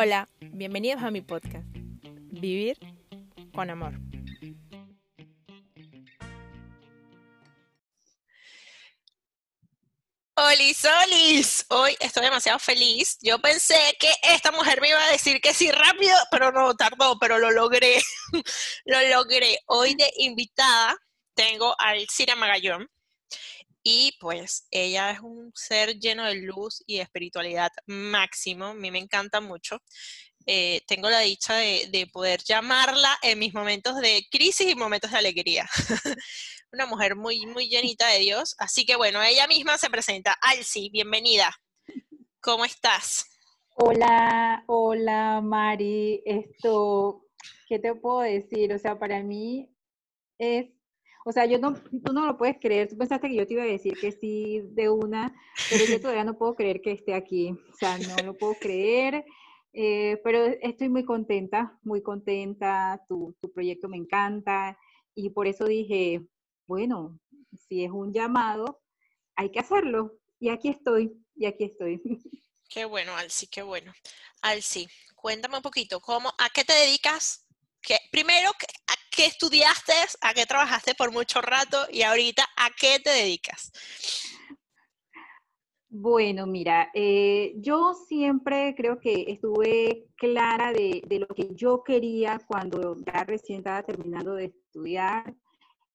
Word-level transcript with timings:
Hola, 0.00 0.28
bienvenidos 0.38 1.02
a 1.02 1.10
mi 1.10 1.22
podcast, 1.22 1.66
Vivir 2.30 2.78
con 3.52 3.68
Amor. 3.68 3.94
Hola, 10.36 10.72
Solis, 10.72 11.66
hoy 11.70 11.96
estoy 11.98 12.22
demasiado 12.22 12.60
feliz. 12.60 13.18
Yo 13.22 13.40
pensé 13.40 13.74
que 13.98 14.12
esta 14.22 14.52
mujer 14.52 14.80
me 14.80 14.90
iba 14.90 15.04
a 15.04 15.10
decir 15.10 15.40
que 15.40 15.52
sí 15.52 15.68
rápido, 15.72 16.14
pero 16.30 16.52
no 16.52 16.76
tardó, 16.76 17.18
pero 17.18 17.40
lo 17.40 17.50
logré. 17.50 18.00
lo 18.84 19.02
logré. 19.08 19.58
Hoy 19.66 19.96
de 19.96 20.08
invitada 20.18 20.96
tengo 21.34 21.74
a 21.76 21.88
Alcira 21.88 22.36
Magallón 22.36 22.88
y 23.90 24.12
pues 24.20 24.66
ella 24.70 25.10
es 25.12 25.20
un 25.20 25.50
ser 25.54 25.98
lleno 25.98 26.26
de 26.26 26.34
luz 26.34 26.84
y 26.86 26.98
espiritualidad 26.98 27.70
máximo. 27.86 28.66
A 28.66 28.74
mí 28.74 28.90
me 28.90 28.98
encanta 28.98 29.40
mucho. 29.40 29.80
Eh, 30.44 30.82
tengo 30.86 31.08
la 31.08 31.20
dicha 31.20 31.54
de, 31.54 31.88
de 31.90 32.06
poder 32.06 32.40
llamarla 32.44 33.16
en 33.22 33.38
mis 33.38 33.54
momentos 33.54 33.96
de 33.96 34.26
crisis 34.30 34.70
y 34.70 34.74
momentos 34.74 35.10
de 35.10 35.16
alegría. 35.16 35.66
una 36.70 36.84
mujer 36.84 37.16
muy, 37.16 37.46
muy 37.46 37.68
llenita 37.70 38.08
de 38.08 38.18
Dios. 38.18 38.54
Así 38.58 38.84
que 38.84 38.94
bueno, 38.94 39.22
ella 39.22 39.46
misma 39.46 39.78
se 39.78 39.88
presenta. 39.88 40.36
Alci, 40.42 40.90
bienvenida. 40.90 41.50
¿Cómo 42.42 42.66
estás? 42.66 43.24
Hola, 43.74 44.64
hola 44.66 45.40
Mari. 45.42 46.22
Esto, 46.26 47.24
¿qué 47.66 47.78
te 47.78 47.94
puedo 47.94 48.20
decir? 48.20 48.70
O 48.74 48.78
sea, 48.78 48.98
para 48.98 49.22
mí 49.22 49.74
es, 50.36 50.66
o 51.28 51.32
sea, 51.32 51.44
yo 51.44 51.58
no, 51.58 51.74
tú 51.74 52.14
no 52.14 52.24
lo 52.24 52.38
puedes 52.38 52.56
creer. 52.58 52.88
Tú 52.88 52.96
pensaste 52.96 53.28
que 53.28 53.34
yo 53.34 53.46
te 53.46 53.52
iba 53.52 53.62
a 53.62 53.66
decir 53.66 53.92
que 54.00 54.12
sí 54.12 54.62
de 54.70 54.88
una, 54.88 55.34
pero 55.68 55.84
yo 55.84 56.00
todavía 56.00 56.24
no 56.24 56.38
puedo 56.38 56.54
creer 56.54 56.80
que 56.80 56.92
esté 56.92 57.12
aquí. 57.12 57.50
O 57.50 57.76
sea, 57.78 57.98
no 57.98 58.16
lo 58.24 58.34
puedo 58.34 58.54
creer. 58.54 59.26
Eh, 59.74 60.18
pero 60.24 60.44
estoy 60.62 60.88
muy 60.88 61.04
contenta, 61.04 61.78
muy 61.82 62.00
contenta. 62.02 63.04
Tu, 63.06 63.36
proyecto 63.52 63.90
me 63.90 63.98
encanta 63.98 64.78
y 65.14 65.28
por 65.28 65.46
eso 65.46 65.66
dije, 65.66 66.22
bueno, 66.66 67.20
si 67.68 67.84
es 67.84 67.90
un 67.90 68.14
llamado, 68.14 68.80
hay 69.36 69.50
que 69.50 69.58
hacerlo. 69.58 70.16
Y 70.40 70.48
aquí 70.48 70.70
estoy, 70.70 71.12
y 71.36 71.44
aquí 71.44 71.64
estoy. 71.64 72.00
Qué 72.70 72.86
bueno, 72.86 73.14
Alci, 73.16 73.48
qué 73.48 73.62
bueno. 73.62 73.92
Alci, 74.40 74.88
cuéntame 75.14 75.56
un 75.56 75.62
poquito, 75.62 76.00
¿cómo, 76.00 76.30
¿a 76.38 76.48
qué 76.54 76.64
te 76.64 76.72
dedicas? 76.72 77.46
¿Qué, 77.82 77.96
primero, 78.10 78.50
¿a 78.50 78.97
qué 79.18 79.26
estudiaste? 79.26 79.92
¿A 80.20 80.32
qué 80.32 80.46
trabajaste 80.46 80.94
por 80.94 81.10
mucho 81.10 81.40
rato? 81.40 81.76
Y 81.90 82.02
ahorita, 82.02 82.44
¿a 82.56 82.70
qué 82.70 83.00
te 83.00 83.10
dedicas? 83.10 83.72
Bueno, 85.88 86.46
mira, 86.46 86.90
eh, 86.94 87.54
yo 87.56 87.94
siempre 87.94 88.76
creo 88.76 89.00
que 89.00 89.24
estuve 89.26 90.06
clara 90.16 90.72
de, 90.72 91.02
lo 91.18 91.26
que 91.34 91.48
yo 91.56 91.82
quería 91.82 92.38
cuando 92.46 92.94
ya 93.04 93.24
recién 93.24 93.58
estaba 93.58 93.82
terminando 93.82 94.34
de 94.34 94.44
estudiar. 94.44 95.34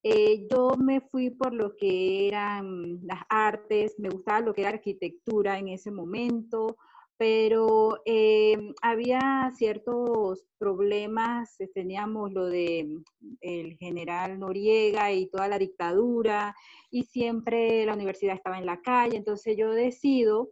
Eh, 0.04 0.46
yo 0.52 0.72
me 0.78 1.00
fui 1.00 1.30
por 1.30 1.54
lo 1.54 1.78
que 1.78 2.28
eran 2.28 3.00
las 3.08 3.22
artes, 3.30 3.96
me 4.00 4.10
gustaba 4.10 4.42
lo 4.42 4.54
que 4.54 4.62
era 4.62 4.72
arquitectura 4.72 5.58
en 5.58 5.70
ese 5.70 5.92
momento, 5.92 6.76
pero 7.24 8.02
eh, 8.06 8.58
había 8.82 9.50
ciertos 9.56 10.44
problemas, 10.58 11.58
eh, 11.62 11.70
teníamos 11.74 12.34
lo 12.34 12.48
de 12.48 13.02
el 13.40 13.78
general 13.78 14.40
Noriega 14.40 15.10
y 15.14 15.30
toda 15.30 15.48
la 15.48 15.58
dictadura, 15.58 16.54
y 16.92 17.04
siempre 17.04 17.86
la 17.86 17.94
universidad 17.94 18.36
estaba 18.36 18.58
en 18.58 18.66
la 18.66 18.82
calle, 18.82 19.16
entonces 19.16 19.56
yo 19.56 19.72
decido, 19.72 20.52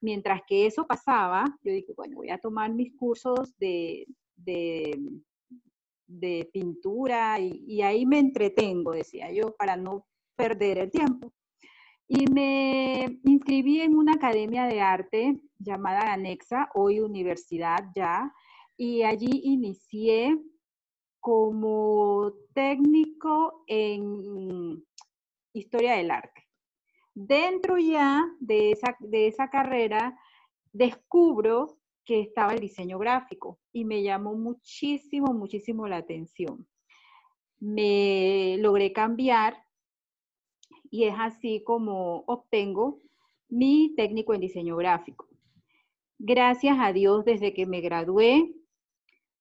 mientras 0.00 0.42
que 0.46 0.66
eso 0.66 0.86
pasaba, 0.86 1.58
yo 1.64 1.72
dije, 1.72 1.92
bueno, 1.96 2.18
voy 2.18 2.30
a 2.30 2.38
tomar 2.38 2.72
mis 2.72 2.94
cursos 2.96 3.58
de 3.58 4.06
de 4.36 5.10
pintura 6.52 7.40
y, 7.40 7.82
ahí 7.82 8.06
me 8.06 8.20
entretengo, 8.20 8.92
decía 8.92 9.32
yo, 9.32 9.56
para 9.56 9.76
no 9.76 10.06
perder 10.36 10.78
el 10.78 10.90
tiempo. 10.92 11.32
Y 12.14 12.26
me 12.26 13.20
inscribí 13.24 13.80
en 13.80 13.96
una 13.96 14.12
academia 14.12 14.66
de 14.66 14.82
arte 14.82 15.40
llamada 15.58 16.12
Anexa, 16.12 16.68
hoy 16.74 17.00
universidad 17.00 17.86
ya, 17.94 18.30
y 18.76 19.02
allí 19.02 19.40
inicié 19.44 20.38
como 21.20 22.34
técnico 22.52 23.64
en 23.66 24.84
historia 25.54 25.94
del 25.94 26.10
arte. 26.10 26.46
Dentro 27.14 27.78
ya 27.78 28.22
de 28.40 28.72
esa, 28.72 28.94
de 29.00 29.28
esa 29.28 29.48
carrera, 29.48 30.14
descubro 30.70 31.78
que 32.04 32.20
estaba 32.20 32.52
el 32.52 32.60
diseño 32.60 32.98
gráfico 32.98 33.58
y 33.72 33.86
me 33.86 34.02
llamó 34.02 34.34
muchísimo, 34.34 35.32
muchísimo 35.32 35.88
la 35.88 35.96
atención. 35.96 36.68
Me 37.58 38.58
logré 38.58 38.92
cambiar 38.92 39.56
y 40.92 41.04
es 41.04 41.14
así 41.18 41.64
como 41.64 42.22
obtengo 42.26 43.00
mi 43.48 43.94
técnico 43.96 44.34
en 44.34 44.42
diseño 44.42 44.76
gráfico. 44.76 45.26
Gracias 46.18 46.76
a 46.78 46.92
Dios, 46.92 47.24
desde 47.24 47.54
que 47.54 47.66
me 47.66 47.80
gradué 47.80 48.54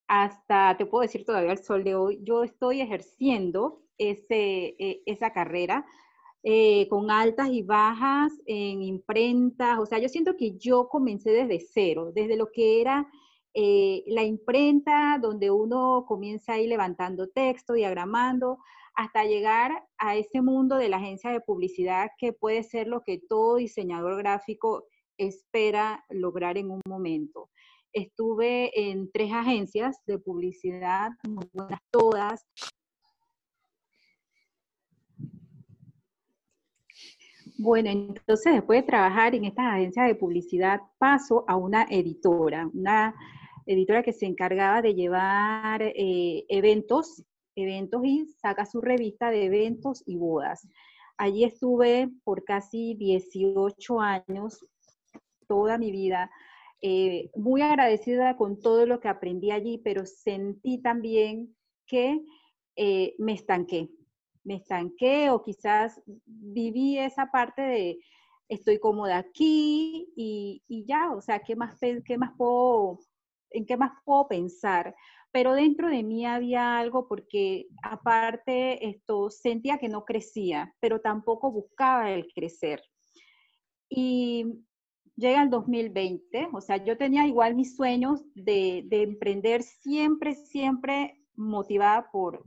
hasta, 0.07 0.77
te 0.77 0.85
puedo 0.85 1.01
decir 1.01 1.25
todavía 1.25 1.51
el 1.51 1.63
sol 1.63 1.83
de 1.83 1.93
hoy, 1.93 2.19
yo 2.23 2.43
estoy 2.43 2.79
ejerciendo 2.79 3.83
ese, 3.97 4.75
e, 4.79 5.03
esa 5.05 5.33
carrera 5.33 5.85
eh, 6.41 6.87
con 6.89 7.11
altas 7.11 7.49
y 7.49 7.63
bajas 7.63 8.31
en 8.45 8.81
imprentas. 8.81 9.77
O 9.79 9.85
sea, 9.85 9.99
yo 9.99 10.07
siento 10.07 10.37
que 10.37 10.57
yo 10.57 10.87
comencé 10.87 11.31
desde 11.31 11.59
cero, 11.59 12.11
desde 12.15 12.37
lo 12.37 12.49
que 12.49 12.79
era 12.79 13.09
eh, 13.53 14.03
la 14.07 14.23
imprenta, 14.23 15.19
donde 15.21 15.51
uno 15.51 16.05
comienza 16.07 16.53
ahí 16.53 16.67
levantando 16.67 17.27
texto, 17.27 17.73
diagramando, 17.73 18.59
hasta 18.93 19.23
llegar 19.23 19.83
a 19.97 20.15
ese 20.15 20.41
mundo 20.41 20.77
de 20.77 20.89
la 20.89 20.97
agencia 20.97 21.31
de 21.31 21.41
publicidad 21.41 22.09
que 22.17 22.33
puede 22.33 22.63
ser 22.63 22.87
lo 22.87 23.01
que 23.01 23.19
todo 23.19 23.55
diseñador 23.55 24.17
gráfico 24.17 24.85
espera 25.17 26.03
lograr 26.09 26.57
en 26.57 26.71
un 26.71 26.81
momento. 26.87 27.49
Estuve 27.93 28.71
en 28.89 29.11
tres 29.11 29.31
agencias 29.33 29.97
de 30.05 30.17
publicidad, 30.17 31.11
todas, 31.91 32.45
Bueno, 37.63 37.91
entonces 37.91 38.53
después 38.53 38.81
de 38.81 38.87
trabajar 38.87 39.35
en 39.35 39.45
estas 39.45 39.65
agencias 39.67 40.07
de 40.07 40.15
publicidad, 40.15 40.81
paso 40.97 41.45
a 41.47 41.57
una 41.57 41.83
editora, 41.91 42.67
una 42.73 43.13
editora 43.67 44.01
que 44.01 44.13
se 44.13 44.25
encargaba 44.25 44.81
de 44.81 44.95
llevar 44.95 45.83
eh, 45.83 46.43
eventos, 46.49 47.23
eventos 47.55 48.01
y 48.05 48.25
saca 48.41 48.65
su 48.65 48.81
revista 48.81 49.29
de 49.29 49.45
eventos 49.45 50.03
y 50.05 50.17
bodas. 50.17 50.67
Allí 51.17 51.43
estuve 51.43 52.09
por 52.23 52.43
casi 52.43 52.95
18 52.95 53.99
años, 53.99 54.65
toda 55.47 55.77
mi 55.77 55.91
vida, 55.91 56.31
eh, 56.81 57.29
muy 57.35 57.61
agradecida 57.61 58.35
con 58.37 58.59
todo 58.59 58.85
lo 58.87 58.99
que 58.99 59.07
aprendí 59.07 59.51
allí, 59.51 59.77
pero 59.77 60.05
sentí 60.05 60.81
también 60.81 61.55
que 61.85 62.21
eh, 62.75 63.13
me 63.19 63.33
estanqué, 63.33 63.89
me 64.43 64.55
estanqué 64.55 65.29
o 65.29 65.43
quizás 65.43 66.01
viví 66.25 66.97
esa 66.97 67.29
parte 67.29 67.61
de 67.61 67.99
estoy 68.47 68.79
cómoda 68.79 69.17
aquí 69.17 70.11
y, 70.15 70.85
ya, 70.87 71.13
o 71.13 71.21
sea, 71.21 71.39
¿qué 71.39 71.55
más, 71.55 71.77
qué 71.79 72.17
más 72.17 72.31
puedo, 72.37 72.99
¿en 73.51 73.65
qué 73.65 73.77
más 73.77 73.91
puedo 74.03 74.27
pensar? 74.27 74.95
Pero 75.31 75.53
dentro 75.53 75.89
de 75.89 76.03
mí 76.03 76.25
había 76.25 76.77
algo 76.77 77.07
porque 77.07 77.67
aparte 77.83 78.87
esto 78.87 79.29
sentía 79.29 79.77
que 79.77 79.89
no 79.89 80.03
crecía, 80.03 80.75
pero 80.79 80.99
tampoco 80.99 81.51
buscaba 81.51 82.11
el 82.11 82.27
crecer. 82.33 82.81
Y 83.89 84.45
llega 85.15 85.43
el 85.43 85.49
2020, 85.49 86.49
o 86.51 86.61
sea, 86.61 86.83
yo 86.83 86.97
tenía 86.97 87.27
igual 87.27 87.55
mis 87.55 87.75
sueños 87.75 88.21
de, 88.35 88.83
de 88.87 89.03
emprender 89.03 89.63
siempre, 89.63 90.35
siempre 90.35 91.21
motivada 91.35 92.09
por, 92.11 92.43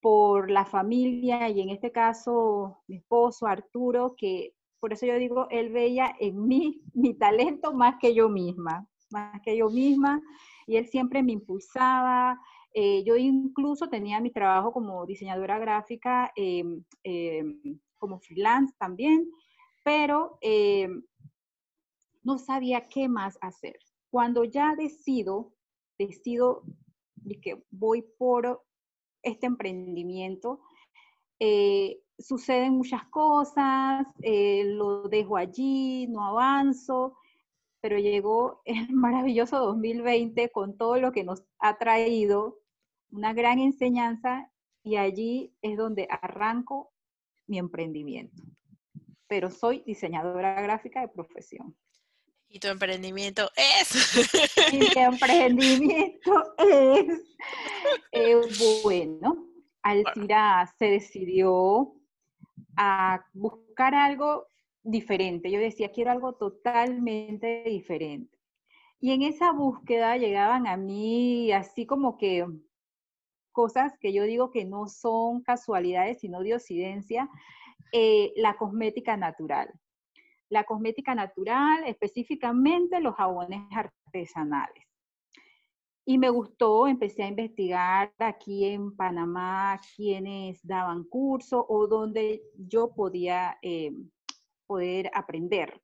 por 0.00 0.50
la 0.50 0.64
familia 0.64 1.48
y 1.48 1.62
en 1.62 1.70
este 1.70 1.90
caso 1.90 2.82
mi 2.86 2.96
esposo 2.96 3.46
Arturo, 3.46 4.14
que 4.16 4.54
por 4.78 4.92
eso 4.92 5.06
yo 5.06 5.16
digo, 5.16 5.46
él 5.48 5.72
veía 5.72 6.14
en 6.20 6.46
mí 6.46 6.82
mi 6.92 7.14
talento 7.14 7.72
más 7.72 7.96
que 7.98 8.14
yo 8.14 8.28
misma, 8.28 8.86
más 9.10 9.40
que 9.42 9.56
yo 9.56 9.70
misma, 9.70 10.20
y 10.66 10.76
él 10.76 10.86
siempre 10.88 11.22
me 11.22 11.32
impulsaba. 11.32 12.38
Eh, 12.72 13.04
yo 13.04 13.16
incluso 13.16 13.88
tenía 13.88 14.20
mi 14.20 14.30
trabajo 14.30 14.72
como 14.72 15.06
diseñadora 15.06 15.58
gráfica, 15.58 16.32
em, 16.36 16.84
em, 17.04 17.78
como 17.98 18.18
freelance 18.20 18.74
también, 18.78 19.30
pero 19.84 20.38
em, 20.40 21.02
no 22.22 22.38
sabía 22.38 22.88
qué 22.88 23.08
más 23.08 23.38
hacer. 23.40 23.78
Cuando 24.10 24.44
ya 24.44 24.74
decido, 24.76 25.52
decido 25.98 26.62
que 27.42 27.62
voy 27.70 28.02
por 28.18 28.62
este 29.22 29.46
emprendimiento. 29.46 30.60
Eh, 31.40 32.00
suceden 32.18 32.74
muchas 32.74 33.04
cosas, 33.08 34.06
eh, 34.22 34.64
lo 34.66 35.08
dejo 35.08 35.36
allí, 35.36 36.06
no 36.08 36.24
avanzo, 36.24 37.16
pero 37.84 37.98
llegó 37.98 38.62
el 38.64 38.88
maravilloso 38.94 39.58
2020 39.58 40.48
con 40.52 40.78
todo 40.78 40.96
lo 40.96 41.12
que 41.12 41.22
nos 41.22 41.44
ha 41.58 41.76
traído, 41.76 42.58
una 43.10 43.34
gran 43.34 43.58
enseñanza, 43.58 44.50
y 44.82 44.96
allí 44.96 45.54
es 45.60 45.76
donde 45.76 46.08
arranco 46.10 46.94
mi 47.46 47.58
emprendimiento. 47.58 48.42
Pero 49.26 49.50
soy 49.50 49.82
diseñadora 49.84 50.62
gráfica 50.62 51.02
de 51.02 51.08
profesión. 51.08 51.76
Y 52.48 52.58
tu 52.58 52.68
emprendimiento 52.68 53.50
es. 53.54 54.16
Y 54.72 54.78
mi 54.78 54.88
emprendimiento 54.96 56.54
es. 56.56 57.36
Eh, 58.12 58.80
bueno, 58.82 59.46
Alcira 59.82 60.72
se 60.78 60.86
decidió 60.86 61.94
a 62.78 63.22
buscar 63.34 63.94
algo 63.94 64.46
diferente. 64.84 65.50
Yo 65.50 65.58
decía, 65.58 65.90
quiero 65.90 66.12
algo 66.12 66.34
totalmente 66.34 67.64
diferente. 67.64 68.38
Y 69.00 69.10
en 69.12 69.22
esa 69.22 69.52
búsqueda 69.52 70.16
llegaban 70.16 70.66
a 70.66 70.76
mí 70.76 71.50
así 71.52 71.86
como 71.86 72.16
que 72.16 72.46
cosas 73.52 73.92
que 73.98 74.12
yo 74.12 74.24
digo 74.24 74.50
que 74.50 74.64
no 74.64 74.86
son 74.88 75.42
casualidades, 75.42 76.20
sino 76.20 76.42
diosidencia, 76.42 77.28
eh, 77.92 78.32
la 78.36 78.56
cosmética 78.56 79.16
natural. 79.16 79.70
La 80.48 80.64
cosmética 80.64 81.14
natural, 81.14 81.84
específicamente 81.86 83.00
los 83.00 83.14
jabones 83.14 83.62
artesanales. 83.70 84.84
Y 86.06 86.18
me 86.18 86.28
gustó, 86.28 86.86
empecé 86.86 87.22
a 87.22 87.28
investigar 87.28 88.12
aquí 88.18 88.66
en 88.66 88.94
Panamá 88.94 89.80
quiénes 89.96 90.60
daban 90.62 91.04
curso 91.04 91.64
o 91.66 91.86
donde 91.86 92.42
yo 92.58 92.92
podía 92.94 93.56
eh, 93.62 93.92
poder 94.66 95.10
aprender. 95.14 95.80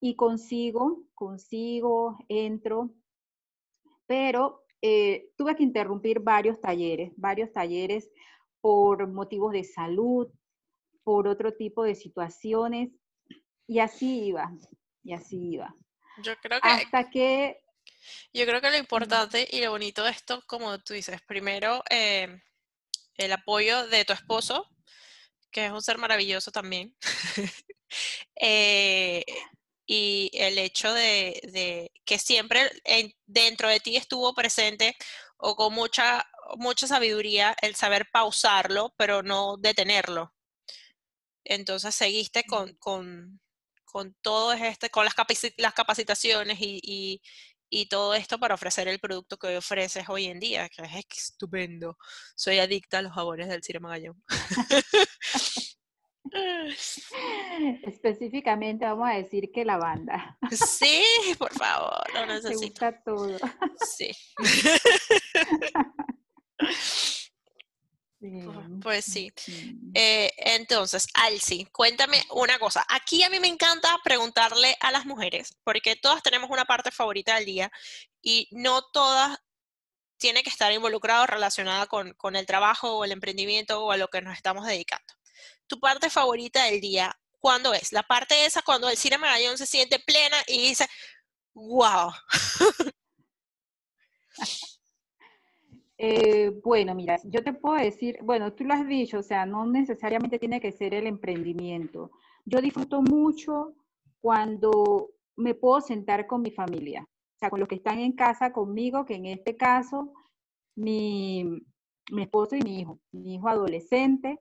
Y 0.00 0.14
consigo, 0.16 1.04
consigo, 1.14 2.18
entro, 2.28 2.90
pero 4.06 4.64
eh, 4.82 5.30
tuve 5.36 5.56
que 5.56 5.62
interrumpir 5.62 6.20
varios 6.20 6.60
talleres, 6.60 7.12
varios 7.16 7.52
talleres 7.52 8.10
por 8.60 9.08
motivos 9.08 9.52
de 9.52 9.64
salud, 9.64 10.28
por 11.02 11.28
otro 11.28 11.54
tipo 11.54 11.84
de 11.84 11.94
situaciones, 11.94 12.90
y 13.66 13.78
así 13.78 14.26
iba, 14.26 14.52
y 15.02 15.12
así 15.12 15.52
iba. 15.52 15.74
Yo 16.22 16.34
creo 16.42 16.60
que... 16.60 16.68
Hasta 16.68 17.10
que... 17.10 17.60
Yo 18.32 18.44
creo 18.44 18.60
que 18.60 18.70
lo 18.70 18.76
importante 18.76 19.48
y 19.50 19.60
lo 19.60 19.70
bonito 19.70 20.02
de 20.02 20.10
esto, 20.10 20.42
como 20.46 20.78
tú 20.78 20.94
dices, 20.94 21.20
primero 21.22 21.82
eh, 21.90 22.42
el 23.16 23.32
apoyo 23.32 23.86
de 23.86 24.04
tu 24.04 24.12
esposo, 24.12 24.68
que 25.56 25.64
es 25.64 25.72
un 25.72 25.80
ser 25.80 25.96
maravilloso 25.96 26.50
también. 26.52 26.94
eh, 28.38 29.24
y 29.86 30.30
el 30.34 30.58
hecho 30.58 30.92
de, 30.92 31.90
que 32.04 32.18
siempre 32.18 32.70
dentro 33.24 33.70
de 33.70 33.80
ti 33.80 33.96
estuvo 33.96 34.34
presente 34.34 34.94
o 35.38 35.56
con 35.56 35.72
mucha, 35.72 36.28
mucha 36.58 36.86
sabiduría 36.86 37.56
el 37.62 37.74
saber 37.74 38.06
pausarlo, 38.12 38.92
pero 38.98 39.22
no 39.22 39.56
detenerlo. 39.56 40.34
Entonces 41.42 41.94
seguiste 41.94 42.44
con, 42.44 42.74
con, 42.74 43.40
con 43.86 44.12
todo 44.20 44.52
este, 44.52 44.90
con 44.90 45.06
las, 45.06 45.14
las 45.56 45.72
capacitaciones 45.72 46.58
y, 46.60 46.80
y, 46.82 47.22
todo 47.88 48.14
esto 48.14 48.38
para 48.38 48.54
ofrecer 48.54 48.88
el 48.88 48.98
producto 48.98 49.36
que 49.36 49.56
ofreces 49.56 50.08
hoy 50.08 50.26
en 50.26 50.40
día, 50.40 50.68
que 50.68 50.82
es 50.82 50.94
estupendo. 50.94 51.96
Soy 52.34 52.58
adicta 52.58 52.98
a 52.98 53.02
los 53.02 53.12
jabones 53.12 53.48
del 53.48 53.62
Cire 53.62 53.80
Magallón. 53.80 54.22
Específicamente 57.82 58.84
vamos 58.84 59.08
a 59.08 59.14
decir 59.14 59.50
que 59.52 59.64
la 59.64 59.78
banda. 59.78 60.38
Sí, 60.50 61.02
por 61.38 61.52
favor, 61.52 62.02
lo 62.14 62.26
necesito. 62.26 62.60
Gusta 62.60 63.02
todo. 63.02 63.38
Sí. 63.84 64.10
Pues 68.82 69.04
sí. 69.04 69.32
Eh, 69.94 70.30
entonces, 70.36 71.06
Alci, 71.14 71.66
cuéntame 71.66 72.22
una 72.30 72.58
cosa. 72.58 72.84
Aquí 72.88 73.22
a 73.22 73.30
mí 73.30 73.40
me 73.40 73.48
encanta 73.48 73.98
preguntarle 74.04 74.76
a 74.80 74.90
las 74.90 75.06
mujeres, 75.06 75.56
porque 75.64 75.96
todas 75.96 76.22
tenemos 76.22 76.50
una 76.50 76.64
parte 76.64 76.90
favorita 76.90 77.36
del 77.36 77.46
día 77.46 77.72
y 78.22 78.48
no 78.50 78.82
todas 78.92 79.38
tienen 80.18 80.42
que 80.42 80.50
estar 80.50 80.72
involucradas 80.72 81.28
relacionada 81.28 81.86
con, 81.86 82.14
con 82.14 82.36
el 82.36 82.46
trabajo 82.46 82.96
o 82.96 83.04
el 83.04 83.12
emprendimiento 83.12 83.84
o 83.84 83.92
a 83.92 83.96
lo 83.96 84.08
que 84.08 84.22
nos 84.22 84.36
estamos 84.36 84.66
dedicando 84.66 85.16
tu 85.66 85.80
parte 85.80 86.10
favorita 86.10 86.64
del 86.64 86.80
día, 86.80 87.18
¿cuándo 87.38 87.74
es? 87.74 87.92
La 87.92 88.02
parte 88.02 88.46
esa 88.46 88.62
cuando 88.62 88.88
el 88.88 88.96
cine 88.96 89.18
Magallón 89.18 89.58
se 89.58 89.66
siente 89.66 89.98
plena 89.98 90.36
y 90.46 90.60
dice, 90.60 90.88
wow. 91.54 92.12
Eh, 95.98 96.50
bueno, 96.62 96.94
mira, 96.94 97.18
yo 97.24 97.42
te 97.42 97.52
puedo 97.54 97.76
decir, 97.76 98.18
bueno, 98.22 98.52
tú 98.52 98.64
lo 98.64 98.74
has 98.74 98.86
dicho, 98.86 99.18
o 99.18 99.22
sea, 99.22 99.46
no 99.46 99.66
necesariamente 99.66 100.38
tiene 100.38 100.60
que 100.60 100.72
ser 100.72 100.94
el 100.94 101.06
emprendimiento. 101.06 102.10
Yo 102.44 102.60
disfruto 102.60 103.00
mucho 103.02 103.74
cuando 104.20 105.10
me 105.36 105.54
puedo 105.54 105.80
sentar 105.80 106.26
con 106.26 106.42
mi 106.42 106.50
familia, 106.50 107.02
o 107.02 107.38
sea, 107.38 107.50
con 107.50 107.60
los 107.60 107.68
que 107.68 107.76
están 107.76 107.98
en 107.98 108.12
casa 108.12 108.52
conmigo, 108.52 109.04
que 109.06 109.14
en 109.14 109.26
este 109.26 109.56
caso, 109.56 110.12
mi, 110.74 111.44
mi 112.10 112.22
esposo 112.22 112.56
y 112.56 112.62
mi 112.62 112.80
hijo, 112.80 113.00
mi 113.12 113.34
hijo 113.34 113.48
adolescente, 113.48 114.38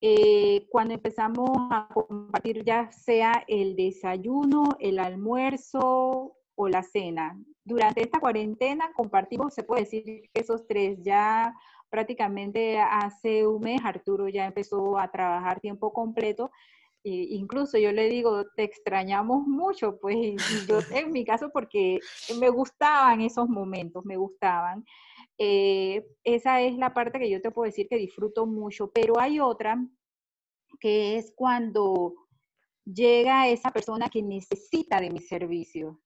eh, 0.00 0.66
cuando 0.68 0.94
empezamos 0.94 1.48
a 1.70 1.86
compartir 1.94 2.64
ya 2.64 2.90
sea 2.90 3.44
el 3.46 3.76
desayuno, 3.76 4.76
el 4.80 4.98
almuerzo 4.98 6.36
o 6.54 6.68
la 6.68 6.82
cena. 6.82 7.38
Durante 7.64 8.02
esta 8.02 8.20
cuarentena 8.20 8.92
compartimos, 8.94 9.54
se 9.54 9.62
puede 9.62 9.82
decir 9.82 10.04
que 10.04 10.40
esos 10.40 10.66
tres 10.66 10.98
ya 11.02 11.54
prácticamente 11.90 12.78
hace 12.80 13.46
un 13.46 13.60
mes 13.60 13.80
Arturo 13.84 14.28
ya 14.28 14.46
empezó 14.46 14.98
a 14.98 15.10
trabajar 15.10 15.60
tiempo 15.60 15.92
completo. 15.92 16.50
E 17.04 17.10
incluso 17.10 17.78
yo 17.78 17.92
le 17.92 18.08
digo, 18.08 18.46
te 18.56 18.62
extrañamos 18.62 19.46
mucho, 19.46 19.98
pues, 20.00 20.16
y 20.16 20.36
yo 20.66 20.78
en 20.94 21.12
mi 21.12 21.24
caso 21.24 21.50
porque 21.52 21.98
me 22.38 22.48
gustaban 22.48 23.20
esos 23.20 23.48
momentos, 23.48 24.04
me 24.04 24.16
gustaban. 24.16 24.84
Eh, 25.38 26.06
esa 26.24 26.60
es 26.60 26.76
la 26.76 26.94
parte 26.94 27.18
que 27.18 27.30
yo 27.30 27.40
te 27.40 27.50
puedo 27.50 27.66
decir 27.66 27.88
que 27.88 27.96
disfruto 27.96 28.46
mucho, 28.46 28.90
pero 28.90 29.18
hay 29.18 29.40
otra 29.40 29.84
que 30.80 31.16
es 31.16 31.32
cuando 31.34 32.14
llega 32.84 33.48
esa 33.48 33.70
persona 33.70 34.08
que 34.08 34.22
necesita 34.22 35.00
de 35.00 35.10
mi 35.10 35.20
servicio, 35.20 36.00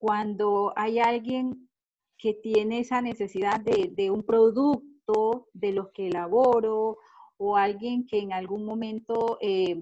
cuando 0.00 0.72
hay 0.76 0.98
alguien 0.98 1.68
que 2.16 2.32
tiene 2.32 2.80
esa 2.80 3.02
necesidad 3.02 3.60
de, 3.60 4.10
un 4.10 4.24
producto 4.24 5.48
de 5.52 5.72
los 5.72 5.90
que 5.92 6.08
elaboro 6.08 6.98
o 7.36 7.56
alguien 7.56 8.06
que 8.06 8.18
en 8.18 8.32
algún 8.32 8.64
momento 8.64 9.38
eh, 9.42 9.76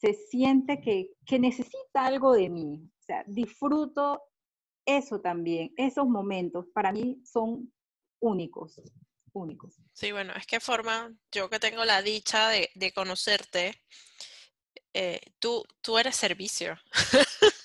se 0.00 0.14
siente 0.14 0.80
que, 0.80 1.10
que 1.26 1.38
necesita 1.38 2.06
algo 2.06 2.32
de 2.32 2.48
mí. 2.48 2.90
O 3.00 3.02
sea, 3.04 3.24
disfruto 3.26 4.22
eso 4.86 5.20
también, 5.20 5.72
esos 5.76 6.06
momentos 6.06 6.66
para 6.72 6.90
mí 6.90 7.20
son 7.24 7.70
únicos, 8.20 8.80
únicos. 9.34 9.76
Sí, 9.92 10.12
bueno, 10.12 10.32
es 10.34 10.46
que 10.46 10.60
forma, 10.60 11.12
yo 11.30 11.50
que 11.50 11.60
tengo 11.60 11.84
la 11.84 12.00
dicha 12.00 12.48
de, 12.48 12.92
conocerte, 12.94 13.74
eh, 14.94 15.20
tú, 15.38 15.62
tú 15.82 15.98
eres 15.98 16.16
servicio. 16.16 16.78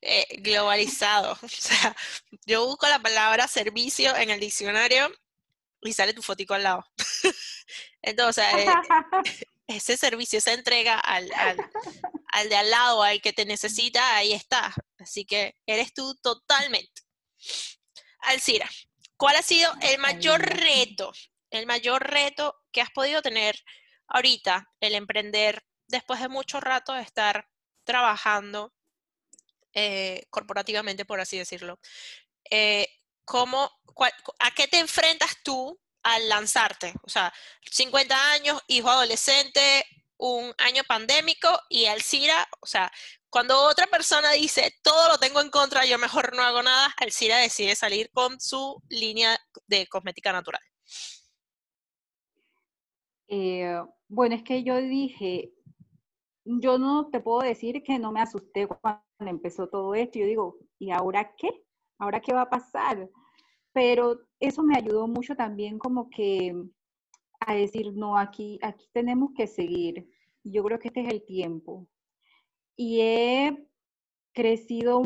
Eh, 0.00 0.26
globalizado. 0.40 1.38
O 1.42 1.48
sea, 1.48 1.96
yo 2.46 2.66
busco 2.66 2.86
la 2.88 2.98
palabra 2.98 3.48
servicio 3.48 4.14
en 4.16 4.30
el 4.30 4.40
diccionario 4.40 5.10
y 5.82 5.92
sale 5.92 6.14
tu 6.14 6.22
fotico 6.22 6.54
al 6.54 6.62
lado. 6.62 6.84
Entonces, 8.02 8.44
eh, 8.54 8.66
ese 9.66 9.96
servicio, 9.96 10.38
esa 10.38 10.52
entrega 10.52 11.00
al, 11.00 11.30
al, 11.34 11.58
al, 12.32 12.48
de 12.48 12.56
al 12.56 12.70
lado, 12.70 13.02
al 13.02 13.20
que 13.20 13.32
te 13.32 13.44
necesita, 13.44 14.16
ahí 14.16 14.32
está. 14.32 14.72
Así 14.98 15.24
que 15.24 15.56
eres 15.66 15.92
tú 15.92 16.14
totalmente. 16.22 17.02
Alcira, 18.20 18.68
¿Cuál 19.16 19.36
ha 19.36 19.42
sido 19.42 19.72
el 19.80 19.98
mayor 19.98 20.42
reto, 20.42 21.10
el 21.50 21.66
mayor 21.66 22.02
reto 22.06 22.54
que 22.70 22.82
has 22.82 22.90
podido 22.90 23.22
tener 23.22 23.58
ahorita, 24.08 24.70
el 24.80 24.94
emprender 24.94 25.64
después 25.88 26.20
de 26.20 26.28
mucho 26.28 26.60
rato 26.60 26.92
de 26.92 27.00
estar 27.00 27.48
trabajando 27.84 28.74
eh, 29.76 30.24
corporativamente, 30.30 31.04
por 31.04 31.20
así 31.20 31.36
decirlo? 31.36 31.78
Eh, 32.50 32.88
¿cómo, 33.26 33.70
¿A 34.38 34.50
qué 34.52 34.68
te 34.68 34.78
enfrentas 34.78 35.36
tú 35.44 35.78
al 36.02 36.28
lanzarte? 36.30 36.94
O 37.02 37.10
sea, 37.10 37.30
50 37.70 38.32
años, 38.32 38.62
hijo 38.68 38.88
adolescente, 38.88 39.84
un 40.16 40.54
año 40.56 40.82
pandémico 40.88 41.48
y 41.68 41.84
Alcira, 41.84 42.48
o 42.60 42.66
sea, 42.66 42.90
cuando 43.28 43.60
otra 43.64 43.86
persona 43.86 44.32
dice, 44.32 44.74
todo 44.82 45.08
lo 45.08 45.18
tengo 45.18 45.42
en 45.42 45.50
contra, 45.50 45.84
yo 45.84 45.98
mejor 45.98 46.34
no 46.34 46.42
hago 46.42 46.62
nada, 46.62 46.94
Alcira 46.96 47.36
decide 47.36 47.76
salir 47.76 48.08
con 48.14 48.40
su 48.40 48.82
línea 48.88 49.38
de 49.66 49.86
cosmética 49.88 50.32
natural. 50.32 50.62
Eh, 53.28 53.78
bueno, 54.08 54.36
es 54.36 54.42
que 54.42 54.62
yo 54.62 54.80
dije, 54.80 55.52
yo 56.46 56.78
no 56.78 57.08
te 57.10 57.20
puedo 57.20 57.40
decir 57.40 57.82
que 57.82 57.98
no 57.98 58.12
me 58.12 58.20
asusté 58.20 58.68
cuando 58.68 59.02
empezó 59.18 59.68
todo 59.68 59.94
esto. 59.94 60.18
Yo 60.18 60.26
digo, 60.26 60.58
¿y 60.78 60.90
ahora 60.90 61.34
qué? 61.36 61.64
¿Ahora 61.98 62.20
qué 62.20 62.32
va 62.32 62.42
a 62.42 62.50
pasar? 62.50 63.10
Pero 63.72 64.20
eso 64.40 64.62
me 64.62 64.76
ayudó 64.76 65.08
mucho 65.08 65.34
también 65.34 65.78
como 65.78 66.08
que 66.08 66.54
a 67.40 67.54
decir, 67.54 67.92
no, 67.94 68.16
aquí, 68.16 68.58
aquí 68.62 68.86
tenemos 68.92 69.30
que 69.36 69.46
seguir. 69.46 70.08
Yo 70.44 70.62
creo 70.64 70.78
que 70.78 70.88
este 70.88 71.00
es 71.02 71.12
el 71.12 71.24
tiempo. 71.24 71.86
Y 72.76 73.00
he 73.00 73.68
crecido 74.32 75.02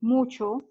mucho 0.00 0.68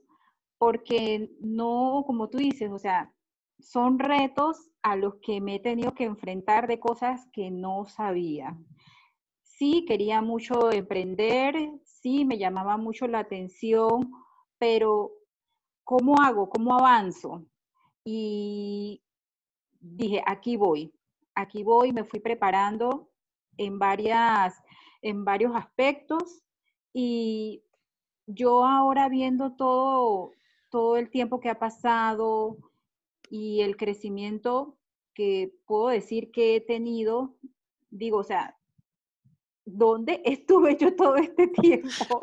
porque 0.58 1.32
no, 1.40 2.04
como 2.06 2.30
tú 2.30 2.38
dices, 2.38 2.72
o 2.72 2.80
sea, 2.80 3.14
son 3.60 4.00
retos 4.00 4.70
a 4.82 4.96
los 4.96 5.16
que 5.16 5.42
me 5.42 5.56
he 5.56 5.60
tenido 5.60 5.94
que 5.94 6.04
enfrentar 6.04 6.68
de 6.68 6.80
cosas 6.80 7.28
que 7.34 7.50
no 7.50 7.86
sabía. 7.86 8.58
Sí, 9.58 9.86
quería 9.88 10.22
mucho 10.22 10.72
emprender, 10.72 11.56
sí, 11.84 12.26
me 12.26 12.38
llamaba 12.38 12.78
mucho 12.78 13.08
la 13.08 13.20
atención, 13.20 14.12
pero 14.60 15.14
¿cómo 15.84 16.16
hago? 16.22 16.48
¿Cómo 16.48 16.76
avanzo? 16.76 17.44
Y 18.04 19.02
dije, 19.80 20.22
aquí 20.28 20.58
voy, 20.58 20.94
aquí 21.34 21.64
voy, 21.64 21.92
me 21.92 22.04
fui 22.04 22.20
preparando 22.20 23.10
en, 23.58 23.80
varias, 23.80 24.62
en 25.02 25.26
varios 25.26 25.56
aspectos 25.56 26.44
y 26.94 27.64
yo 28.28 28.64
ahora 28.64 29.10
viendo 29.10 29.56
todo, 29.56 30.34
todo 30.70 30.98
el 30.98 31.10
tiempo 31.10 31.40
que 31.40 31.50
ha 31.50 31.58
pasado 31.58 32.58
y 33.32 33.62
el 33.62 33.76
crecimiento 33.76 34.78
que 35.16 35.52
puedo 35.66 35.88
decir 35.88 36.30
que 36.32 36.58
he 36.58 36.62
tenido, 36.62 37.34
digo, 37.90 38.20
o 38.20 38.24
sea, 38.24 38.57
¿dónde 39.68 40.22
estuve 40.24 40.78
yo 40.78 40.96
todo 40.96 41.18
este 41.18 41.48
tiempo? 41.48 42.22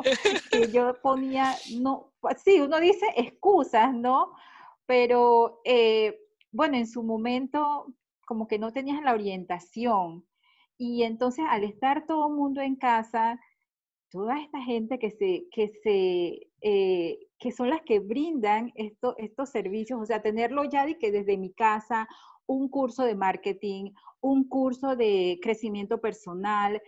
que 0.51 0.73
yo 0.73 0.95
ponía, 1.03 1.55
no, 1.79 2.13
sí, 2.43 2.61
uno 2.61 2.81
dice 2.81 3.07
excusas, 3.17 3.95
¿no? 3.95 4.33
Pero 4.87 5.61
eh, 5.65 6.19
bueno, 6.51 6.77
en 6.77 6.87
su 6.87 7.03
momento 7.03 7.87
como 8.27 8.49
que 8.49 8.59
no 8.59 8.73
tenías 8.73 9.03
la 9.03 9.13
orientación. 9.13 10.25
Y 10.79 11.03
entonces 11.03 11.45
al 11.49 11.65
estar 11.65 12.07
todo 12.07 12.29
el 12.29 12.35
mundo 12.35 12.61
en 12.61 12.77
casa, 12.77 13.39
toda 14.11 14.41
esta 14.41 14.63
gente 14.63 14.99
que 14.99 15.11
se, 15.11 15.47
que 15.51 15.69
se, 15.83 16.49
eh, 16.63 17.19
que 17.39 17.53
son 17.53 17.69
las 17.69 17.83
que 17.83 18.01
brindan 18.01 18.73
estos 18.75 19.51
servicios, 19.51 20.01
o 20.01 20.07
sea, 20.07 20.23
tenerlo 20.23 20.65
ya 20.65 20.87
de 20.87 20.99
que 20.99 21.13
desde 21.13 21.37
mi 21.37 21.53
casa, 21.53 22.09
un 22.47 22.69
curso 22.69 23.05
de 23.05 23.15
marketing, 23.15 23.93
un 24.21 24.49
curso 24.49 24.97
de 24.97 25.39
crecimiento 25.43 26.01
personal, 26.01 26.81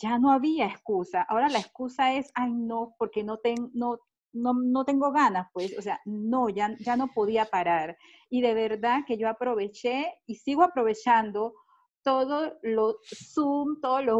ya 0.00 0.18
no 0.18 0.30
había 0.30 0.66
excusa. 0.66 1.22
Ahora 1.28 1.48
la 1.48 1.58
excusa 1.58 2.14
es, 2.14 2.30
ay, 2.34 2.52
no, 2.52 2.94
porque 2.98 3.24
no, 3.24 3.38
ten, 3.38 3.70
no, 3.74 3.98
no, 4.32 4.84
tengo 4.84 5.12
ganas, 5.12 5.48
pues, 5.52 5.76
o 5.78 5.82
sea, 5.82 6.00
no, 6.04 6.48
ya, 6.48 6.74
ya 6.78 6.96
no 6.96 7.08
podía 7.08 7.46
parar. 7.46 7.96
Y 8.30 8.40
de 8.40 8.54
verdad 8.54 9.00
que 9.06 9.18
yo 9.18 9.28
aproveché 9.28 10.14
y 10.26 10.36
sigo 10.36 10.62
aprovechando 10.62 11.54
todos 12.02 12.52
los 12.62 12.96
Zoom, 13.32 13.80
todos 13.80 14.04
los 14.04 14.18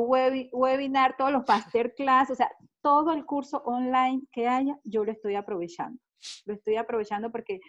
webinars, 0.52 1.16
todos 1.16 1.32
los 1.32 1.44
masterclass, 1.49 2.30
o 2.30 2.35
sea, 2.35 2.50
todo 2.82 3.12
el 3.12 3.25
curso 3.25 3.62
online 3.64 4.23
que 4.32 4.49
haya, 4.49 4.78
yo 4.85 5.04
lo 5.04 5.12
estoy 5.12 5.35
aprovechando. 5.35 6.00
Lo 6.47 6.54
estoy 6.54 6.76
aprovechando 6.76 7.30
porque 7.30 7.61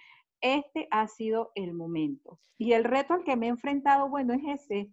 este 0.42 0.88
ha 0.92 1.08
sido 1.08 1.52
el 1.56 1.74
momento. 1.74 2.40
Y 2.58 2.74
el 2.74 2.84
reto 2.84 3.14
al 3.14 3.24
que 3.24 3.36
me 3.36 3.48
he 3.48 3.50
enfrentado, 3.50 4.10
bueno, 4.10 4.34
es 4.34 4.62
ese. 4.62 4.90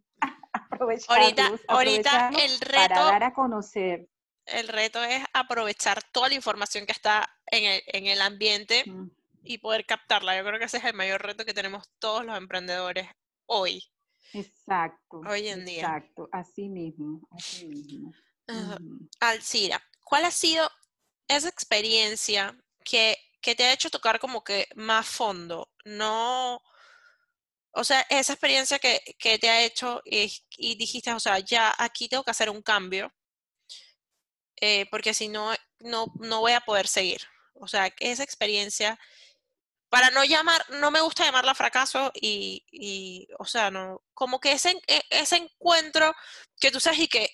Aprovechar 0.76 1.18
ahorita, 1.18 1.52
ahorita 1.68 2.30
el 2.38 2.61
reto 2.61 2.95
para 2.95 3.04
dar 3.04 3.25
a 3.25 3.35
conocer. 3.35 4.09
El 4.47 4.68
reto 4.68 5.02
es 5.02 5.25
aprovechar 5.33 6.02
toda 6.12 6.28
la 6.28 6.35
información 6.35 6.87
que 6.87 6.92
está 6.92 7.28
en 7.47 7.64
el, 7.64 7.83
en 7.87 8.06
el 8.06 8.23
ambiente 8.23 8.85
mm. 8.87 9.11
y 9.42 9.59
poder 9.59 9.85
captarla. 9.85 10.37
Yo 10.37 10.45
creo 10.45 10.59
que 10.59 10.66
ese 10.66 10.78
es 10.78 10.85
el 10.85 10.95
mayor 10.95 11.23
reto 11.23 11.45
que 11.45 11.52
tenemos 11.52 11.88
todos 11.99 12.25
los 12.25 12.38
emprendedores 12.38 13.09
hoy. 13.47 13.83
Exacto. 14.33 15.21
Hoy 15.28 15.49
en 15.49 15.64
día. 15.64 15.83
Exacto, 15.83 16.28
así 16.33 16.68
mismo, 16.68 17.26
así 17.30 17.66
mismo. 17.66 18.12
Alcira, 19.21 19.83
¿cuál 20.04 20.25
ha 20.25 20.30
sido 20.30 20.71
esa 21.28 21.49
experiencia 21.49 22.56
que, 22.85 23.16
te 23.40 23.64
ha 23.64 23.73
hecho 23.73 23.90
tocar 23.90 24.18
como 24.18 24.45
que 24.45 24.68
más 24.75 25.06
fondo? 25.06 25.73
No, 25.85 26.61
o 27.76 27.85
sea, 27.85 28.06
esa 28.11 28.33
experiencia 28.33 28.78
que, 28.78 29.00
te 29.38 29.50
ha 29.50 29.62
hecho 29.62 30.02
y, 30.04 30.76
dijiste, 30.76 31.12
o 31.12 31.21
sea, 31.21 31.38
ya 31.40 31.75
aquí 31.78 32.09
tengo 32.09 32.25
que 32.25 32.30
hacer 32.30 32.50
un 32.50 32.62
cambio, 32.62 33.12
eh, 34.61 34.87
porque 34.90 35.14
si 35.14 35.28
no, 35.28 35.54
no, 35.80 36.06
no 36.21 36.40
voy 36.40 36.52
a 36.52 36.61
poder 36.62 36.88
seguir. 36.88 37.21
O 37.54 37.68
sea, 37.68 37.92
esa 38.00 38.23
experiencia 38.23 38.99
para 39.88 40.11
no 40.11 40.25
llamar, 40.25 40.64
no 40.71 40.90
me 40.90 41.00
gusta 41.00 41.25
llamarla 41.25 41.54
fracaso 41.54 42.11
y, 42.14 43.28
o 43.38 43.45
sea, 43.45 43.71
no, 43.71 44.02
como 44.14 44.40
que 44.40 44.52
ese, 44.52 44.71
e, 44.87 45.02
ese 45.11 45.37
encuentro 45.37 46.14
que 46.61 46.71
tú 46.71 46.80
sabes 46.80 47.00
y 47.00 47.09
que 47.09 47.30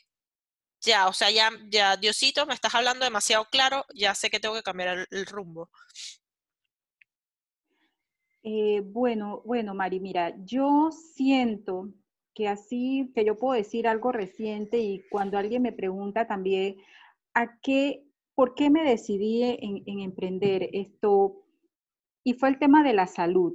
ya, 0.81 1.09
o 1.09 1.13
sea, 1.13 1.31
ya, 1.31 1.51
ya, 1.71 1.97
Diosito, 1.97 2.47
me 2.47 2.55
estás 2.55 2.75
hablando 2.75 3.05
demasiado 3.05 3.47
claro, 3.51 3.87
ya 3.95 4.15
sé 4.15 4.31
que 4.31 4.41
tengo 4.41 4.55
que 4.55 4.63
cambiar 4.63 5.07
el, 5.11 5.27
rumbo. 5.27 5.71
Eh, 8.43 8.81
bueno, 8.85 9.43
bueno, 9.45 9.75
Mari, 9.75 10.01
mira, 10.01 10.35
yo 10.45 10.91
siento 10.91 11.91
que 12.35 12.49
así, 12.49 13.13
que 13.15 13.25
yo 13.25 13.39
puedo 13.39 13.55
decir 13.55 13.87
algo 13.87 14.11
reciente 14.11 14.79
y 14.79 15.03
cuando 15.11 15.39
alguien 15.39 15.63
me 15.63 15.73
pregunta 15.73 16.27
también, 16.27 16.77
¿a 17.35 17.59
qué, 17.61 18.05
por 18.35 18.55
qué 18.55 18.71
me 18.71 18.83
decidí 18.85 19.43
en, 19.43 19.83
en 19.87 20.01
emprender 20.01 20.69
esto? 20.73 21.43
y 22.25 22.35
fue 22.35 22.49
el 22.51 22.59
tema 22.59 22.83
de 22.83 22.93
la 22.93 23.07
salud. 23.07 23.55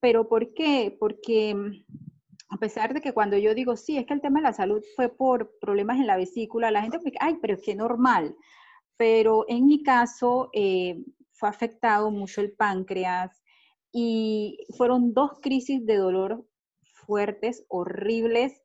¿Pero 0.00 0.28
por 0.28 0.52
qué? 0.54 0.96
Porque 0.98 1.54
mm, 1.54 1.84
a 2.50 2.56
pesar 2.58 2.94
de 2.94 3.00
que 3.00 3.12
cuando 3.12 3.36
yo 3.36 3.54
digo, 3.54 3.76
sí, 3.76 3.96
es 3.96 4.06
que 4.06 4.14
el 4.14 4.20
tema 4.20 4.40
de 4.40 4.44
la 4.44 4.52
salud 4.52 4.82
fue 4.96 5.08
por 5.08 5.58
problemas 5.60 5.98
en 5.98 6.06
la 6.06 6.16
vesícula, 6.16 6.70
la 6.70 6.82
gente 6.82 6.98
me 7.02 7.12
ay, 7.20 7.38
pero 7.40 7.54
es 7.54 7.62
que 7.62 7.74
normal. 7.74 8.36
Pero 8.96 9.44
en 9.48 9.66
mi 9.66 9.82
caso 9.82 10.50
eh, 10.52 11.02
fue 11.32 11.48
afectado 11.48 12.10
mucho 12.10 12.40
el 12.40 12.52
páncreas 12.52 13.42
y 13.94 14.58
fueron 14.76 15.14
dos 15.14 15.38
crisis 15.40 15.86
de 15.86 15.96
dolor 15.96 16.44
fuertes, 17.06 17.64
horribles. 17.68 18.60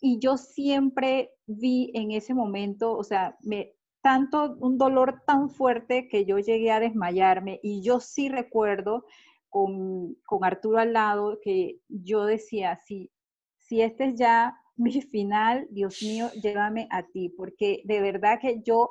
Y 0.00 0.18
yo 0.18 0.38
siempre 0.38 1.30
vi 1.46 1.90
en 1.94 2.10
ese 2.10 2.32
momento, 2.32 2.96
o 2.96 3.04
sea, 3.04 3.36
me, 3.42 3.74
tanto, 4.00 4.56
un 4.58 4.78
dolor 4.78 5.22
tan 5.26 5.50
fuerte 5.50 6.08
que 6.08 6.24
yo 6.24 6.38
llegué 6.38 6.70
a 6.70 6.80
desmayarme 6.80 7.60
y 7.62 7.82
yo 7.82 8.00
sí 8.00 8.30
recuerdo 8.30 9.04
con, 9.50 10.16
Arturo 10.40 10.78
al 10.78 10.94
lado 10.94 11.38
que 11.42 11.80
yo 11.88 12.24
decía, 12.24 12.76
si, 12.86 13.10
si 13.58 13.82
este 13.82 14.06
es 14.06 14.14
ya 14.14 14.56
mi 14.76 15.02
final, 15.02 15.68
Dios 15.70 16.02
mío, 16.02 16.30
llévame 16.42 16.88
a 16.90 17.02
ti, 17.02 17.28
porque 17.28 17.82
de 17.84 18.00
verdad 18.00 18.38
que 18.40 18.62
yo 18.62 18.90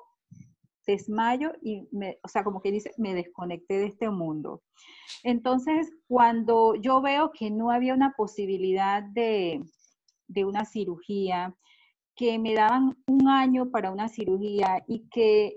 desmayo 0.91 1.53
y, 1.61 1.87
me, 1.91 2.19
o 2.23 2.27
sea, 2.27 2.43
como 2.43 2.61
que 2.61 2.71
dice, 2.71 2.91
me 2.97 3.13
desconecté 3.13 3.77
de 3.77 3.85
este 3.87 4.09
mundo. 4.09 4.61
Entonces, 5.23 5.91
cuando 6.07 6.75
yo 6.75 7.01
veo 7.01 7.31
que 7.31 7.51
no 7.51 7.71
había 7.71 7.93
una 7.93 8.13
posibilidad 8.17 9.03
de, 9.03 9.61
de 10.27 10.45
una 10.45 10.65
cirugía, 10.65 11.55
que 12.19 12.37
me 12.37 12.53
daban 12.53 12.97
un 13.07 13.29
año 13.29 13.71
para 13.71 13.91
una 13.91 14.09
cirugía 14.09 14.83
y 14.87 15.07
que 15.07 15.55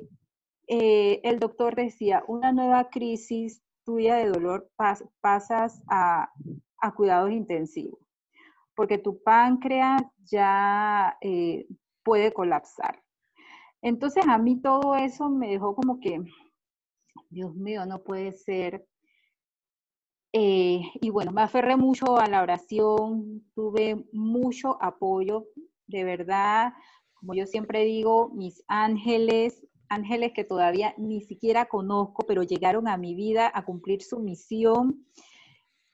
eh, 0.68 1.20
el 1.24 1.40
doctor 1.40 1.74
decía, 1.74 2.22
una 2.28 2.52
nueva 2.52 2.88
crisis 2.88 3.64
tuya 3.84 4.14
de 4.14 4.28
dolor 4.28 4.70
pasas 5.20 5.82
a, 5.88 6.30
cuidados 6.94 7.32
intensivos, 7.32 7.98
porque 8.76 8.98
tu 8.98 9.20
páncreas 9.24 10.02
ya 10.24 11.16
eh, 11.20 11.66
puede 12.04 12.32
colapsar. 12.32 13.01
Entonces 13.82 14.24
a 14.26 14.38
mí 14.38 14.60
todo 14.60 14.94
eso 14.94 15.28
me 15.28 15.50
dejó 15.50 15.74
como 15.74 16.00
que, 16.00 16.22
Dios 17.28 17.54
mío, 17.54 17.84
no 17.84 18.02
puede 18.02 18.32
ser. 18.32 18.86
Eh, 20.32 20.80
y 21.00 21.10
bueno, 21.10 21.32
me 21.32 21.42
aferré 21.42 21.76
mucho 21.76 22.16
a 22.16 22.26
la 22.26 22.42
oración, 22.42 23.44
tuve 23.54 24.06
mucho 24.12 24.82
apoyo 24.82 25.46
de 25.86 26.04
verdad, 26.04 26.72
como 27.14 27.34
yo 27.34 27.46
siempre 27.46 27.84
digo, 27.84 28.30
mis 28.30 28.64
ángeles, 28.66 29.64
ángeles 29.88 30.32
que 30.34 30.42
todavía 30.42 30.94
ni 30.98 31.20
siquiera 31.20 31.66
conozco, 31.66 32.24
pero 32.26 32.42
llegaron 32.42 32.88
a 32.88 32.96
mi 32.96 33.14
vida 33.14 33.50
a 33.54 33.64
cumplir 33.64 34.02
su 34.02 34.18
misión. 34.18 35.06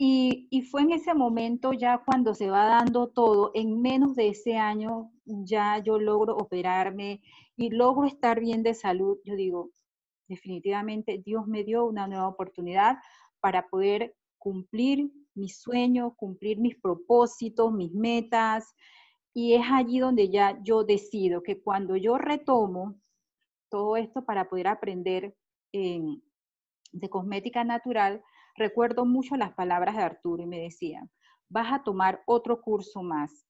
Y, 0.00 0.62
fue 0.70 0.82
en 0.82 0.92
ese 0.92 1.12
momento 1.12 1.72
ya 1.72 1.98
cuando 2.04 2.32
se 2.34 2.48
va 2.48 2.66
dando 2.66 3.08
todo, 3.08 3.50
en 3.54 3.82
menos 3.82 4.14
de 4.14 4.28
ese 4.28 4.56
año 4.56 5.10
ya 5.24 5.78
yo 5.78 5.98
logro 5.98 6.36
operarme 6.36 7.20
y 7.56 7.70
logro 7.70 8.06
estar 8.06 8.38
bien 8.40 8.62
de 8.62 8.74
salud. 8.74 9.18
Yo 9.24 9.34
digo, 9.34 9.70
definitivamente 10.28 11.20
Dios 11.24 11.48
me 11.48 11.64
dio 11.64 11.84
una 11.84 12.06
nueva 12.06 12.28
oportunidad 12.28 12.98
para 13.40 13.68
poder 13.68 14.14
cumplir 14.38 15.10
mis 15.34 15.58
sueños, 15.60 16.12
cumplir 16.16 16.58
mis 16.60 16.76
propósitos, 16.76 17.72
mis 17.72 17.92
metas, 17.92 18.74
Y 19.34 19.54
es 19.54 19.66
allí 19.70 19.98
donde 20.00 20.30
ya 20.30 20.58
yo 20.62 20.84
decido 20.84 21.42
que 21.42 21.60
cuando 21.60 21.96
yo 21.96 22.18
retomo 22.18 22.94
todo 23.70 23.96
esto 23.96 24.24
para 24.24 24.48
poder 24.48 24.68
aprender 24.68 25.34
de 25.72 27.10
cosmética 27.10 27.64
natural, 27.64 28.22
recuerdo 28.58 29.04
mucho 29.04 29.36
las 29.36 29.54
palabras 29.54 29.96
de 29.96 30.02
Arturo 30.02 30.42
y 30.42 30.46
me 30.46 30.60
decía, 30.60 31.08
vas 31.48 31.72
a 31.72 31.82
tomar 31.82 32.22
otro 32.26 32.60
curso 32.60 33.02
más, 33.02 33.46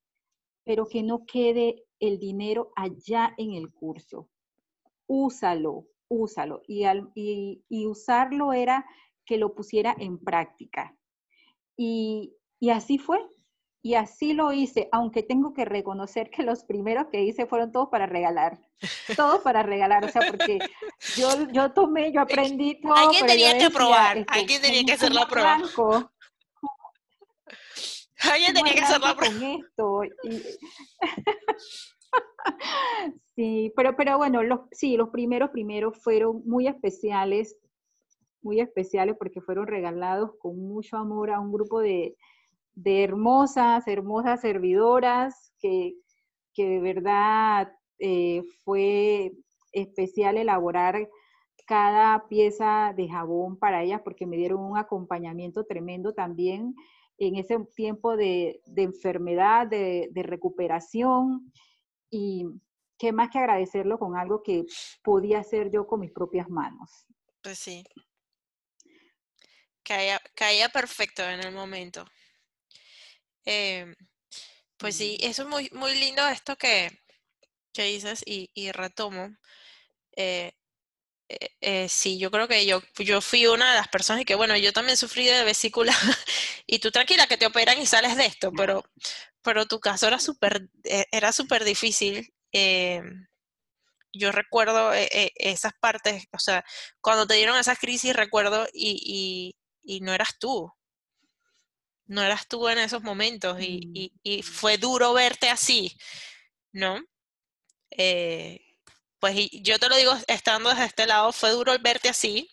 pero 0.65 0.87
que 0.87 1.03
no 1.03 1.25
quede 1.27 1.85
el 1.99 2.19
dinero 2.19 2.73
allá 2.77 3.35
en 3.39 3.55
el 3.55 3.73
curso. 3.73 4.29
Úsalo, 5.07 5.87
úsalo. 6.09 6.63
Y, 6.67 6.85
y, 7.69 7.87
usarlo 7.87 8.53
era 8.53 8.85
que 9.25 9.39
lo 9.39 9.55
pusiera 9.55 9.95
en 9.99 10.19
práctica. 10.19 10.97
Y, 11.77 12.37
y 12.61 12.71
así 12.71 12.99
fue. 12.99 13.19
Y 13.89 13.95
así 13.95 14.35
lo 14.35 14.53
hice, 14.53 14.91
aunque 14.93 15.23
tengo 15.23 15.55
que 15.55 15.65
reconocer 15.65 16.29
que 16.29 16.43
los 16.43 16.63
primeros 16.63 17.07
que 17.07 17.23
hice 17.23 17.47
fueron 17.47 17.73
todos 17.73 17.89
para 17.89 18.05
regalar. 18.05 18.61
Todos 19.17 19.41
para 19.41 19.63
regalar, 19.63 20.05
o 20.05 20.11
sea, 20.11 20.21
porque 20.29 20.59
yo, 21.17 21.49
yo 21.53 21.73
tomé, 21.73 22.13
yo 22.13 22.21
aprendí 22.21 22.79
todo. 22.83 22.95
Alguien 22.95 23.27
tenía 23.27 23.57
que 23.57 23.71
probar, 23.71 24.27
alguien 24.29 24.61
tenía 24.61 24.85
que 24.85 24.93
hacer 24.93 25.15
la 25.15 25.27
prueba. 25.27 25.59
Alguien 28.31 28.53
tenía 28.53 28.75
que 28.75 28.81
hacer 28.81 29.01
la 29.01 29.17
prueba. 29.17 29.55
esto. 29.55 30.01
sí, 33.37 33.73
pero, 33.75 33.97
pero 33.97 34.19
bueno, 34.19 34.43
los, 34.43 34.61
sí, 34.71 34.99
los 34.99 35.09
primeros 35.09 35.49
primeros 35.49 35.97
fueron 35.97 36.43
muy 36.45 36.69
especiales, 36.69 37.57
muy 38.43 38.61
especiales 38.61 39.17
porque 39.19 39.41
fueron 39.41 39.67
regalados 39.67 40.33
con 40.39 40.59
mucho 40.59 40.99
amor 40.99 41.31
a 41.31 41.41
un 41.41 41.51
grupo 41.51 41.81
de, 41.81 42.19
de 42.79 43.03
hermosas, 43.03 43.89
hermosas 43.89 44.41
servidoras 44.41 45.53
que, 45.59 45.95
que 46.55 46.69
de 46.69 46.81
verdad 46.81 47.73
eh, 47.99 48.45
fue 48.65 49.33
especial 49.73 50.39
elaborar 50.39 51.09
cada 51.67 52.29
pieza 52.29 52.95
de 52.97 53.09
jabón 53.09 53.59
para 53.59 53.83
ellas 53.83 54.01
porque 54.05 54.27
me 54.27 54.37
dieron 54.37 54.61
un 54.61 54.79
acompañamiento 54.79 55.65
tremendo 55.67 56.15
también 56.15 56.77
en 57.19 57.35
ese 57.35 57.59
tiempo 57.75 58.17
de, 58.17 58.61
enfermedad, 58.77 59.67
de, 59.67 60.09
recuperación 60.15 61.53
y 62.11 62.47
qué 62.97 63.13
más 63.13 63.29
que 63.31 63.39
agradecerlo 63.39 63.99
con 63.99 64.17
algo 64.17 64.41
que 64.45 64.65
podía 65.03 65.41
hacer 65.41 65.73
yo 65.73 65.89
con 65.89 65.99
mis 65.99 66.13
propias 66.13 66.49
manos. 66.49 67.07
Pues 67.43 67.59
sí. 67.59 67.83
Caía, 69.83 70.21
caía 70.37 70.69
perfecto 70.69 71.25
en 71.25 71.41
el 71.41 71.53
momento. 71.53 72.05
Em, 73.51 73.95
pues 74.79 74.97
sí, 74.97 75.19
eso 75.23 75.43
es 75.43 75.49
muy, 75.49 75.71
muy 75.73 75.95
lindo 75.97 76.27
esto 76.29 76.57
que, 76.57 76.91
que 77.75 77.85
dices 77.85 78.23
y, 78.27 78.51
y 78.55 78.73
retomo. 78.73 79.31
Eh, 80.17 80.53
eh, 81.29 81.51
eh, 81.61 81.89
sí, 81.91 82.19
yo 82.19 82.31
creo 82.31 82.49
que 82.49 82.67
yo, 82.67 82.83
yo 82.99 83.21
fui 83.23 83.47
una 83.47 83.71
de 83.73 83.79
las 83.79 83.89
personas 83.89 84.23
y 84.23 84.25
que, 84.27 84.35
bueno, 84.37 84.57
yo 84.59 84.73
también 84.73 84.97
sufrí 84.99 85.27
de 85.27 85.45
vesícula 85.45 85.95
y 86.67 86.81
tú 86.81 86.91
tranquila 86.93 87.27
que 87.29 87.39
te 87.39 87.47
operan 87.47 87.81
y 87.81 87.87
sales 87.87 88.17
de 88.17 88.27
esto, 88.27 88.53
pero, 88.57 88.85
pero 89.43 89.67
tu 89.67 89.81
caso 89.81 90.09
era 90.09 90.21
súper 90.21 90.69
era 90.85 91.33
súper 91.33 91.65
difícil. 91.65 92.35
Em, 92.53 93.27
yo 94.13 94.33
recuerdo 94.33 94.93
esas 94.95 95.73
partes, 95.81 96.27
o 96.33 96.39
sea, 96.41 96.65
cuando 97.01 97.27
te 97.27 97.35
dieron 97.35 97.59
esas 97.59 97.79
crisis, 97.79 98.15
recuerdo 98.17 98.67
y, 98.73 99.57
y, 99.85 99.97
y 99.97 100.01
no 100.01 100.15
eras 100.15 100.39
tú, 100.41 100.73
no 102.09 102.23
eras 102.23 102.49
tú 102.49 102.69
en 102.69 102.79
esos 102.79 103.03
momentos 103.03 103.59
y, 103.61 104.13
mm. 104.25 104.43
fue 104.43 104.79
duro 104.79 105.13
verte 105.13 105.51
así, 105.51 105.97
¿no? 106.73 107.01
Eh, 107.91 108.61
pues 109.21 109.37
yo 109.53 109.79
te 109.79 109.89
lo 109.89 109.97
digo 109.97 110.13
estando 110.29 110.71
desde 110.71 110.87
este 110.87 111.07
lado, 111.07 111.33
fue 111.33 111.51
duro 111.51 111.77
verte 111.81 112.09
así, 112.09 112.51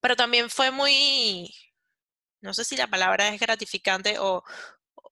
pero 0.00 0.16
también 0.16 0.50
fue 0.50 0.70
muy, 0.70 1.54
no 2.40 2.54
sé 2.54 2.64
si 2.64 2.76
la 2.76 2.88
palabra 2.88 3.28
es 3.28 3.40
gratificante 3.40 4.18
o, 4.18 4.42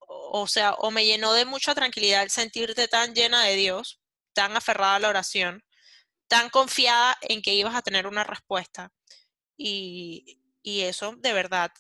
o, 0.09 0.47
sea, 0.47 0.75
o 0.75 0.91
me 0.91 1.07
llenó 1.07 1.33
de 1.35 1.45
mucha 1.45 1.75
tranquilidad 1.75 2.23
el 2.23 2.31
sentirte 2.31 2.89
tan 2.89 3.15
llena 3.15 3.45
de 3.45 3.57
Dios, 3.57 4.01
tan 4.35 4.57
aferrada 4.57 4.97
a 4.97 5.01
la 5.01 5.09
oración, 5.11 5.63
tan 6.29 6.51
confiada 6.51 7.17
en 7.23 7.43
que 7.43 7.55
ibas 7.55 7.75
a 7.75 7.83
tener 7.83 8.07
una 8.07 8.25
respuesta. 8.25 8.91
Y, 9.57 10.39
y 10.63 10.83
eso 10.83 11.15
de 11.19 11.33
verdad 11.33 11.73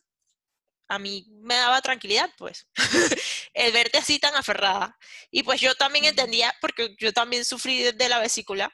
a 0.88 0.99
mí 0.99 1.27
me 1.42 1.55
daba 1.55 1.81
tranquilidad, 1.81 2.31
pues, 2.37 2.66
el 3.55 3.73
verte 3.73 3.99
así 3.99 4.18
tan 4.18 4.35
aferrada. 4.35 4.97
Y 5.31 5.42
pues 5.42 5.61
yo 5.61 5.75
también 5.75 6.05
entendía, 6.05 6.55
porque 6.61 6.95
yo 6.99 7.12
también 7.12 7.45
sufrí 7.45 7.92
de 7.92 8.09
la 8.09 8.18
vesícula, 8.18 8.73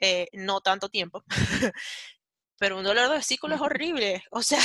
eh, 0.00 0.28
no 0.32 0.60
tanto 0.60 0.88
tiempo, 0.88 1.24
pero 2.58 2.78
un 2.78 2.84
dolor 2.84 3.08
de 3.10 3.16
vesícula 3.16 3.56
es 3.56 3.60
horrible. 3.60 4.22
O 4.30 4.42
sea, 4.42 4.60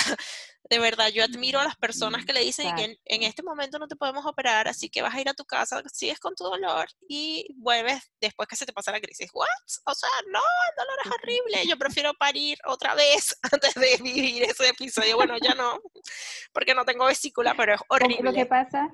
de 0.70 0.80
verdad, 0.80 1.10
yo 1.10 1.24
admiro 1.24 1.60
a 1.60 1.66
las 1.66 1.76
personas 1.76 2.26
que 2.26 2.34
le 2.34 2.40
dicen 2.40 2.74
que 2.76 2.98
en, 3.06 3.24
este 3.24 3.44
momento 3.44 3.80
no 3.80 3.88
te 3.88 3.96
podemos 3.96 4.26
operar, 4.26 4.68
así 4.68 4.90
que 4.90 5.02
vas 5.02 5.14
a 5.14 5.22
ir 5.22 5.30
a 5.30 5.34
tu 5.34 5.46
casa, 5.46 5.82
sigues 5.92 6.20
con 6.20 6.36
tu 6.36 6.44
dolor 6.46 6.88
y 7.08 7.46
vuelves 7.58 8.12
después 8.22 8.48
que 8.48 8.56
se 8.56 8.66
te 8.66 8.74
pasa 8.74 8.92
la 8.92 9.02
crisis. 9.02 9.30
¿What? 9.34 9.48
O 9.86 9.94
sea, 9.94 10.10
no, 10.32 10.40
el 10.40 10.76
dolor 10.78 11.00
es 11.04 11.12
horrible. 11.12 11.68
Yo 11.68 11.78
prefiero 11.78 12.14
parir 12.14 12.58
otra 12.66 12.96
vez 12.96 13.38
antes 13.52 13.74
de 13.74 13.98
vivir 14.02 14.44
ese 14.44 14.70
episodio. 14.70 15.18
Bueno, 15.18 15.36
ya 15.42 15.54
no, 15.54 15.80
porque 16.54 16.74
no 16.74 16.86
tengo 16.86 17.06
vesícula, 17.06 17.54
pero 17.56 17.76
es 17.76 17.82
horrible. 17.90 18.24
Lo 18.24 18.34
que 18.34 18.46
pasa 18.46 18.94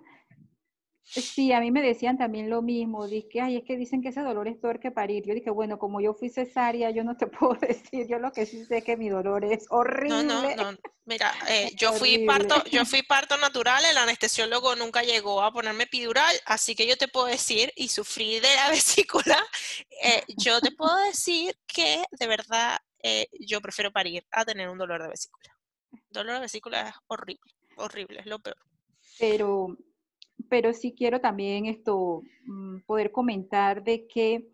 Sí, 1.12 1.52
a 1.54 1.60
mí 1.60 1.72
me 1.72 1.82
decían 1.82 2.20
también 2.20 2.52
lo 2.52 2.62
mismo, 2.62 3.08
dije, 3.08 3.42
ay, 3.42 3.58
es 3.58 3.64
que 3.64 3.76
dicen 3.78 4.04
que 4.04 4.10
ese 4.10 4.22
dolor 4.22 4.48
es 4.48 4.58
peor 4.58 4.80
que 4.80 4.92
parir. 4.92 5.26
Yo 5.26 5.34
dije, 5.34 5.50
bueno, 5.50 5.80
como 5.80 6.02
yo 6.02 6.14
fui 6.14 6.30
cesárea, 6.30 6.92
yo 6.92 7.04
no 7.04 7.18
te 7.18 7.26
puedo 7.28 7.56
decir, 7.56 8.08
yo 8.08 8.20
lo 8.20 8.32
que 8.32 8.46
sí 8.46 8.64
sé 8.66 8.78
es 8.78 8.84
que 8.84 8.96
mi 8.96 9.10
dolor 9.10 9.44
es 9.44 9.66
horrible. 9.72 10.24
No, 10.24 10.44
no, 10.44 10.56
no, 10.56 10.78
mira, 11.06 11.34
eh, 11.48 11.72
yo 11.76 11.94
fui 11.94 12.26
parto, 12.26 12.64
yo 12.66 12.86
fui 12.86 13.02
parto 13.02 13.38
natural, 13.38 13.84
el 13.86 13.98
anestesiólogo 13.98 14.76
nunca 14.76 15.02
llegó 15.02 15.42
a 15.42 15.52
ponerme 15.52 15.86
epidural, 15.86 16.36
así 16.46 16.76
que 16.76 16.86
yo 16.86 16.96
te 16.96 17.08
puedo 17.08 17.26
decir, 17.26 17.74
y 17.76 17.88
sufrí 17.88 18.40
de 18.40 18.54
la 18.56 18.70
vesícula, 18.70 19.44
eh, 20.04 20.24
yo 20.38 20.62
te 20.62 20.72
puedo 20.72 20.96
decir 21.06 21.58
que 21.66 22.04
de 22.12 22.28
verdad 22.28 22.78
eh, 23.02 23.28
yo 23.40 23.62
prefiero 23.62 23.92
parir 23.92 24.24
a 24.32 24.46
tener 24.46 24.70
un 24.70 24.78
dolor 24.78 25.02
de 25.02 25.10
vesícula. 25.10 25.58
dolor 26.12 26.36
de 26.36 26.42
vesícula 26.42 26.90
es 26.90 26.96
horrible, 27.08 27.52
horrible, 27.78 28.20
es 28.20 28.28
lo 28.28 28.38
peor. 28.38 28.58
Pero 29.18 29.76
pero 30.48 30.74
sí 30.74 30.94
quiero 30.96 31.20
también 31.20 31.66
esto 31.66 32.22
mm, 32.46 32.82
poder 32.86 33.12
comentar 33.12 33.84
de 33.84 34.08
que 34.08 34.48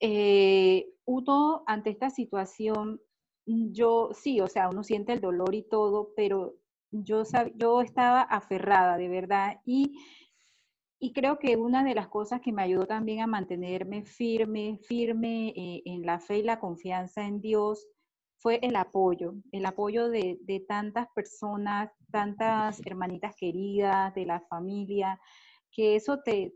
eh, 0.00 0.86
uno 1.04 1.64
ante 1.66 1.90
esta 1.90 2.10
situación, 2.10 3.00
mm, 3.46 3.72
yo 3.72 4.10
sí, 4.12 4.40
o 4.40 4.48
sea, 4.48 4.68
uno 4.68 4.82
siente 4.82 5.12
el 5.12 5.20
dolor 5.20 5.54
y 5.54 5.62
todo, 5.62 6.12
pero 6.16 6.54
yo, 6.90 7.22
yo 7.56 7.80
estaba 7.80 8.22
aferrada 8.22 8.96
de 8.96 9.08
verdad 9.08 9.60
y, 9.64 9.98
y 10.98 11.12
creo 11.12 11.38
que 11.38 11.56
una 11.56 11.84
de 11.84 11.94
las 11.94 12.08
cosas 12.08 12.40
que 12.40 12.52
me 12.52 12.62
ayudó 12.62 12.86
también 12.86 13.20
a 13.20 13.26
mantenerme 13.26 14.04
firme, 14.04 14.78
firme 14.82 15.48
eh, 15.56 15.82
en 15.84 16.02
la 16.02 16.20
fe 16.20 16.38
y 16.38 16.42
la 16.42 16.60
confianza 16.60 17.26
en 17.26 17.40
Dios 17.40 17.86
fue 18.38 18.60
el 18.62 18.76
apoyo, 18.76 19.34
el 19.52 19.66
apoyo 19.66 20.08
de, 20.08 20.64
tantas 20.68 21.08
personas, 21.14 21.90
tantas 22.10 22.80
hermanitas 22.86 23.34
queridas, 23.36 24.14
de 24.14 24.26
la 24.26 24.40
familia, 24.40 25.20
que 25.72 25.96
eso 25.96 26.20
te, 26.22 26.54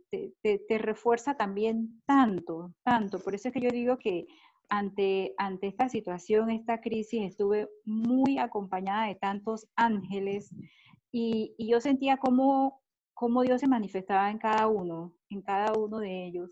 refuerza 0.79 1.37
también 1.37 2.01
tanto, 2.07 2.73
tanto. 2.85 3.19
Por 3.19 3.35
eso 3.35 3.49
es 3.49 3.55
que 3.55 3.61
yo 3.61 3.71
digo 3.71 3.99
que 3.99 4.27
ante, 4.69 5.35
esta 5.61 5.89
situación, 5.89 6.51
esta 6.51 6.81
crisis, 6.81 7.23
estuve 7.23 7.69
muy 7.85 8.39
acompañada 8.39 9.09
de 9.09 9.17
tantos 9.17 9.67
ángeles 9.77 10.51
y, 11.11 11.55
y 11.59 11.69
yo 11.69 11.81
sentía 11.81 12.17
cómo, 12.17 12.81
cómo 13.13 13.43
Dios 13.43 13.61
se 13.61 13.69
manifestaba 13.69 14.31
en 14.31 14.39
cada 14.39 14.69
uno, 14.69 15.15
en 15.31 15.43
cada 15.43 15.73
uno 15.73 15.99
de 15.99 16.27
ellos. 16.27 16.51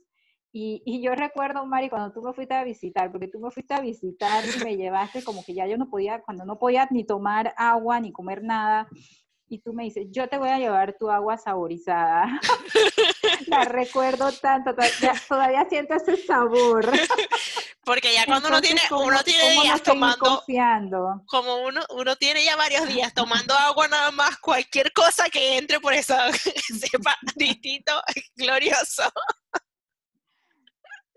Y, 0.52 0.82
y, 0.84 1.00
yo 1.00 1.14
recuerdo, 1.14 1.64
Mari, 1.64 1.88
cuando 1.88 2.12
tú 2.12 2.22
me 2.22 2.32
fuiste 2.32 2.54
a 2.54 2.64
visitar, 2.64 3.12
porque 3.12 3.28
tú 3.28 3.38
me 3.38 3.52
fuiste 3.52 3.72
a 3.72 3.80
visitar 3.80 4.44
y 4.44 4.64
me 4.64 4.76
llevaste 4.76 5.22
como 5.22 5.44
que 5.44 5.54
ya 5.54 5.66
yo 5.66 5.78
no 5.78 5.88
podía, 5.88 6.22
cuando 6.22 6.44
no 6.44 6.58
podía 6.58 6.88
ni 6.90 7.04
tomar 7.04 7.54
agua 7.56 8.00
ni 8.00 8.10
comer 8.10 8.42
nada, 8.42 8.88
y 9.52 9.58
tú 9.58 9.72
me 9.72 9.82
dices, 9.82 10.06
yo 10.10 10.28
te 10.28 10.38
voy 10.38 10.48
a 10.48 10.58
llevar 10.58 10.96
tu 10.96 11.10
agua 11.10 11.36
saborizada. 11.36 12.40
La 13.48 13.64
recuerdo 13.64 14.30
tanto, 14.30 14.70
todavía, 15.28 15.66
siento 15.68 15.94
ese 15.94 16.16
sabor. 16.24 16.88
Porque 17.84 18.14
ya 18.14 18.24
cuando 18.26 18.46
uno 18.46 18.60
tiene, 18.60 18.80
uno 18.92 19.22
tiene 19.24 19.50
días 19.62 19.82
tomando, 19.82 20.44
como 21.26 21.56
uno, 21.64 21.80
uno 21.90 22.14
tiene 22.14 22.44
ya 22.44 22.54
varios 22.54 22.86
días 22.86 23.12
tomando 23.12 23.52
agua 23.54 23.88
nada 23.88 24.12
más, 24.12 24.38
cualquier 24.38 24.92
cosa 24.92 25.28
que 25.28 25.58
entre 25.58 25.80
por 25.80 25.94
eso 25.94 26.14
sepa 26.78 27.16
distinto, 27.34 27.92
glorioso. 28.36 29.02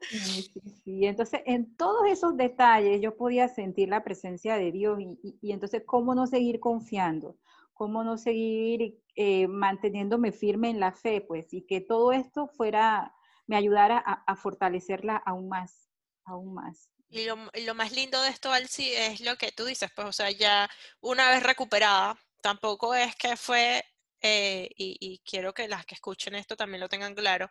Sí, 0.10 1.06
Entonces, 1.06 1.42
en 1.46 1.76
todos 1.76 2.08
esos 2.10 2.36
detalles 2.38 3.02
yo 3.02 3.16
podía 3.16 3.48
sentir 3.48 3.90
la 3.90 4.04
presencia 4.04 4.58
de 4.58 4.72
Dios 4.72 5.00
y, 5.00 5.38
y, 5.42 5.52
entonces, 5.52 5.84
¿cómo 5.86 6.16
no 6.16 6.28
seguir 6.28 6.60
confiando? 6.60 7.38
cómo 7.74 8.04
no 8.04 8.18
seguir 8.18 9.00
eh, 9.16 9.48
manteniéndome 9.48 10.32
firme 10.32 10.70
en 10.70 10.80
la 10.80 10.94
fe, 10.94 11.22
pues, 11.22 11.54
y 11.54 11.66
que 11.66 11.82
todo 11.82 12.14
esto 12.14 12.48
fuera, 12.48 13.14
me 13.48 13.58
ayudara 13.58 13.98
a, 13.98 14.36
fortalecerla 14.36 15.18
aún 15.18 15.50
más, 15.50 15.90
aún 16.26 16.54
más. 16.54 16.90
Y 17.10 17.26
lo, 17.26 17.76
más 17.76 17.92
lindo 17.92 18.22
de 18.22 18.30
esto, 18.30 18.52
Alci, 18.52 18.92
es 18.94 19.22
lo 19.22 19.36
que 19.36 19.52
tú 19.52 19.66
dices, 19.66 19.92
pues, 19.96 20.08
o 20.08 20.14
sea, 20.14 20.32
ya 20.32 20.70
una 21.02 21.30
vez 21.30 21.44
recuperada, 21.44 22.18
tampoco 22.42 22.96
es 22.96 23.16
que 23.16 23.36
fue, 23.36 23.84
eh, 24.22 24.70
y, 24.78 25.22
quiero 25.26 25.54
que 25.54 25.68
las 25.68 25.86
que 25.86 25.96
escuchen 25.96 26.36
esto 26.36 26.56
también 26.56 26.82
lo 26.82 26.90
tengan 26.90 27.14
claro, 27.14 27.50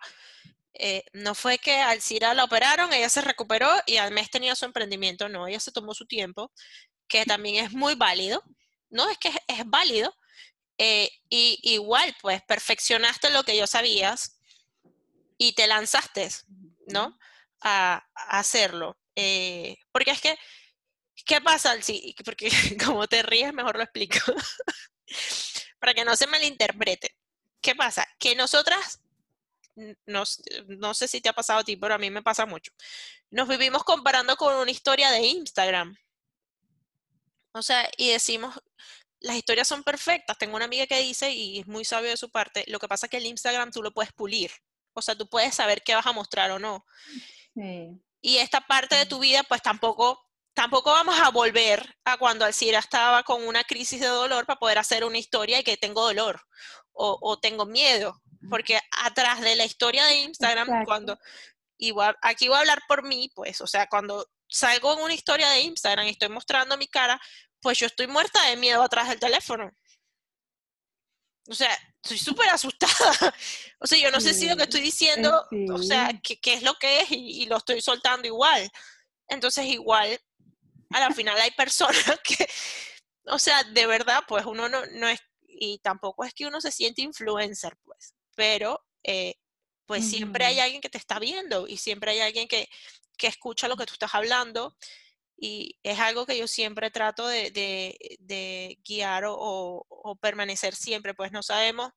eh, 0.75 1.05
no 1.13 1.35
fue 1.35 1.59
que 1.59 1.79
Alcira 1.81 2.35
la 2.35 2.45
operaron, 2.45 2.93
ella 2.93 3.09
se 3.09 3.21
recuperó 3.21 3.71
y 3.87 3.99
al 3.99 4.13
mes 4.13 4.31
tenía 4.31 4.55
su 4.55 4.65
emprendimiento, 4.65 5.29
no, 5.29 5.47
ella 5.47 5.61
se 5.61 5.73
tomó 5.73 5.95
su 5.95 6.07
tiempo, 6.07 6.53
que 7.09 7.25
también 7.27 7.65
es 7.65 7.73
muy 7.73 7.95
válido, 7.95 8.43
no 8.91 9.09
es 9.11 9.19
que 9.19 9.29
es, 9.49 9.67
válido, 9.67 10.15
eh, 10.79 11.11
y 11.29 11.59
igual, 11.63 12.15
pues 12.23 12.43
perfeccionaste 12.43 13.31
lo 13.31 13.45
que 13.45 13.57
yo 13.57 13.67
sabías 13.67 14.39
y 15.39 15.55
te 15.55 15.67
lanzaste, 15.67 16.29
¿no? 16.87 17.19
A, 17.61 18.05
hacerlo. 18.15 18.99
Eh, 19.15 19.77
porque 19.93 20.13
es 20.13 20.21
que, 20.21 20.39
¿qué 21.27 21.41
pasa? 21.41 21.81
Sí, 21.83 22.15
porque 22.25 22.49
como 22.85 23.07
te 23.09 23.23
ríes, 23.23 23.53
mejor 23.53 23.77
lo 23.77 23.83
explico. 23.83 24.19
Para 25.81 25.95
que 25.95 26.05
no 26.05 26.17
se 26.17 26.27
malinterprete. 26.27 27.15
¿Qué 27.61 27.75
pasa? 27.75 28.07
Que 28.19 28.35
nosotras, 28.35 29.02
no, 29.77 30.25
no 30.67 30.95
sé 30.95 31.09
si 31.09 31.21
te 31.21 31.29
ha 31.29 31.33
pasado 31.33 31.61
a 31.61 31.65
ti, 31.65 31.77
pero 31.77 31.95
a 31.95 31.99
mí 31.99 32.11
me 32.11 32.23
pasa 32.23 32.47
mucho. 32.47 32.73
Nos 33.31 33.49
vivimos 33.49 33.85
comparando 33.85 34.37
con 34.37 34.55
una 34.55 34.71
historia 34.71 35.11
de 35.11 35.27
Instagram. 35.27 35.97
O 37.55 37.63
sea, 37.63 37.89
y 37.97 38.11
decimos, 38.11 38.55
las 39.21 39.37
historias 39.37 39.69
son 39.69 39.83
perfectas. 39.83 40.39
Tengo 40.39 40.57
una 40.57 40.65
amiga 40.65 40.87
que 40.87 41.01
dice, 41.01 41.31
y 41.33 41.61
es 41.61 41.67
muy 41.67 41.85
sabio 41.85 42.11
de 42.11 42.17
su 42.17 42.31
parte, 42.31 42.65
lo 42.69 42.79
que 42.79 42.89
pasa 42.89 43.07
es 43.07 43.11
que 43.11 43.17
el 43.19 43.27
Instagram 43.27 43.71
tú 43.71 43.83
lo 43.83 43.93
puedes 43.93 44.13
pulir. 44.13 44.51
O 44.95 45.03
sea, 45.03 45.15
tú 45.15 45.29
puedes 45.29 45.55
saber 45.55 45.83
qué 45.83 45.95
vas 45.95 46.07
a 46.07 46.13
mostrar 46.13 46.51
o 46.51 46.59
no. 46.59 46.85
Y 48.21 48.37
esta 48.37 48.61
parte 48.61 48.97
de 48.97 49.07
tu 49.07 49.19
vida, 49.19 49.43
pues 49.45 49.63
tampoco, 49.63 50.21
tampoco 50.55 50.91
vamos 50.91 51.19
a 51.19 51.31
volver 51.31 51.97
a 52.05 52.19
cuando 52.19 52.45
Alcira 52.45 52.79
estaba 52.79 53.23
con 53.23 53.47
una 53.47 53.65
crisis 53.65 54.01
de 54.01 54.07
dolor 54.07 54.47
para 54.47 54.59
poder 54.59 54.79
hacer 54.79 55.05
una 55.05 55.19
historia 55.19 55.61
y 55.61 55.65
que 55.65 55.77
tengo 55.77 56.03
dolor 56.05 56.43
o, 56.93 57.19
o 57.21 57.39
tengo 57.39 57.65
miedo. 57.65 58.23
Porque 58.49 58.79
atrás 59.03 59.41
de 59.41 59.57
la 59.57 59.65
historia 59.65 60.05
de 60.07 60.15
Instagram, 60.21 60.85
cuando, 60.85 61.19
igual, 61.79 62.17
aquí 62.23 62.49
voy 62.49 62.57
a 62.57 62.61
hablar 62.61 62.83
por 62.89 63.05
mí, 63.05 63.31
pues, 63.35 63.61
o 63.61 63.67
sea, 63.67 63.87
cuando 63.87 64.29
salgo 64.49 64.93
en 64.95 65.01
una 65.01 65.15
historia 65.15 65.49
de 65.51 65.61
Instagram 65.61 66.07
y 66.07 66.11
estoy 66.11 66.29
mostrando 66.29 66.77
mi 66.77 66.87
cara, 66.87 67.21
pues 67.61 67.79
yo 67.79 67.87
estoy 67.87 68.07
muerta 68.07 68.43
de 68.49 68.57
miedo 68.57 68.83
atrás 68.83 69.09
del 69.09 69.21
teléfono. 69.21 69.71
O 71.49 71.55
sea, 71.55 71.77
estoy 72.03 72.19
súper 72.19 72.49
asustada. 72.51 72.93
O 73.81 73.87
sea, 73.87 73.99
yo 73.99 74.13
no 74.13 74.21
sé 74.21 74.33
si 74.33 74.49
lo 74.49 74.57
que 74.57 74.63
estoy 74.63 74.81
diciendo, 74.81 75.45
o 75.73 75.83
sea, 75.83 76.13
qué, 76.23 76.39
es 76.55 76.63
lo 76.63 76.75
que 76.75 77.01
es 77.01 77.11
y, 77.11 77.47
lo 77.47 77.57
estoy 77.57 77.81
soltando 77.81 78.29
igual. 78.29 78.71
Entonces, 79.27 79.67
igual, 79.67 80.21
a 80.91 81.01
la 81.01 81.11
final 81.11 81.37
hay 81.41 81.51
personas 81.51 82.05
que, 82.25 82.49
o 83.27 83.41
sea, 83.41 83.65
de 83.65 83.87
verdad, 83.87 84.21
pues 84.29 84.47
uno 84.47 84.69
no, 84.69 84.87
no 84.87 85.09
es, 85.09 85.19
y 85.49 85.79
tampoco 85.79 86.25
es 86.25 86.33
que 86.33 86.47
uno 86.47 86.61
se 86.61 86.71
siente 86.71 87.03
influencer, 87.03 87.77
pues, 87.83 88.15
pero 88.35 88.85
eh, 89.03 89.35
pues 89.87 90.09
siempre 90.09 90.45
hay 90.45 90.61
alguien 90.61 90.81
que 90.81 90.89
te 90.89 90.99
está 90.99 91.19
viendo 91.19 91.67
y 91.69 91.77
siempre 91.77 92.13
hay 92.13 92.21
alguien 92.21 92.49
que, 92.49 92.69
que 93.19 93.27
escucha 93.27 93.69
lo 93.69 93.77
que 93.77 93.87
tú 93.87 93.95
estás 93.95 94.15
hablando 94.15 94.77
y 95.45 95.77
es 95.83 95.99
algo 95.99 96.25
que 96.25 96.39
yo 96.39 96.47
siempre 96.47 96.93
trato 96.93 97.27
de, 97.27 98.79
guiar 98.85 99.25
o, 99.27 100.17
permanecer 100.21 100.77
siempre, 100.77 101.15
pues 101.15 101.33
no 101.33 101.43
sabemos 101.43 101.91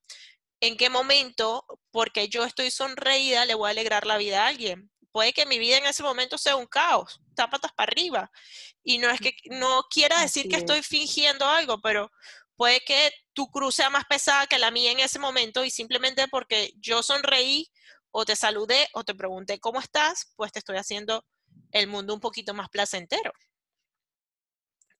en 0.58 0.76
qué 0.76 0.90
momento, 0.90 1.64
porque 1.92 2.28
yo 2.28 2.44
estoy 2.44 2.72
sonreída, 2.72 3.44
le 3.44 3.54
voy 3.54 3.68
a 3.68 3.70
alegrar 3.70 4.04
la 4.04 4.16
vida 4.16 4.42
a 4.42 4.48
alguien. 4.48 4.90
Puede 5.12 5.32
que 5.32 5.46
mi 5.46 5.60
vida 5.60 5.76
en 5.76 5.86
ese 5.86 6.02
momento 6.02 6.38
sea 6.38 6.56
un 6.56 6.66
caos, 6.66 7.20
está 7.28 7.48
patas 7.48 7.72
para 7.72 7.92
arriba. 7.92 8.32
Y 8.82 8.98
no 8.98 9.08
es 9.10 9.20
que 9.20 9.36
no 9.44 9.84
quiera 9.90 10.20
decir 10.20 10.48
que 10.48 10.56
estoy 10.56 10.82
fingiendo 10.82 11.46
algo, 11.46 11.80
pero 11.80 12.10
puede 12.56 12.80
que 12.80 13.10
tu 13.32 13.50
cruz 13.50 13.76
sea 13.76 13.90
más 13.90 14.04
pesada 14.04 14.46
que 14.46 14.58
la 14.58 14.70
mía 14.70 14.92
en 14.92 15.00
ese 15.00 15.18
momento 15.18 15.64
y 15.64 15.70
simplemente 15.70 16.26
porque 16.28 16.72
yo 16.76 17.02
sonreí 17.02 17.70
o 18.10 18.24
te 18.24 18.34
saludé 18.34 18.88
o 18.94 19.04
te 19.04 19.14
pregunté 19.14 19.60
cómo 19.60 19.78
estás, 19.78 20.32
pues 20.36 20.52
te 20.52 20.58
estoy 20.58 20.76
haciendo 20.76 21.24
el 21.72 21.86
mundo 21.86 22.14
un 22.14 22.20
poquito 22.20 22.54
más 22.54 22.68
placentero. 22.68 23.32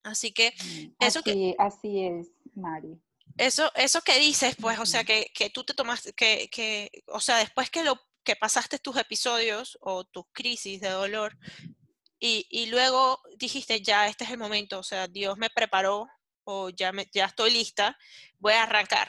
Así 0.03 0.33
que 0.33 0.51
mm, 0.51 1.05
eso 1.05 1.21
así, 1.21 1.23
que... 1.23 1.55
Así 1.59 2.05
es, 2.05 2.29
Mari. 2.55 3.01
Eso, 3.38 3.71
eso 3.75 4.01
que 4.03 4.19
dices, 4.19 4.57
pues, 4.61 4.79
o 4.79 4.87
sea, 4.87 5.05
que, 5.05 5.31
tú 5.53 5.64
te 5.64 5.75
tomas, 5.75 6.12
que, 6.16 6.49
que, 6.51 6.90
o 7.09 7.21
sea, 7.21 7.38
después 7.38 7.71
que, 7.71 7.85
lo, 7.85 8.01
que 8.23 8.37
pasaste 8.37 8.79
tus 8.79 8.97
episodios 8.97 9.77
o 9.81 10.05
tus 10.05 10.25
crisis 10.33 10.81
de 10.81 10.90
dolor 10.90 11.37
y, 12.19 12.47
y 12.51 12.66
luego 12.66 13.21
dijiste, 13.37 13.83
ya, 13.83 14.09
este 14.09 14.25
es 14.25 14.31
el 14.31 14.38
momento, 14.38 14.79
o 14.79 14.83
sea, 14.83 15.07
Dios 15.07 15.37
me 15.37 15.51
preparó 15.51 16.09
o 16.46 16.70
ya, 16.70 16.92
me, 16.92 17.09
ya 17.12 17.26
estoy 17.26 17.50
lista, 17.50 17.96
voy 18.38 18.54
a 18.54 18.62
arrancar. 18.62 19.09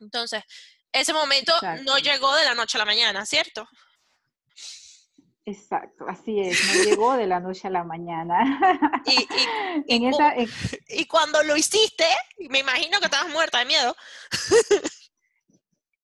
Entonces, 0.00 0.42
ese 0.92 1.12
momento 1.12 1.52
no 1.84 1.98
llegó 1.98 2.34
de 2.34 2.44
la 2.44 2.54
noche 2.54 2.78
a 2.78 2.80
la 2.80 2.84
mañana, 2.84 3.26
¿cierto? 3.26 3.68
Exacto, 5.44 6.06
así 6.08 6.40
es, 6.40 6.58
no 6.66 6.84
llegó 6.84 7.16
de 7.16 7.26
la 7.26 7.38
noche 7.38 7.68
a 7.68 7.70
la 7.70 7.84
mañana. 7.84 8.42
Y, 9.86 11.06
cuando 11.08 11.42
lo 11.44 11.56
hiciste, 11.56 12.06
me 12.50 12.58
imagino 12.58 12.98
que 12.98 13.04
estabas 13.04 13.32
muerta 13.32 13.60
de 13.60 13.66
miedo. 13.66 13.96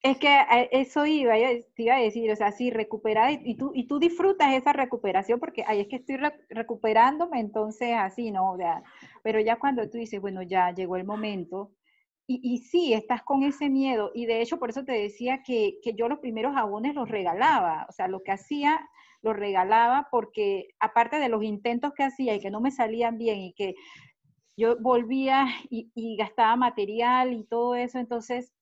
Es 0.03 0.19
que 0.19 0.37
eso 0.73 1.07
iba, 1.07 1.35
te 1.35 1.83
iba 1.83 1.95
a 1.95 2.01
decir, 2.01 2.31
o 2.33 2.37
sea, 2.37 2.51
sí, 2.51 2.71
recuperar 2.71 3.39
y 3.45 3.57
tú, 3.57 3.71
y 3.73 3.87
tú 3.87 4.01
disfrutas 4.01 4.53
esa 4.55 4.73
recuperación 4.73 5.39
porque, 5.39 5.63
ay, 5.65 5.81
es 5.83 5.87
que 5.89 5.97
estoy 5.97 6.17
recuperándome, 6.51 7.39
entonces 7.39 7.93
así, 7.97 8.33
¿no? 8.33 8.53
O 8.53 8.57
sea, 8.57 8.83
pero 9.23 9.39
ya 9.41 9.61
cuando 9.61 9.89
tú 9.89 9.99
dices, 9.99 10.21
bueno, 10.21 10.43
ya 10.43 10.73
llegó 10.75 10.97
el 10.97 11.05
momento, 11.05 11.71
y, 12.27 12.41
y, 12.43 12.59
sí, 12.59 12.95
estás 12.95 13.23
con 13.23 13.43
ese 13.43 13.69
miedo. 13.69 14.11
Y 14.15 14.27
de 14.27 14.41
hecho, 14.43 14.59
por 14.59 14.71
eso 14.71 14.85
te 14.85 14.93
decía 14.93 15.43
que, 15.43 15.79
que, 15.83 15.95
yo 15.95 16.09
los 16.09 16.21
primeros 16.21 16.55
jabones 16.55 16.95
los 16.95 17.09
regalaba. 17.09 17.87
O 17.89 17.93
sea, 17.93 18.09
lo 18.09 18.23
que 18.23 18.33
hacía, 18.33 18.81
lo 19.23 19.33
regalaba 19.33 20.09
porque 20.11 20.69
aparte 20.81 21.19
de 21.19 21.29
los 21.29 21.43
intentos 21.45 21.93
que 21.95 22.05
hacía 22.05 22.35
y 22.35 22.41
que 22.41 22.51
no 22.51 22.61
me 22.61 22.71
salían 22.71 23.19
bien 23.19 23.39
y 23.41 23.53
que 23.55 23.75
yo 24.57 24.77
volvía 24.81 25.47
y, 25.71 25.91
y 25.95 26.17
gastaba 26.17 26.57
material 26.57 27.33
y 27.33 27.45
todo 27.45 27.75
eso, 27.75 27.99
entonces 27.99 28.53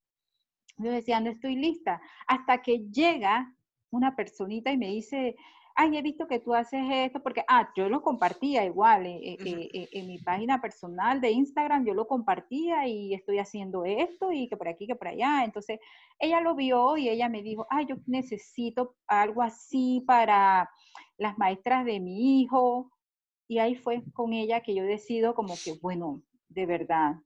yo 0.83 0.93
decía, 0.93 1.21
no 1.21 1.31
estoy 1.31 1.57
lista. 1.57 2.01
Hasta 2.27 2.63
que 2.63 2.89
llega 2.91 3.55
una 3.91 4.15
personita 4.17 4.73
y 4.73 4.79
me 4.79 4.89
dice, 4.89 5.37
ay, 5.75 5.97
he 5.97 6.03
visto 6.03 6.27
que 6.27 6.41
tú 6.41 6.55
haces 6.55 6.85
esto, 6.91 7.23
porque, 7.23 7.45
ah, 7.49 7.71
yo 7.77 7.89
lo 7.89 8.03
compartía 8.03 8.65
igual 8.65 9.07
eh, 9.07 9.37
eh, 9.41 9.69
eh, 9.73 9.89
en 9.93 10.07
mi 10.09 10.19
página 10.19 10.61
personal 10.61 11.21
de 11.21 11.31
Instagram, 11.31 11.85
yo 11.87 11.95
lo 11.95 12.07
compartía 12.07 12.87
y 12.87 13.15
estoy 13.15 13.39
haciendo 13.39 13.85
esto 13.85 14.33
y 14.33 14.49
que 14.49 14.57
por 14.57 14.69
aquí, 14.69 14.87
que 14.87 14.97
por 14.97 15.09
allá. 15.09 15.45
Entonces, 15.45 15.81
ella 16.19 16.41
lo 16.41 16.55
vio 16.55 16.97
y 16.97 17.09
ella 17.09 17.29
me 17.29 17.43
dijo, 17.43 17.67
ay, 17.71 17.87
yo 17.87 17.97
necesito 18.07 18.97
algo 19.07 19.43
así 19.43 20.03
para 20.07 20.71
las 21.17 21.39
maestras 21.39 21.85
de 21.85 22.01
mi 22.01 22.41
hijo. 22.41 22.91
Y 23.49 23.59
ahí 23.59 23.75
fue 23.75 24.03
con 24.13 24.33
ella 24.33 24.61
que 24.61 24.75
yo 24.75 24.85
decido 24.85 25.35
como 25.35 25.55
que, 25.65 25.75
bueno, 25.81 26.23
de 26.49 26.67
verdad, 26.67 27.17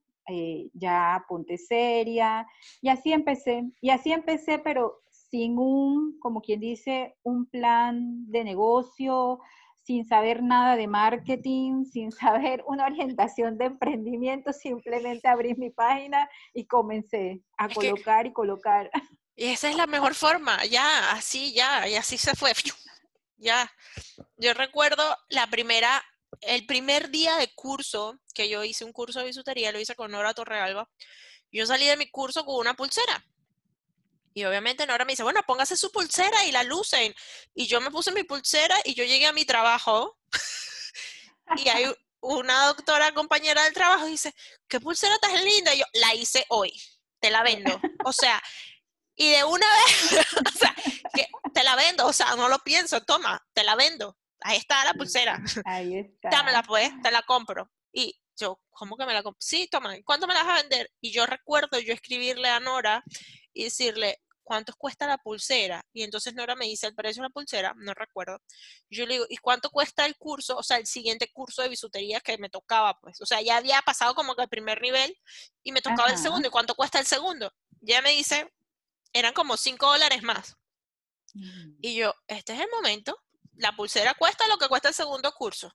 ya 0.73 1.25
ponte 1.27 1.57
seria. 1.57 2.47
Y 2.81 2.89
así 2.89 3.13
empecé, 3.13 3.63
y 3.81 3.89
así 3.89 4.11
empecé, 4.11 4.59
pero 4.59 5.01
sin 5.09 5.57
un, 5.57 6.17
como 6.19 6.41
quien 6.41 6.59
dice, 6.59 7.15
un 7.23 7.45
plan 7.45 8.25
de 8.31 8.43
negocio, 8.43 9.39
sin 9.83 10.07
saber 10.07 10.41
nada 10.41 10.75
de 10.75 10.87
marketing, 10.87 11.85
sin 11.85 12.11
saber 12.11 12.63
una 12.67 12.85
orientación 12.85 13.57
de 13.57 13.65
emprendimiento, 13.65 14.51
simplemente 14.51 15.27
abrí 15.27 15.53
mi 15.55 15.69
página 15.69 16.27
y 16.53 16.65
comencé 16.65 17.41
a 17.57 17.69
colocar 17.69 18.25
y 18.25 18.33
colocar. 18.33 18.89
Y 19.35 19.47
esa 19.47 19.69
es 19.69 19.75
la 19.75 19.85
mejor 19.85 20.15
forma, 20.15 20.63
ya, 20.65 21.11
así, 21.11 21.53
ya, 21.53 21.87
y 21.87 21.95
así 21.95 22.17
se 22.17 22.35
fue. 22.35 22.51
Ya. 23.37 23.69
Yo 24.37 24.53
recuerdo 24.53 25.03
la 25.27 25.47
primera, 25.47 26.01
el 26.41 26.65
primer 26.65 27.09
día 27.09 27.37
de 27.37 27.53
curso, 27.53 28.19
que 28.33 28.49
yo 28.49 28.63
hice 28.63 28.85
un 28.85 28.93
curso 28.93 29.19
de 29.19 29.25
bisutería, 29.25 29.71
lo 29.71 29.79
hice 29.79 29.95
con 29.95 30.11
Nora 30.11 30.33
Torrealba. 30.33 30.89
Yo 31.51 31.65
salí 31.65 31.85
de 31.85 31.97
mi 31.97 32.09
curso 32.09 32.45
con 32.45 32.55
una 32.55 32.73
pulsera 32.73 33.25
y 34.35 34.43
obviamente 34.43 34.85
Nora 34.85 35.05
me 35.05 35.13
dice, 35.13 35.23
bueno, 35.23 35.41
póngase 35.47 35.77
su 35.77 35.89
pulsera 35.91 36.43
y 36.43 36.51
la 36.51 36.63
lucen. 36.63 37.15
Y 37.53 37.67
yo 37.67 37.79
me 37.79 37.89
puse 37.89 38.11
mi 38.11 38.23
pulsera 38.23 38.75
y 38.83 38.93
yo 38.93 39.05
llegué 39.05 39.27
a 39.27 39.31
mi 39.31 39.45
trabajo 39.45 40.19
y 41.55 41.69
hay 41.69 41.85
una 42.19 42.67
doctora 42.67 43.13
compañera 43.13 43.63
del 43.63 43.73
trabajo 43.73 44.07
y 44.07 44.11
dice, 44.11 44.35
¿qué 44.67 44.81
pulsera 44.81 45.17
tan 45.19 45.41
linda? 45.41 45.73
Y 45.73 45.79
yo, 45.79 45.85
la 45.93 46.13
hice 46.15 46.45
hoy, 46.49 46.73
te 47.21 47.31
la 47.31 47.43
vendo. 47.43 47.79
O 48.03 48.11
sea, 48.11 48.43
y 49.15 49.31
de 49.31 49.45
una 49.45 49.67
vez, 49.77 50.25
que 51.13 51.29
te 51.53 51.63
la 51.63 51.77
vendo, 51.77 52.05
o 52.05 52.11
sea, 52.11 52.35
no 52.35 52.49
lo 52.49 52.59
pienso, 52.59 53.05
toma, 53.05 53.41
te 53.53 53.63
la 53.63 53.75
vendo. 53.75 54.17
Ahí 54.41 54.57
está 54.57 54.83
la 54.85 54.93
pulsera. 54.93 55.41
Ahí 55.65 55.97
está. 55.97 56.29
Dámela 56.29 56.63
pues, 56.63 56.91
te 57.01 57.11
la 57.11 57.21
compro. 57.23 57.71
Y 57.91 58.19
yo, 58.37 58.59
¿cómo 58.69 58.97
que 58.97 59.05
me 59.05 59.13
la 59.13 59.23
comp-? 59.23 59.37
Sí, 59.39 59.67
toma, 59.67 59.95
¿cuánto 60.03 60.27
me 60.27 60.33
la 60.33 60.43
vas 60.43 60.59
a 60.59 60.61
vender? 60.61 60.91
Y 61.01 61.11
yo 61.11 61.25
recuerdo 61.25 61.79
yo 61.79 61.93
escribirle 61.93 62.49
a 62.49 62.59
Nora 62.59 63.03
y 63.53 63.63
decirle, 63.65 64.21
¿cuánto 64.43 64.73
cuesta 64.77 65.07
la 65.07 65.17
pulsera? 65.17 65.83
Y 65.93 66.03
entonces 66.03 66.33
Nora 66.35 66.55
me 66.55 66.65
dice 66.65 66.87
el 66.87 66.95
precio 66.95 67.21
de 67.21 67.29
la 67.29 67.33
pulsera, 67.33 67.73
no 67.77 67.93
recuerdo. 67.93 68.39
Yo 68.89 69.05
le 69.05 69.13
digo, 69.13 69.25
¿y 69.29 69.37
cuánto 69.37 69.69
cuesta 69.69 70.05
el 70.05 70.17
curso? 70.17 70.57
O 70.57 70.63
sea, 70.63 70.77
el 70.77 70.85
siguiente 70.85 71.31
curso 71.31 71.61
de 71.61 71.69
bisutería 71.69 72.19
que 72.19 72.37
me 72.37 72.49
tocaba, 72.49 72.99
pues. 72.99 73.21
O 73.21 73.25
sea, 73.25 73.41
ya 73.41 73.57
había 73.57 73.81
pasado 73.81 74.13
como 74.15 74.35
que 74.35 74.43
el 74.43 74.49
primer 74.49 74.81
nivel 74.81 75.17
y 75.63 75.71
me 75.71 75.81
tocaba 75.81 76.09
el 76.09 76.15
Ajá. 76.15 76.23
segundo. 76.23 76.47
¿Y 76.47 76.51
cuánto 76.51 76.75
cuesta 76.75 76.99
el 76.99 77.05
segundo? 77.05 77.51
Ya 77.81 78.01
me 78.01 78.11
dice, 78.11 78.51
eran 79.13 79.33
como 79.33 79.57
5 79.57 79.85
dólares 79.87 80.23
más. 80.23 80.55
Mm. 81.33 81.77
Y 81.81 81.95
yo, 81.95 82.13
este 82.27 82.53
es 82.53 82.59
el 82.59 82.69
momento. 82.71 83.17
La 83.57 83.75
pulsera 83.75 84.13
cuesta 84.13 84.47
lo 84.47 84.57
que 84.57 84.67
cuesta 84.67 84.89
el 84.89 84.93
segundo 84.93 85.31
curso. 85.33 85.73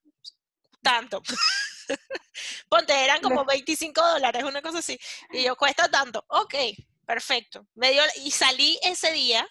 Tanto. 0.82 1.22
Ponte, 2.68 3.04
eran 3.04 3.20
como 3.20 3.44
25 3.44 4.00
dólares, 4.00 4.44
una 4.44 4.62
cosa 4.62 4.78
así. 4.78 4.98
Y 5.32 5.44
yo, 5.44 5.56
cuesta 5.56 5.88
tanto. 5.88 6.24
Ok, 6.28 6.54
perfecto. 7.04 7.66
Me 7.74 7.90
dio, 7.92 8.02
y 8.24 8.30
salí 8.30 8.78
ese 8.82 9.12
día 9.12 9.46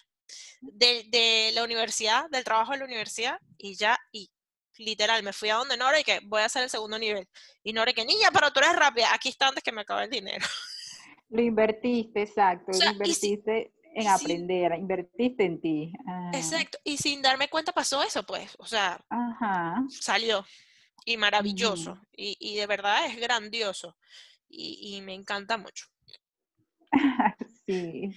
de, 0.60 1.04
de 1.08 1.50
la 1.54 1.64
universidad, 1.64 2.28
del 2.30 2.44
trabajo 2.44 2.72
de 2.72 2.78
la 2.78 2.84
universidad, 2.84 3.38
y 3.58 3.74
ya, 3.76 3.98
y 4.12 4.30
literal, 4.78 5.22
me 5.22 5.32
fui 5.32 5.50
a 5.50 5.56
donde 5.56 5.76
Nora 5.76 6.00
y 6.00 6.04
que 6.04 6.20
voy 6.24 6.42
a 6.42 6.46
hacer 6.46 6.62
el 6.62 6.70
segundo 6.70 6.98
nivel. 6.98 7.28
Y 7.62 7.72
Nora, 7.72 7.90
y 7.90 7.94
que 7.94 8.04
niña, 8.04 8.30
pero 8.32 8.52
tú 8.52 8.60
eres 8.60 8.76
rápida, 8.76 9.12
aquí 9.14 9.28
está 9.28 9.48
antes 9.48 9.62
que 9.62 9.72
me 9.72 9.82
acabe 9.82 10.04
el 10.04 10.10
dinero. 10.10 10.44
Lo 11.28 11.42
invertiste, 11.42 12.22
exacto, 12.22 12.72
O 12.72 12.74
sea, 12.74 12.86
lo 12.86 12.92
invertiste 12.92 13.72
en 13.94 14.08
aprender, 14.08 14.72
invertiste 14.78 15.44
en 15.44 15.60
ti. 15.60 15.92
Ah, 16.06 16.30
Exacto, 16.34 16.78
y 16.84 16.96
sin 16.96 17.22
darme 17.22 17.48
cuenta 17.48 17.72
pasó 17.72 18.02
eso, 18.02 18.22
pues, 18.24 18.54
o 18.58 18.66
sea, 18.66 19.00
Ajá. 19.08 19.84
salió 19.88 20.44
y 21.04 21.16
maravilloso, 21.16 21.98
y, 22.16 22.36
y 22.38 22.56
de 22.56 22.66
verdad 22.66 23.06
es 23.06 23.16
grandioso, 23.16 23.96
y, 24.48 24.96
y 24.96 25.00
me 25.02 25.14
encanta 25.14 25.56
mucho. 25.56 25.86
Sí. 27.66 28.10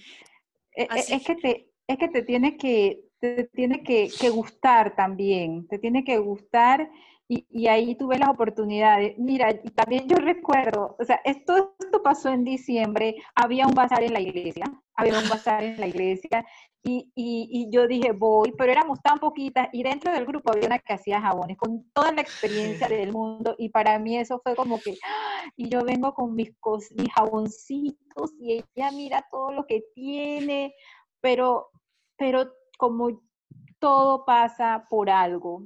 E- 0.75 0.83
e- 0.83 1.05
Es 1.15 1.23
que 1.23 1.35
te, 1.35 1.69
es 1.87 1.97
que 1.97 2.07
te 2.07 2.23
tiene 2.23 2.57
que, 2.57 3.01
te 3.19 3.45
tiene 3.53 3.83
que, 3.83 4.11
que 4.19 4.29
gustar 4.29 4.95
también, 4.95 5.67
te 5.67 5.79
tiene 5.79 6.03
que 6.03 6.17
gustar 6.17 6.89
y, 7.27 7.45
y 7.49 7.67
ahí 7.67 7.95
tú 7.95 8.07
ves 8.07 8.19
las 8.19 8.29
oportunidades. 8.29 9.17
Mira, 9.17 9.51
y 9.51 9.69
también 9.71 10.07
yo 10.07 10.17
recuerdo, 10.17 10.95
o 10.99 11.03
sea, 11.03 11.19
esto, 11.23 11.75
esto 11.79 12.03
pasó 12.03 12.29
en 12.29 12.43
diciembre, 12.43 13.15
había 13.35 13.65
un 13.67 13.73
bazar 13.73 14.03
en 14.03 14.13
la 14.13 14.19
iglesia, 14.21 14.65
había 14.95 15.17
un 15.19 15.27
bazar 15.29 15.63
en 15.63 15.79
la 15.79 15.87
iglesia 15.87 16.45
y, 16.83 17.11
y, 17.15 17.47
y 17.49 17.71
yo 17.71 17.87
dije, 17.87 18.11
voy, 18.11 18.53
pero 18.57 18.71
éramos 18.71 19.01
tan 19.01 19.17
poquitas 19.19 19.69
y 19.71 19.83
dentro 19.83 20.11
del 20.11 20.25
grupo 20.25 20.51
había 20.51 20.67
una 20.67 20.79
que 20.79 20.93
hacía 20.93 21.21
jabones 21.21 21.57
con 21.57 21.89
toda 21.93 22.11
la 22.11 22.21
experiencia 22.21 22.87
del 22.89 23.11
mundo 23.13 23.55
y 23.57 23.69
para 23.69 23.97
mí 23.99 24.17
eso 24.17 24.39
fue 24.43 24.55
como 24.55 24.79
que, 24.81 24.97
¡ah! 25.05 25.43
y 25.55 25.69
yo 25.69 25.83
vengo 25.83 26.13
con 26.13 26.35
mis, 26.35 26.51
cos- 26.59 26.91
mis 26.97 27.11
jaboncitos 27.13 28.33
y 28.39 28.63
ella 28.75 28.91
mira 28.91 29.25
todo 29.31 29.51
lo 29.53 29.65
que 29.65 29.83
tiene, 29.95 30.75
pero, 31.21 31.69
pero 32.17 32.51
como 32.77 33.21
todo 33.79 34.25
pasa 34.25 34.85
por 34.89 35.09
algo, 35.09 35.63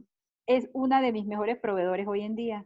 es 0.47 0.69
una 0.73 1.01
de 1.01 1.11
mis 1.11 1.25
mejores 1.25 1.57
proveedores 1.59 2.07
hoy 2.07 2.21
en 2.21 2.35
día 2.35 2.65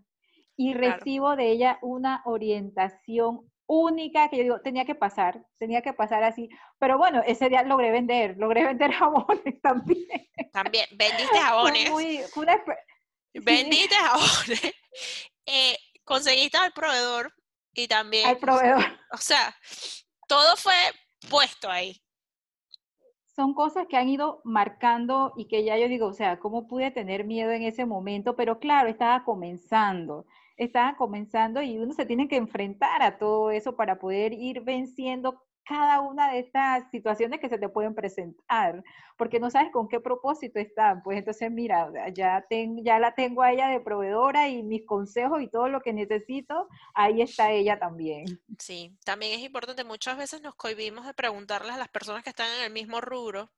y 0.56 0.74
Claro. 0.74 0.98
recibo 0.98 1.36
de 1.36 1.52
ella 1.52 1.80
una 1.82 2.22
orientación 2.26 3.52
única 3.65 4.30
que 4.30 4.38
yo 4.38 4.44
digo, 4.44 4.62
tenía 4.62 4.86
que 4.86 4.96
pasar, 4.96 5.46
tenía 5.58 5.82
que 5.82 5.94
pasar 5.94 6.24
así, 6.24 6.50
pero 6.78 6.98
bueno, 6.98 7.22
ese 7.26 7.50
día 7.50 7.63
logré 7.63 7.91
vender, 7.91 8.36
logré 8.38 8.65
vender 8.65 8.91
jabones 8.94 9.62
también. 9.62 10.28
También, 10.52 10.86
vendiste 10.91 11.38
jabones, 11.39 11.89
muy, 11.89 12.20
una 12.36 12.54
sí, 12.56 13.39
vendiste 13.39 13.96
jabones, 13.96 14.62
eh, 15.46 15.78
conseguiste 16.04 16.58
al 16.58 16.74
proveedor, 16.74 17.34
y 17.74 17.88
también, 17.88 18.28
al 18.28 18.38
proveedor. 18.38 18.84
o 19.13 19.17
sea, 19.17 19.56
todo 20.28 20.58
fue 20.58 20.76
puesto 21.30 21.70
ahí. 21.70 22.02
Son 23.41 23.56
cosas 23.56 23.88
que 23.88 23.97
han 23.97 24.08
ido 24.08 24.39
marcando 24.43 25.34
y 25.36 25.45
que 25.45 25.63
ya 25.63 25.75
yo 25.75 25.88
digo, 25.88 26.06
o 26.06 26.13
sea, 26.13 26.38
¿cómo 26.38 26.67
pude 26.67 26.91
tener 26.91 27.25
miedo 27.25 27.49
en 27.51 27.63
ese 27.63 27.88
momento? 27.88 28.36
Pero 28.36 28.60
claro, 28.60 28.88
estaba 28.88 29.23
comenzando, 29.23 30.27
estaba 30.58 30.95
comenzando 30.95 31.60
y 31.63 31.80
uno 31.80 31.91
se 31.93 32.06
tiene 32.06 32.27
que 32.27 32.36
enfrentar 32.36 33.01
a 33.01 33.17
todo 33.17 33.49
eso 33.49 33.75
para 33.75 33.97
poder 33.97 34.34
ir 34.34 34.62
venciendo 34.62 35.41
cada 35.63 36.02
una 36.02 36.32
de 36.32 36.39
estas 36.39 36.89
situaciones 36.91 37.39
que 37.39 37.50
se 37.50 37.58
te 37.58 37.69
pueden 37.69 37.93
presentar, 37.95 38.84
porque 39.17 39.39
no 39.39 39.50
sabes 39.50 39.71
con 39.71 39.88
qué 39.88 40.00
propósito 40.00 40.60
están. 40.60 41.02
Pues 41.04 41.17
entonces, 41.19 41.52
mira, 41.52 41.89
ya, 42.13 42.43
ten- 42.50 42.84
ya 42.84 43.00
la 43.00 43.13
tengo 43.13 43.41
a 43.43 43.52
ella 43.52 43.67
de 43.67 43.80
proveedora 43.80 44.50
y 44.50 44.63
mis 44.63 44.86
consejos 44.86 45.41
y 45.41 45.47
todo 45.50 45.69
lo 45.69 45.82
que 45.82 45.93
necesito, 45.93 46.67
ahí 46.93 47.21
está 47.21 47.52
ella 47.52 47.80
también. 47.80 48.26
Sí, 48.58 48.97
también 49.06 49.39
es 49.39 49.45
importante, 49.45 49.84
muchas 49.84 50.17
veces 50.17 50.41
nos 50.41 50.56
cohibimos 50.56 51.06
de 51.06 51.13
preguntarles 51.13 51.74
a 51.74 51.78
las 51.80 51.89
personas 51.89 52.24
que 52.24 52.32
están 52.32 52.50
en 52.58 52.63
el 52.65 52.71
mismo 52.71 53.00
rubro. 53.00 53.50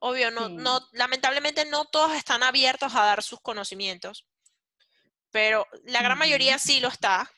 Obvio, 0.00 0.30
no, 0.30 0.46
Sí. 0.46 0.54
no, 0.58 0.80
lamentablemente 0.92 1.64
no 1.64 1.84
todos 1.86 2.12
están 2.14 2.42
abiertos 2.42 2.94
a 2.94 3.04
dar 3.04 3.22
sus 3.22 3.40
conocimientos, 3.40 4.26
pero 5.30 5.66
la 5.84 6.02
gran 6.02 6.18
mayoría 6.18 6.58
sí 6.58 6.80
lo 6.80 6.88
está. 6.88 7.30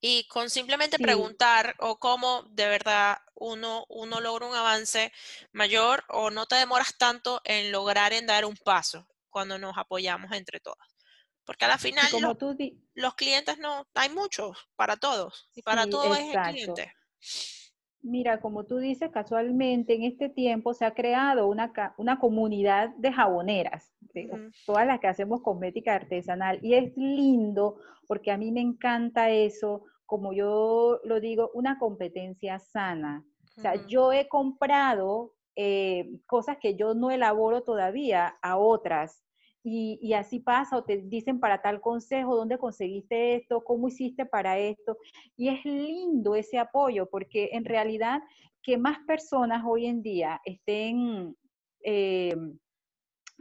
Y 0.00 0.26
con 0.28 0.48
simplemente 0.50 0.98
Sí. 0.98 1.04
preguntar 1.04 1.76
o 1.78 1.98
cómo 1.98 2.42
de 2.50 2.68
verdad 2.68 3.18
uno, 3.34 3.84
uno 3.88 4.20
logra 4.20 4.46
un 4.46 4.54
avance 4.54 5.12
mayor 5.52 6.04
o 6.08 6.30
no 6.30 6.46
te 6.46 6.56
demoras 6.56 6.96
tanto 6.98 7.40
en 7.44 7.70
lograr 7.72 8.12
en 8.12 8.26
dar 8.26 8.44
un 8.46 8.56
paso 8.56 9.06
cuando 9.28 9.58
nos 9.58 9.76
apoyamos 9.78 10.32
entre 10.32 10.60
todas. 10.60 10.88
Porque 11.44 11.64
a 11.66 11.68
la 11.68 11.78
final 11.78 12.10
los, 12.20 12.20
como 12.22 12.36
tú 12.36 12.54
di- 12.54 12.78
los 12.94 13.14
clientes 13.14 13.58
no, 13.58 13.88
hay 13.94 14.10
muchos 14.10 14.68
para 14.76 14.96
todos 14.96 15.50
y 15.54 15.62
para 15.62 15.82
Sí, 15.82 15.90
todo 15.90 16.14
es 16.14 16.28
el 16.34 16.40
cliente. 16.40 16.94
Mira, 18.02 18.40
como 18.40 18.64
tú 18.64 18.78
dices, 18.78 19.10
casualmente 19.10 19.94
en 19.94 20.04
este 20.04 20.28
tiempo 20.28 20.72
se 20.72 20.86
ha 20.86 20.94
creado 20.94 21.48
una, 21.48 21.72
una 21.98 22.18
comunidad 22.18 22.90
de 22.96 23.12
jaboneras, 23.12 23.92
de 24.14 24.50
todas 24.64 24.86
las 24.86 25.00
que 25.00 25.08
hacemos 25.08 25.42
cosmética 25.42 25.94
artesanal. 25.94 26.58
Y 26.62 26.74
es 26.74 26.96
lindo 26.96 27.76
porque 28.06 28.32
a 28.32 28.38
mí 28.38 28.52
me 28.52 28.60
encanta 28.60 29.30
eso, 29.30 29.84
como 30.06 30.32
yo 30.32 31.00
lo 31.04 31.20
digo, 31.20 31.50
una 31.54 31.78
competencia 31.78 32.58
sana. 32.58 33.24
O 33.56 33.60
sea, 33.60 33.86
yo 33.86 34.12
he 34.12 34.26
comprado 34.28 35.34
eh, 35.54 36.10
cosas 36.26 36.56
que 36.58 36.74
yo 36.74 36.94
no 36.94 37.10
elaboro 37.10 37.62
todavía 37.62 38.38
a 38.40 38.56
otras. 38.56 39.22
Y, 39.62 40.14
así 40.14 40.40
pasa, 40.40 40.78
o 40.78 40.84
te 40.84 40.98
dicen 40.98 41.38
para 41.38 41.60
tal 41.60 41.80
consejo, 41.80 42.34
¿dónde 42.34 42.56
conseguiste 42.56 43.34
esto? 43.36 43.62
¿Cómo 43.62 43.88
hiciste 43.88 44.24
para 44.24 44.58
esto? 44.58 44.96
Y 45.36 45.48
es 45.48 45.64
lindo 45.64 46.34
ese 46.34 46.58
apoyo, 46.58 47.08
porque 47.10 47.50
en 47.52 47.64
realidad 47.64 48.22
que 48.62 48.78
más 48.78 48.98
personas 49.06 49.62
hoy 49.66 49.86
en 49.86 50.02
día 50.02 50.40
estén 50.44 51.36
eh, 51.82 52.34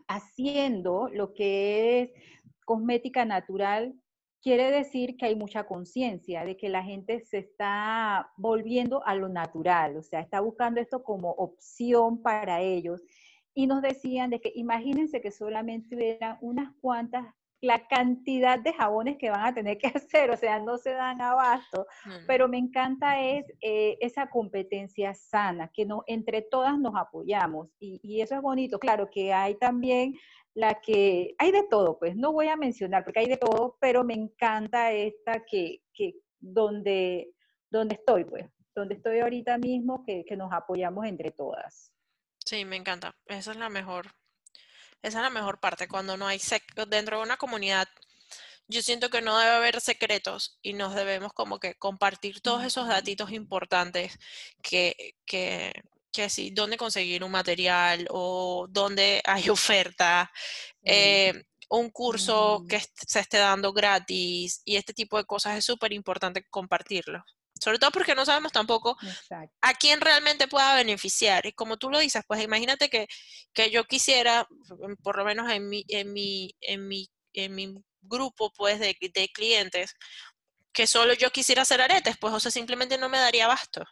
haciendo 0.08 1.10
lo 1.10 1.34
que 1.34 2.02
es 2.02 2.10
cosmética 2.66 3.26
natural, 3.26 3.96
quiere 4.42 4.72
decir 4.72 5.18
que 5.18 5.26
hay 5.26 5.36
mucha 5.36 5.66
conciencia 5.66 6.46
de 6.46 6.56
que 6.56 6.70
la 6.70 6.84
gente 6.84 7.20
se 7.22 7.40
está 7.40 8.32
volviendo 8.38 9.06
a 9.06 9.16
lo 9.16 9.30
natural, 9.30 9.98
o 9.98 10.04
sea, 10.04 10.22
está 10.22 10.40
buscando 10.40 10.80
esto 10.80 11.04
como 11.04 11.32
opción 11.32 12.22
para 12.22 12.62
ellos. 12.62 13.02
Y 13.54 13.68
nos 13.68 13.82
decían 13.82 14.30
de 14.30 14.40
que 14.40 14.52
imagínense 14.56 15.22
que 15.22 15.32
solamente 15.32 15.96
hubieran 15.96 16.38
unas 16.42 16.74
cuantas, 16.82 17.26
la 17.62 17.88
cantidad 17.88 18.58
de 18.58 18.72
jabones 18.72 19.18
que 19.18 19.30
van 19.30 19.46
a 19.46 19.54
tener 19.54 19.78
que 19.78 19.88
hacer, 19.96 20.32
o 20.32 20.38
sea, 20.38 20.60
no 20.60 20.78
se 20.78 20.92
dan 20.92 21.22
abasto 21.22 21.86
Mm. 22.06 22.26
pero 22.28 22.48
me 22.48 22.58
encanta 22.58 23.22
es 23.22 23.46
eh, 23.62 23.98
esa 24.02 24.30
competencia 24.30 25.14
sana, 25.14 25.70
que 25.74 25.86
no, 25.86 26.04
entre 26.08 26.42
todas 26.42 26.78
nos 26.80 26.96
apoyamos 26.96 27.70
y, 27.80 28.00
y 28.04 28.22
eso 28.22 28.36
es 28.36 28.42
bonito. 28.42 28.80
Claro 28.80 29.10
que 29.10 29.34
hay 29.34 29.56
también 29.56 30.16
la 30.54 30.80
que, 30.82 31.36
hay 31.38 31.52
de 31.52 31.64
todo, 31.70 31.98
pues 32.00 32.16
no 32.16 32.32
voy 32.34 32.48
a 32.48 32.56
mencionar 32.56 33.04
porque 33.04 33.20
hay 33.20 33.28
de 33.28 33.38
todo, 33.38 33.78
pero 33.80 34.04
me 34.04 34.14
encanta 34.14 34.92
esta 34.92 35.44
que, 35.46 35.82
que 35.94 36.16
donde, 36.40 37.34
donde 37.70 37.96
estoy, 37.96 38.26
pues, 38.26 38.46
donde 38.76 38.96
estoy 38.96 39.20
ahorita 39.20 39.58
mismo, 39.58 40.04
que, 40.06 40.24
que 40.26 40.36
nos 40.38 40.52
apoyamos 40.52 41.06
entre 41.06 41.32
todas. 41.32 41.94
Sí, 42.50 42.66
me 42.66 42.76
encanta. 42.78 43.16
Esa 43.28 43.52
es 43.52 43.58
la 43.58 43.70
mejor, 43.70 44.16
esa 45.04 45.20
es 45.20 45.24
la 45.24 45.30
mejor 45.30 45.60
parte. 45.60 45.88
Cuando 45.88 46.18
no 46.18 46.28
hay 46.28 46.40
sec- 46.40 46.86
dentro 46.88 47.18
de 47.18 47.24
una 47.24 47.38
comunidad, 47.38 47.88
yo 48.68 48.82
siento 48.84 49.10
que 49.10 49.22
no 49.22 49.38
debe 49.40 49.52
haber 49.54 49.82
secretos 49.82 50.60
y 50.64 50.74
nos 50.74 50.96
debemos 50.96 51.34
como 51.34 51.60
que 51.60 51.76
compartir 51.76 52.42
todos 52.42 52.64
esos 52.66 52.88
datitos 52.88 53.32
importantes 53.32 54.18
que, 54.64 55.16
que, 55.26 55.74
que 56.14 56.30
sí, 56.30 56.52
dónde 56.52 56.78
conseguir 56.78 57.24
un 57.24 57.32
material 57.32 58.08
o 58.12 58.68
dónde 58.70 59.22
hay 59.26 59.50
oferta, 59.50 60.32
eh, 60.86 61.34
un 61.70 61.92
curso 61.92 62.66
que 62.70 62.82
se 63.08 63.20
esté 63.22 63.38
dando 63.40 63.74
gratis 63.74 64.62
y 64.66 64.78
este 64.78 64.94
tipo 64.94 65.18
de 65.18 65.26
cosas 65.26 65.58
es 65.58 65.66
súper 65.66 65.94
importante 65.94 66.46
compartirlo. 66.50 67.24
Sobre 67.60 67.80
todo 67.80 67.92
porque 67.92 68.16
no 68.16 68.26
sabemos 68.26 68.52
tampoco 68.52 68.98
Exacto. 69.02 69.56
a 69.62 69.74
quién 69.74 70.02
realmente 70.02 70.48
pueda 70.48 70.76
beneficiar. 70.76 71.46
Y 71.46 71.54
como 71.54 71.78
tú 71.78 71.90
lo 71.90 72.00
dices, 72.00 72.24
pues 72.28 72.42
imagínate 72.44 72.90
que, 72.90 73.08
que 73.54 73.70
yo 73.70 73.84
quisiera, 73.86 74.48
mm, 74.50 75.02
por 75.04 75.18
lo 75.18 75.26
menos 75.26 75.52
en 75.52 75.68
mi, 75.70 75.84
en 75.90 76.14
mi, 76.14 76.56
en 76.62 76.88
mi, 76.88 77.08
en 77.34 77.56
mi 77.56 77.76
grupo 78.02 78.52
pues 78.54 78.80
de, 78.80 78.96
de 79.14 79.28
clientes 79.30 79.94
que 80.72 80.88
solo 80.88 81.14
yo 81.14 81.32
quisiera 81.32 81.64
hacer 81.64 81.82
aretes, 81.82 82.18
pues 82.18 82.34
o 82.34 82.40
sea, 82.40 82.52
simplemente 82.52 82.98
no 82.98 83.10
me 83.10 83.18
daría 83.18 83.46
abasto. 83.46 83.84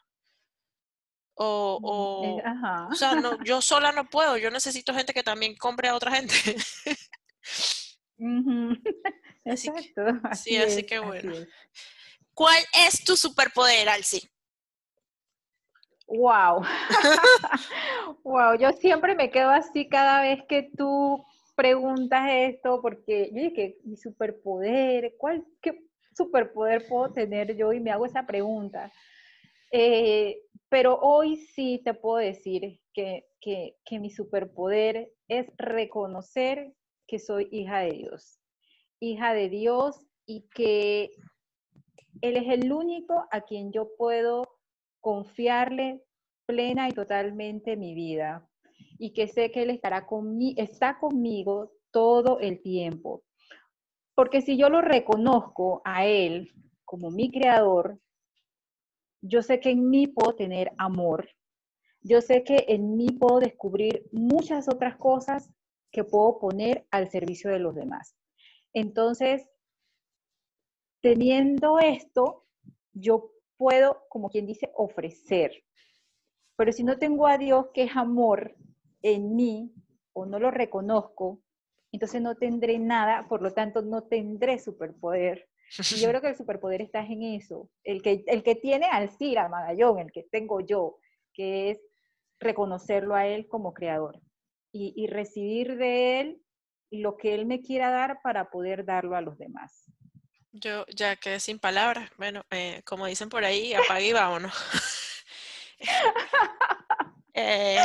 O, 1.40 1.80
Mm, 1.80 1.86
o, 1.86 2.40
eh, 2.40 2.44
ajá. 2.46 2.88
o 2.92 2.96
sea, 2.96 3.16
no, 3.16 3.38
yo 3.46 3.62
sola 3.62 3.92
no 3.92 4.10
puedo, 4.10 4.38
yo 4.38 4.50
necesito 4.50 4.94
gente 4.94 5.14
que 5.14 5.24
también 5.24 5.56
compre 5.56 5.90
a 5.90 5.96
otra 5.96 6.12
gente. 6.12 6.34
Así 9.46 9.70
Exacto. 9.70 10.02
sí, 10.34 10.58
así 10.58 10.84
que 10.86 11.00
bueno. 11.00 11.34
¿Cuál 12.38 12.64
es 12.86 13.04
tu 13.04 13.16
superpoder, 13.16 13.90
Alci? 13.90 14.22
Wow. 16.06 16.62
Wow, 18.24 18.56
yo 18.60 18.72
siempre 18.74 19.16
me 19.16 19.32
quedo 19.32 19.50
así 19.50 19.90
cada 19.90 20.22
vez 20.22 20.44
que 20.48 20.70
tú 20.78 21.26
preguntas 21.56 22.30
esto, 22.30 22.80
porque 22.80 23.32
yo 23.34 23.42
dije, 23.42 23.80
mi 23.86 23.98
superpoder, 23.98 25.16
¿cuál, 25.18 25.48
qué 25.64 25.84
superpoder 26.16 26.88
puedo 26.88 27.12
tener 27.12 27.58
yo? 27.58 27.74
Y 27.74 27.80
me 27.80 27.90
hago 27.90 28.06
esa 28.06 28.28
pregunta. 28.28 28.92
Eh, 29.72 30.40
pero 30.70 31.00
hoy 31.00 31.38
sí 31.38 31.82
te 31.84 31.96
puedo 31.96 32.18
decir 32.18 32.80
que, 32.94 33.26
que, 33.42 33.78
que 33.84 33.98
mi 33.98 34.12
superpoder 34.12 35.12
es 35.28 35.48
reconocer 35.58 36.72
que 37.08 37.18
soy 37.18 37.50
hija 37.52 37.80
de 37.80 37.94
Dios. 37.94 38.40
Hija 39.00 39.34
de 39.34 39.50
Dios 39.50 40.00
y 40.28 40.48
que 40.54 41.10
Él 42.22 42.38
es 42.38 42.48
el 42.50 42.72
único 42.72 43.26
a 43.32 43.42
quien 43.42 43.72
yo 43.72 43.90
puedo 43.98 44.44
confiarle 45.02 46.04
plena 46.46 46.90
y 46.90 46.92
totalmente 46.94 47.76
mi 47.76 47.94
vida 47.94 48.48
y 48.98 49.14
que 49.14 49.28
sé 49.28 49.52
que 49.52 49.64
Él 49.64 49.70
estará 49.70 50.06
conmi 50.06 50.56
está 50.58 50.98
conmigo 51.00 51.72
todo 51.92 52.40
el 52.40 52.62
tiempo. 52.62 53.24
Porque 54.16 54.42
si 54.42 54.58
yo 54.58 54.70
lo 54.70 54.82
reconozco 54.82 55.82
a 55.86 56.06
Él 56.06 56.52
como 56.86 57.12
mi 57.12 57.32
creador, 57.32 58.00
yo 59.22 59.42
sé 59.42 59.60
que 59.60 59.72
en 59.72 59.90
mí 59.90 60.08
puedo 60.08 60.36
tener 60.36 60.72
amor. 60.78 61.30
Yo 62.02 62.22
sé 62.22 62.44
que 62.44 62.66
en 62.68 62.96
mí 62.96 63.08
puedo 63.10 63.40
descubrir 63.40 64.08
muchas 64.12 64.68
otras 64.70 64.96
cosas 64.98 65.52
que 65.92 66.04
puedo 66.04 66.40
poner 66.40 66.88
al 66.92 67.10
servicio 67.10 67.52
de 67.52 67.60
los 67.60 67.76
demás. 67.76 68.16
Entonces, 68.74 69.50
teniendo 71.08 71.80
esto, 71.80 72.44
yo 72.92 73.32
puedo, 73.56 74.04
como 74.10 74.30
quien 74.30 74.46
dice, 74.46 74.72
ofrecer. 74.76 75.64
Pero 76.58 76.74
si 76.74 76.84
no 76.84 77.00
tengo 77.00 77.28
a 77.28 77.38
Dios, 77.38 77.68
que 77.74 77.84
es 77.84 77.96
amor, 77.96 78.58
en 79.02 79.34
mí, 79.34 79.74
o 80.12 80.26
no 80.26 80.38
lo 80.38 80.52
reconozco, 80.52 81.40
entonces 81.94 82.22
no 82.22 82.36
tendré 82.36 82.78
nada, 82.78 83.26
por 83.30 83.42
lo 83.42 83.54
tanto 83.54 83.82
no 83.82 84.04
tendré 84.04 84.60
superpoder. 84.60 85.48
Y 85.80 85.96
yo 85.96 86.10
creo 86.10 86.20
que 86.20 86.30
el 86.30 86.36
superpoder 86.36 86.82
está 86.82 87.06
en 87.06 87.24
eso. 87.24 87.70
El 87.86 88.02
que, 88.02 88.26
el 88.28 88.44
que 88.44 88.56
tiene 88.56 88.88
Alcira 88.88 89.48
Magallón, 89.48 90.00
el 90.00 90.12
que 90.12 90.24
tengo 90.24 90.60
yo, 90.60 90.98
que 91.34 91.72
es 91.72 91.80
reconocerlo 92.38 93.16
a 93.16 93.28
él 93.28 93.48
como 93.48 93.74
creador 93.74 94.20
y, 94.74 94.94
y 94.96 95.08
recibir 95.08 95.78
de 95.78 96.20
él 96.20 96.42
lo 96.92 97.16
que 97.16 97.34
él 97.34 97.46
me 97.46 97.62
quiera 97.62 97.92
dar 97.92 98.20
para 98.22 98.50
poder 98.50 98.84
darlo 98.84 99.16
a 99.16 99.22
los 99.22 99.38
demás. 99.38 99.90
Yo 100.60 100.86
ya 100.88 101.16
quedé 101.16 101.40
sin 101.40 101.60
palabras. 101.60 102.10
Bueno, 102.18 102.44
eh, 102.52 102.82
como 102.86 103.06
dicen 103.06 103.30
por 103.30 103.44
ahí, 103.46 103.74
apague 103.74 104.08
y 104.08 104.14
vámonos. 104.14 104.54
eh, 107.34 107.80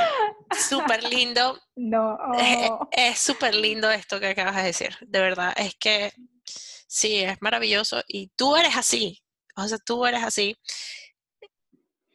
súper 0.68 1.02
lindo. 1.04 1.58
No. 1.74 2.18
Oh, 2.20 2.88
es 2.92 3.18
súper 3.18 3.54
lindo 3.54 3.90
esto 3.90 4.20
que 4.20 4.26
acabas 4.28 4.56
de 4.56 4.62
decir. 4.64 4.90
De 5.00 5.20
verdad, 5.20 5.54
es 5.56 5.74
que 5.74 6.12
sí, 6.44 7.20
es 7.20 7.40
maravilloso. 7.40 8.02
Y 8.06 8.28
tú 8.36 8.56
eres 8.56 8.76
así. 8.76 9.22
O 9.56 9.66
sea, 9.66 9.78
tú 9.78 10.04
eres 10.04 10.22
así. 10.22 10.54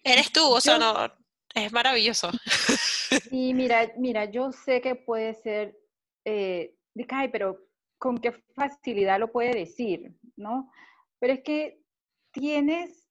Eres 0.04 0.32
tú, 0.32 0.46
o 0.48 0.62
sea, 0.62 0.78
Yo- 0.78 0.80
no. 0.80 1.14
Es 1.56 1.72
maravilloso. 1.74 2.30
Y 3.32 3.56
mira, 3.56 3.92
mira, 3.98 4.26
yo 4.26 4.52
sé 4.52 4.80
que 4.80 4.94
puede 4.94 5.34
ser, 5.34 5.76
eh, 6.24 6.76
de 6.94 7.08
que, 7.08 7.16
"Ay, 7.16 7.30
pero 7.30 7.67
con 7.98 8.18
qué 8.20 8.32
facilidad 8.56 9.20
lo 9.20 9.32
puede 9.32 9.54
decir, 9.54 10.14
¿no? 10.36 10.72
Pero 11.20 11.34
es 11.34 11.42
que 11.44 11.80
tienes 12.32 13.08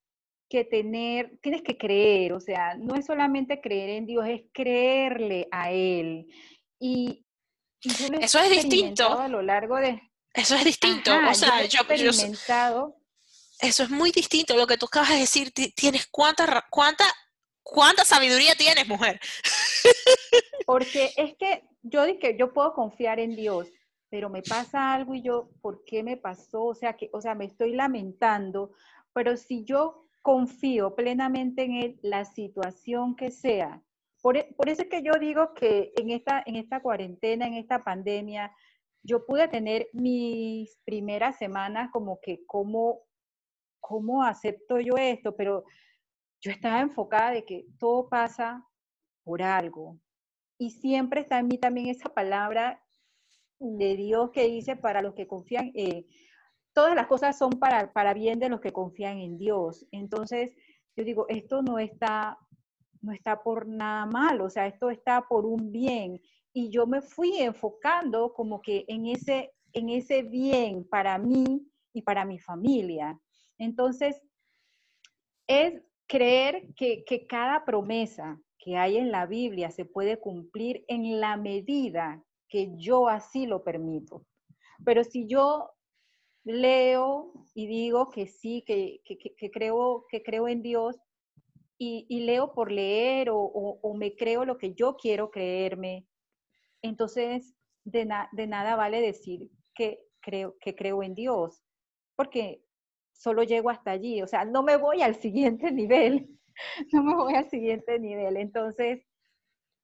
que 0.48 0.64
tener, 0.64 1.38
tienes 1.42 1.62
que 1.62 1.76
creer, 1.76 2.32
o 2.32 2.40
sea, 2.40 2.74
no 2.76 2.94
es 2.94 3.06
solamente 3.06 3.60
creer 3.60 3.90
en 3.90 4.06
Dios, 4.06 4.26
es 4.28 4.42
creerle 4.52 5.48
a 5.50 5.72
Él. 5.72 6.26
Y, 6.78 7.24
y 7.80 7.88
yo 7.94 8.08
lo 8.08 8.20
he 8.20 8.24
Eso 8.24 8.38
es 8.38 8.50
distinto. 8.50 9.18
a 9.18 9.28
lo 9.28 9.42
largo 9.42 9.76
de... 9.76 10.00
Eso 10.32 10.54
es 10.54 10.64
distinto. 10.64 11.10
Ajá, 11.12 11.30
o 11.30 11.34
sea, 11.34 11.62
he 11.62 11.68
yo. 11.68 11.80
Eso 13.58 13.82
es 13.82 13.90
muy 13.90 14.12
distinto. 14.12 14.54
Lo 14.54 14.66
que 14.66 14.76
tú 14.76 14.86
acabas 14.86 15.08
de 15.10 15.16
decir, 15.20 15.50
ti- 15.50 15.72
tienes 15.72 16.06
cuánta, 16.08 16.64
cuánta, 16.70 17.04
cuánta 17.62 18.04
sabiduría 18.04 18.54
tienes, 18.54 18.86
mujer. 18.86 19.18
Porque 20.66 21.12
es 21.16 21.34
que 21.38 21.64
yo 21.82 22.04
dije, 22.04 22.36
yo 22.38 22.52
puedo 22.52 22.74
confiar 22.74 23.18
en 23.18 23.34
Dios, 23.34 23.68
pero 24.08 24.30
me 24.30 24.42
pasa 24.42 24.94
algo 24.94 25.14
y 25.14 25.22
yo, 25.22 25.50
¿por 25.60 25.84
qué 25.84 26.02
me 26.02 26.16
pasó? 26.16 26.64
O 26.64 26.74
sea, 26.74 26.96
que, 26.96 27.10
o 27.12 27.20
sea, 27.20 27.34
me 27.34 27.46
estoy 27.46 27.74
lamentando, 27.74 28.72
pero 29.12 29.36
si 29.36 29.64
yo 29.64 30.06
confío 30.22 30.94
plenamente 30.94 31.64
en 31.64 31.72
Él, 31.72 32.00
la 32.02 32.24
situación 32.24 33.16
que 33.16 33.30
sea, 33.30 33.82
por, 34.22 34.36
e- 34.36 34.54
por 34.56 34.68
eso 34.68 34.82
es 34.82 34.88
que 34.88 35.02
yo 35.02 35.12
digo 35.20 35.54
que 35.54 35.92
en 35.96 36.10
esta, 36.10 36.42
en 36.46 36.56
esta 36.56 36.80
cuarentena, 36.80 37.46
en 37.46 37.54
esta 37.54 37.82
pandemia, 37.84 38.52
yo 39.02 39.24
pude 39.24 39.46
tener 39.48 39.88
mis 39.92 40.78
primeras 40.84 41.36
semanas 41.38 41.90
como 41.92 42.18
que, 42.20 42.44
¿cómo, 42.46 43.02
cómo 43.80 44.24
acepto 44.24 44.80
yo 44.80 44.96
esto? 44.96 45.36
Pero 45.36 45.64
yo 46.40 46.50
estaba 46.50 46.80
enfocada 46.80 47.30
de 47.30 47.44
que 47.44 47.66
todo 47.78 48.08
pasa 48.08 48.66
por 49.24 49.42
algo. 49.42 49.98
Y 50.58 50.70
siempre 50.70 51.20
está 51.20 51.38
en 51.38 51.48
mí 51.48 51.58
también 51.58 51.88
esa 51.88 52.08
palabra 52.08 52.82
de 53.58 53.96
Dios 53.96 54.30
que 54.30 54.46
dice 54.48 54.76
para 54.76 55.02
los 55.02 55.14
que 55.14 55.26
confían, 55.26 55.72
eh, 55.74 56.06
todas 56.72 56.94
las 56.94 57.06
cosas 57.06 57.38
son 57.38 57.52
para, 57.52 57.92
para 57.92 58.12
bien 58.14 58.38
de 58.38 58.48
los 58.48 58.60
que 58.60 58.72
confían 58.72 59.18
en 59.18 59.38
Dios. 59.38 59.86
Entonces, 59.92 60.54
yo 60.94 61.04
digo, 61.04 61.26
esto 61.28 61.62
no 61.62 61.78
está, 61.78 62.38
no 63.00 63.12
está 63.12 63.42
por 63.42 63.66
nada 63.66 64.06
malo, 64.06 64.44
o 64.44 64.50
sea, 64.50 64.66
esto 64.66 64.90
está 64.90 65.26
por 65.28 65.46
un 65.46 65.72
bien. 65.72 66.20
Y 66.52 66.70
yo 66.70 66.86
me 66.86 67.00
fui 67.00 67.38
enfocando 67.38 68.32
como 68.34 68.60
que 68.60 68.84
en 68.88 69.06
ese, 69.06 69.52
en 69.72 69.88
ese 69.88 70.22
bien 70.22 70.86
para 70.88 71.18
mí 71.18 71.66
y 71.92 72.02
para 72.02 72.24
mi 72.24 72.38
familia. 72.38 73.18
Entonces, 73.58 74.22
es 75.46 75.82
creer 76.06 76.74
que, 76.74 77.04
que 77.04 77.26
cada 77.26 77.64
promesa 77.64 78.38
que 78.58 78.76
hay 78.76 78.96
en 78.96 79.10
la 79.10 79.26
Biblia 79.26 79.70
se 79.70 79.84
puede 79.84 80.18
cumplir 80.18 80.84
en 80.88 81.20
la 81.20 81.36
medida 81.36 82.22
que 82.48 82.76
yo 82.76 83.08
así 83.08 83.46
lo 83.46 83.62
permito. 83.64 84.24
Pero 84.84 85.04
si 85.04 85.26
yo 85.28 85.70
leo 86.44 87.32
y 87.54 87.66
digo 87.68 88.10
que 88.10 88.26
sí, 88.28 88.62
que, 88.66 89.00
que- 89.04 89.18
que- 89.18 89.50
creo, 89.50 90.06
que 90.10 90.22
creo 90.22 90.48
en 90.48 90.62
Dios 90.62 90.96
y, 91.78 92.06
y 92.08 92.20
leo 92.20 92.52
por 92.54 92.72
leer 92.72 93.30
o, 93.30 93.38
o- 93.38 93.94
me 93.94 94.14
creo 94.16 94.44
lo 94.44 94.58
que 94.58 94.74
yo 94.74 94.96
quiero 94.96 95.30
creerme, 95.30 96.06
entonces 96.82 97.54
de, 97.84 98.08
de 98.32 98.46
nada 98.46 98.76
vale 98.76 99.00
decir 99.00 99.50
que 99.74 100.00
creo, 100.20 100.56
que 100.60 100.74
creo 100.76 101.02
en 101.02 101.14
Dios, 101.14 101.62
porque 102.16 102.62
solo 103.12 103.42
llego 103.44 103.70
hasta 103.70 103.92
allí, 103.92 104.22
o 104.22 104.26
sea, 104.26 104.44
no 104.44 104.62
me 104.62 104.76
voy 104.76 105.02
al 105.02 105.16
siguiente 105.16 105.72
nivel, 105.72 106.28
no 106.92 107.02
me 107.04 107.14
voy 107.16 107.34
al 107.36 107.50
siguiente 107.50 107.98
nivel. 108.00 108.36
Entonces, 108.38 109.05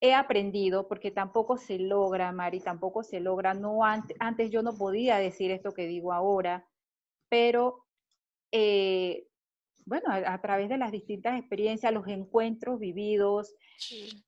he 0.02 0.12
aprendido, 0.14 0.88
porque 0.88 1.12
tampoco 1.12 1.56
se 1.56 1.78
logra, 1.78 2.32
Mari, 2.32 2.58
tampoco 2.58 3.04
se 3.04 3.20
logra, 3.20 3.54
no 3.54 3.84
antes, 3.84 4.16
antes 4.18 4.50
yo 4.50 4.60
no 4.62 4.76
podía 4.76 5.16
decir 5.16 5.52
esto 5.52 5.72
que 5.72 5.86
digo 5.86 6.12
ahora, 6.12 6.66
pero 7.28 7.86
eh, 8.50 9.28
bueno, 9.84 10.10
a, 10.10 10.34
a 10.34 10.40
través 10.40 10.68
de 10.68 10.76
las 10.76 10.90
distintas 10.90 11.38
experiencias, 11.38 11.92
los 11.92 12.08
encuentros 12.08 12.80
vividos, 12.80 13.54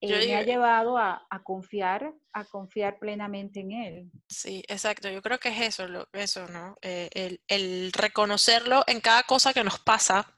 eh, 0.01 0.27
me 0.27 0.37
ha 0.37 0.43
llevado 0.43 0.97
a, 0.97 1.27
a 1.29 1.43
confiar, 1.43 2.15
a 2.33 2.45
confiar 2.45 2.99
plenamente 3.01 3.61
en 3.61 3.73
él. 3.73 4.11
Sí, 4.29 4.63
exacto. 4.69 5.11
Yo 5.11 5.23
creo 5.23 5.39
que 5.39 5.49
es 5.49 5.61
eso, 5.61 5.89
lo, 5.89 6.09
eso, 6.13 6.47
¿no? 6.49 6.77
Eh, 6.83 7.09
el, 7.15 7.41
el 7.49 7.93
reconocerlo 7.93 8.85
en 8.87 9.01
cada 9.01 9.25
cosa 9.25 9.53
que 9.53 9.65
nos 9.65 9.81
pasa 9.81 10.33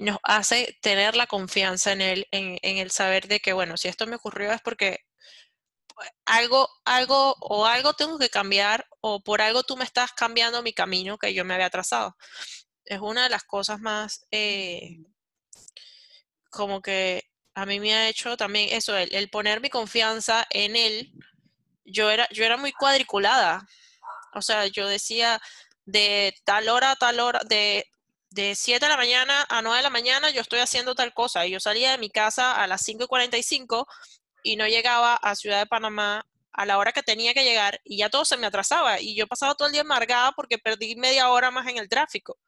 nos 0.00 0.18
hace 0.22 0.78
tener 0.82 1.16
la 1.16 1.26
confianza 1.26 1.92
en 1.92 2.00
él, 2.00 2.26
en, 2.32 2.58
en 2.62 2.78
el 2.78 2.90
saber 2.90 3.28
de 3.28 3.40
que, 3.40 3.52
bueno, 3.52 3.76
si 3.76 3.88
esto 3.88 4.06
me 4.06 4.16
ocurrió 4.16 4.52
es 4.52 4.60
porque 4.62 5.00
algo, 6.24 6.68
algo 6.84 7.36
o 7.40 7.66
algo 7.66 7.94
tengo 7.94 8.18
que 8.18 8.30
cambiar 8.30 8.86
o 9.00 9.22
por 9.22 9.40
algo 9.42 9.62
tú 9.62 9.76
me 9.76 9.84
estás 9.84 10.12
cambiando 10.12 10.62
mi 10.62 10.72
camino 10.72 11.18
que 11.18 11.34
yo 11.34 11.44
me 11.44 11.54
había 11.54 11.70
trazado. 11.70 12.16
Es 12.84 13.00
una 13.00 13.24
de 13.24 13.30
las 13.30 13.44
cosas 13.44 13.80
más 13.80 14.26
eh, 14.30 14.98
como 16.50 16.82
que 16.82 17.24
a 17.54 17.66
mí 17.66 17.80
me 17.80 17.94
ha 17.94 18.08
hecho 18.08 18.36
también 18.36 18.68
eso, 18.72 18.96
el, 18.96 19.14
el 19.14 19.30
poner 19.30 19.60
mi 19.60 19.70
confianza 19.70 20.46
en 20.50 20.76
él. 20.76 21.12
Yo 21.84 22.10
era, 22.10 22.28
yo 22.30 22.44
era 22.44 22.56
muy 22.56 22.72
cuadriculada 22.72 23.66
O 24.34 24.42
sea, 24.42 24.66
yo 24.68 24.88
decía 24.88 25.40
de 25.86 26.34
tal 26.44 26.68
hora 26.68 26.92
a 26.92 26.96
tal 26.96 27.20
hora, 27.20 27.40
de, 27.46 27.86
de 28.30 28.54
7 28.54 28.84
de 28.84 28.88
la 28.88 28.96
mañana 28.96 29.46
a 29.48 29.60
9 29.62 29.78
de 29.78 29.82
la 29.82 29.90
mañana 29.90 30.30
yo 30.30 30.40
estoy 30.40 30.60
haciendo 30.60 30.94
tal 30.94 31.12
cosa. 31.12 31.46
Y 31.46 31.50
yo 31.50 31.60
salía 31.60 31.92
de 31.92 31.98
mi 31.98 32.10
casa 32.10 32.62
a 32.62 32.66
las 32.66 32.82
5 32.82 33.04
y 33.04 33.06
45 33.06 33.86
y 34.42 34.56
no 34.56 34.66
llegaba 34.66 35.16
a 35.16 35.34
Ciudad 35.34 35.58
de 35.58 35.66
Panamá 35.66 36.26
a 36.52 36.66
la 36.66 36.78
hora 36.78 36.92
que 36.92 37.02
tenía 37.02 37.32
que 37.32 37.44
llegar 37.44 37.80
y 37.84 37.98
ya 37.98 38.10
todo 38.10 38.24
se 38.24 38.36
me 38.36 38.46
atrasaba 38.46 39.00
y 39.00 39.14
yo 39.14 39.26
pasaba 39.26 39.54
todo 39.54 39.68
el 39.68 39.72
día 39.72 39.82
amargada 39.82 40.32
porque 40.32 40.58
perdí 40.58 40.96
media 40.96 41.30
hora 41.30 41.50
más 41.50 41.66
en 41.68 41.78
el 41.78 41.88
tráfico. 41.88 42.38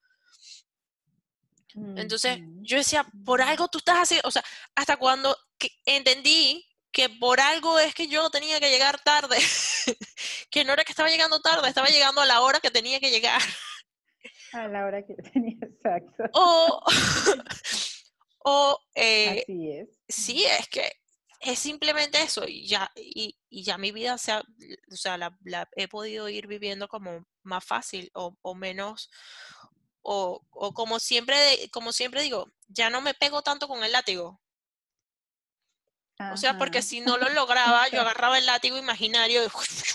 Entonces 1.75 2.39
yo 2.61 2.77
decía, 2.77 3.07
por 3.25 3.41
algo 3.41 3.69
tú 3.69 3.79
estás 3.79 3.97
haciendo, 3.97 4.29
o 4.29 4.31
sea, 4.31 4.45
hasta 4.75 4.99
cuando 4.99 5.35
entendí 5.87 6.69
que 6.91 7.09
por 7.09 7.41
algo 7.41 7.79
es 7.79 7.95
que 7.95 8.07
yo 8.07 8.29
tenía 8.29 8.61
que 8.61 8.71
llegar 8.71 9.01
tarde, 9.01 9.39
que 10.51 10.65
no 10.65 10.75
era 10.75 10.85
que 10.85 10.93
estaba 10.93 11.09
llegando 11.09 11.41
tarde, 11.41 11.69
estaba 11.69 11.89
llegando 11.89 12.21
a 12.21 12.27
la 12.27 12.43
hora 12.43 12.61
que 12.61 12.71
tenía 12.71 13.01
que 13.01 13.11
llegar. 13.11 13.41
A 14.53 14.69
la 14.69 14.87
hora 14.87 15.05
que 15.05 15.15
tenía, 15.33 15.59
exacto. 15.63 16.25
O, 16.35 16.83
o 18.45 18.79
eh, 18.95 19.43
Así 19.43 19.71
es. 19.71 19.89
Sí, 20.09 20.45
es 20.45 20.69
que 20.69 20.93
es 21.41 21.59
simplemente 21.59 22.23
eso 22.23 22.47
y 22.47 22.67
ya, 22.67 22.91
y, 22.95 23.37
ya 23.51 23.77
mi 23.79 23.91
vida 23.91 24.17
se 24.17 24.33
o 24.33 24.43
sea, 24.97 25.19
la, 25.19 25.37
he 25.77 25.89
podido 25.89 26.29
ir 26.29 26.47
viviendo 26.47 26.87
como 26.87 27.27
más 27.43 27.65
fácil 27.65 28.11
o, 28.15 28.37
o 28.43 28.55
menos, 28.55 29.11
o, 30.03 30.45
o, 30.51 30.73
como 30.73 30.99
siempre, 30.99 31.37
como 31.73 31.93
siempre 31.93 32.23
digo, 32.23 32.53
ya 32.69 32.91
no 32.91 33.01
me 33.01 33.15
pego 33.15 33.43
tanto 33.43 33.69
con 33.69 33.83
el 33.85 33.93
látigo. 33.93 34.42
O 36.33 36.37
sea, 36.37 36.59
porque 36.59 36.83
si 36.83 37.01
no 37.01 37.17
lo 37.17 37.29
lograba, 37.31 37.89
yo 37.89 38.01
agarraba 38.01 38.39
el 38.39 38.47
látigo 38.47 38.77
imaginario 38.77 39.45
y 39.45 39.49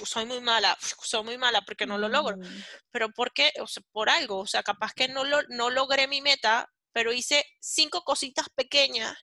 soy 0.05 0.25
muy 0.25 0.41
mala, 0.41 0.78
soy 0.80 1.23
muy 1.23 1.38
mala 1.38 1.61
porque 1.61 1.86
no 1.86 1.97
lo 1.97 2.09
logro. 2.09 2.38
Mm. 2.38 2.63
Pero 2.91 3.09
porque, 3.11 3.51
o 3.59 3.67
sea, 3.67 3.84
por 3.91 4.09
algo, 4.09 4.39
o 4.39 4.47
sea, 4.47 4.63
capaz 4.63 4.93
que 4.93 5.07
no, 5.07 5.23
lo, 5.23 5.41
no 5.49 5.69
logré 5.69 6.07
mi 6.07 6.21
meta, 6.21 6.69
pero 6.91 7.13
hice 7.13 7.45
cinco 7.59 8.03
cositas 8.03 8.47
pequeñas 8.49 9.15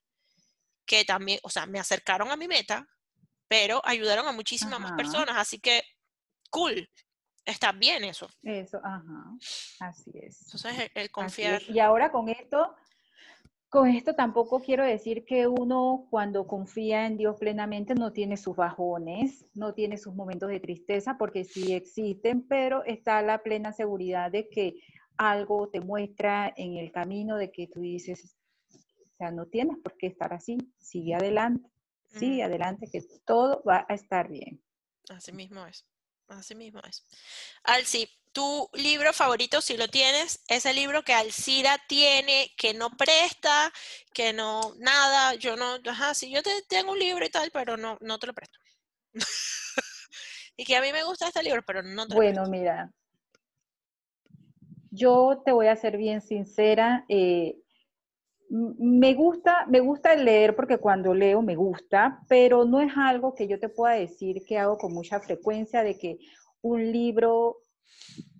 que 0.86 1.04
también, 1.04 1.40
o 1.42 1.50
sea, 1.50 1.66
me 1.66 1.80
acercaron 1.80 2.30
a 2.30 2.36
mi 2.36 2.46
meta, 2.46 2.86
pero 3.48 3.80
ayudaron 3.84 4.26
a 4.26 4.32
muchísimas 4.32 4.80
más 4.80 4.92
personas. 4.92 5.36
Así 5.36 5.58
que, 5.58 5.82
cool, 6.50 6.88
está 7.44 7.72
bien 7.72 8.04
eso. 8.04 8.28
Eso, 8.42 8.78
ajá, 8.84 9.24
así 9.80 10.10
es. 10.14 10.42
Entonces, 10.44 10.90
el, 10.94 11.10
confiar. 11.10 11.62
Y 11.68 11.78
ahora 11.80 12.10
con 12.10 12.28
esto, 12.28 12.74
con 13.74 13.88
esto 13.88 14.14
tampoco 14.14 14.60
quiero 14.60 14.84
decir 14.84 15.24
que 15.24 15.48
uno 15.48 16.06
cuando 16.08 16.46
confía 16.46 17.06
en 17.06 17.16
Dios 17.16 17.34
plenamente 17.40 17.96
no 17.96 18.12
tiene 18.12 18.36
sus 18.36 18.54
bajones, 18.54 19.46
no 19.52 19.74
tiene 19.74 19.98
sus 19.98 20.14
momentos 20.14 20.48
de 20.48 20.60
tristeza, 20.60 21.18
porque 21.18 21.42
sí 21.42 21.72
existen, 21.72 22.46
pero 22.46 22.84
está 22.84 23.20
la 23.20 23.42
plena 23.42 23.72
seguridad 23.72 24.30
de 24.30 24.48
que 24.48 24.76
algo 25.16 25.70
te 25.70 25.80
muestra 25.80 26.54
en 26.56 26.76
el 26.76 26.92
camino 26.92 27.36
de 27.36 27.50
que 27.50 27.66
tú 27.66 27.80
dices, 27.80 28.36
o 28.72 29.16
sea, 29.18 29.32
no 29.32 29.46
tienes 29.46 29.76
por 29.78 29.96
qué 29.96 30.06
estar 30.06 30.32
así, 30.32 30.56
sigue 30.78 31.16
adelante, 31.16 31.68
sigue 32.06 32.44
adelante, 32.44 32.88
que 32.88 33.02
todo 33.26 33.60
va 33.68 33.86
a 33.88 33.94
estar 33.94 34.28
bien. 34.28 34.62
Así 35.08 35.32
mismo 35.32 35.66
es, 35.66 35.84
así 36.28 36.54
mismo 36.54 36.80
es. 36.88 37.04
Alci, 37.64 38.08
tu 38.32 38.68
libro 38.74 39.12
favorito, 39.12 39.60
si 39.60 39.76
lo 39.76 39.88
tienes, 39.88 40.42
ese 40.48 40.74
libro 40.74 41.02
que 41.02 41.14
Alcira 41.14 41.78
tiene, 41.88 42.52
que 42.56 42.74
no 42.74 42.90
presta, 42.90 43.72
que 44.12 44.32
no, 44.32 44.74
nada, 44.78 45.34
yo 45.34 45.56
no, 45.56 45.78
ajá, 45.86 46.14
sí, 46.14 46.30
yo 46.30 46.42
te, 46.42 46.50
tengo 46.68 46.92
un 46.92 46.98
libro 46.98 47.24
y 47.24 47.30
tal, 47.30 47.50
pero 47.52 47.76
no, 47.76 47.96
no 48.00 48.18
te 48.18 48.26
lo 48.26 48.34
presto. 48.34 48.58
y 50.56 50.64
que 50.64 50.76
a 50.76 50.80
mí 50.80 50.92
me 50.92 51.04
gusta 51.04 51.28
este 51.28 51.42
libro, 51.42 51.62
pero 51.64 51.82
no 51.82 52.06
te 52.06 52.14
lo 52.14 52.16
Bueno, 52.16 52.44
mira, 52.46 52.92
yo 54.90 55.42
te 55.44 55.52
voy 55.52 55.68
a 55.68 55.76
ser 55.76 55.96
bien 55.96 56.20
sincera, 56.20 57.04
eh, 57.08 57.56
me 58.54 59.14
gusta, 59.14 59.66
me 59.66 59.80
gusta 59.80 60.14
leer 60.14 60.54
porque 60.54 60.78
cuando 60.78 61.12
leo 61.12 61.42
me 61.42 61.56
gusta, 61.56 62.20
pero 62.28 62.64
no 62.64 62.80
es 62.80 62.92
algo 62.96 63.34
que 63.34 63.48
yo 63.48 63.58
te 63.58 63.68
pueda 63.68 63.94
decir 63.94 64.44
que 64.46 64.58
hago 64.58 64.78
con 64.78 64.92
mucha 64.94 65.18
frecuencia 65.18 65.82
de 65.82 65.98
que 65.98 66.18
un 66.62 66.92
libro 66.92 67.56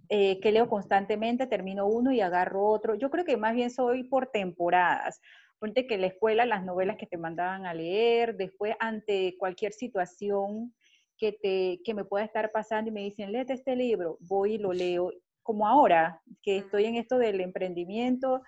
eh, 0.09 0.39
que 0.39 0.53
leo 0.53 0.69
constantemente, 0.69 1.49
termino 1.49 1.89
uno 1.89 2.13
y 2.13 2.21
agarro 2.21 2.65
otro. 2.65 2.95
Yo 2.95 3.11
creo 3.11 3.25
que 3.25 3.37
más 3.37 3.57
bien 3.57 3.71
soy 3.71 4.05
por 4.05 4.29
temporadas. 4.29 5.21
Ponte 5.59 5.89
que 5.89 5.95
en 5.95 6.03
la 6.03 6.07
escuela 6.07 6.47
las 6.47 6.65
novelas 6.65 6.97
que 6.97 7.07
te 7.07 7.17
mandaban 7.17 7.67
a 7.67 7.75
leer, 7.75 8.37
después 8.37 8.77
ante 8.79 9.35
cualquier 9.37 9.73
situación 9.73 10.73
que, 11.19 11.33
te, 11.33 11.81
que 11.85 11.93
me 11.93 12.05
pueda 12.05 12.25
estar 12.25 12.53
pasando 12.53 12.89
y 12.89 12.95
me 12.95 13.03
dicen, 13.03 13.33
léete 13.33 13.55
este 13.55 13.75
libro, 13.75 14.19
voy 14.21 14.55
y 14.55 14.59
lo 14.59 14.73
leo. 14.73 15.11
Como 15.43 15.67
ahora, 15.67 16.23
que 16.41 16.59
estoy 16.59 16.85
en 16.85 16.95
esto 16.95 17.19
del 17.19 17.41
emprendimiento, 17.41 18.43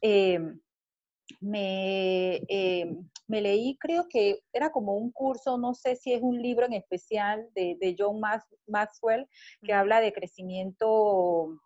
eh, 0.00 0.40
me, 1.40 2.36
eh, 2.48 2.96
me, 3.26 3.40
leí, 3.40 3.76
creo 3.78 4.06
que 4.08 4.40
era 4.52 4.70
como 4.70 4.94
un 4.94 5.10
curso, 5.10 5.58
no 5.58 5.74
sé 5.74 5.96
si 5.96 6.12
es 6.12 6.22
un 6.22 6.40
libro 6.40 6.66
en 6.66 6.74
especial 6.74 7.48
de, 7.54 7.96
John 7.98 8.20
Maxwell, 8.66 9.26
que 9.62 9.72
habla 9.72 10.00
de 10.00 10.12
crecimiento 10.12 11.58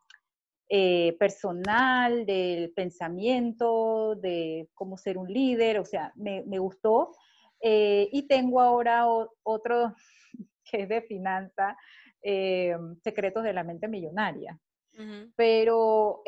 eh, 0.68 1.16
personal, 1.18 2.26
del 2.26 2.72
pensamiento, 2.72 4.14
de 4.16 4.68
cómo 4.74 4.96
ser 4.96 5.18
un 5.18 5.32
líder, 5.32 5.78
o 5.78 5.84
sea, 5.84 6.12
me, 6.16 6.59
gustó. 6.59 7.14
Eh, 7.61 8.09
y 8.12 8.26
tengo 8.26 8.61
ahora 8.61 9.07
otro 9.42 9.94
que 10.70 10.82
es 10.82 10.88
de 10.88 11.02
finanza, 11.02 11.76
Secretos 13.04 13.44
de 13.44 13.52
la 13.52 13.62
Mente 13.62 13.86
Millonaria. 13.86 14.59
Pero 15.36 16.22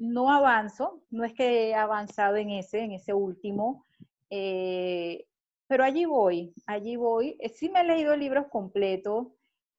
no 0.00 0.30
avanzo, 0.30 1.02
no 1.10 1.24
es 1.24 1.34
que 1.34 1.68
he 1.68 1.74
avanzado 1.74 2.36
en 2.36 2.48
ese, 2.50 2.80
en 2.80 2.92
ese 2.92 3.12
último, 3.12 3.84
eh, 4.30 5.26
pero 5.66 5.84
allí 5.84 6.06
voy, 6.06 6.54
allí 6.66 6.96
voy. 6.96 7.36
Eh, 7.38 7.50
sí 7.50 7.68
me 7.68 7.82
he 7.82 7.84
leído 7.84 8.16
libros 8.16 8.46
completos. 8.48 9.26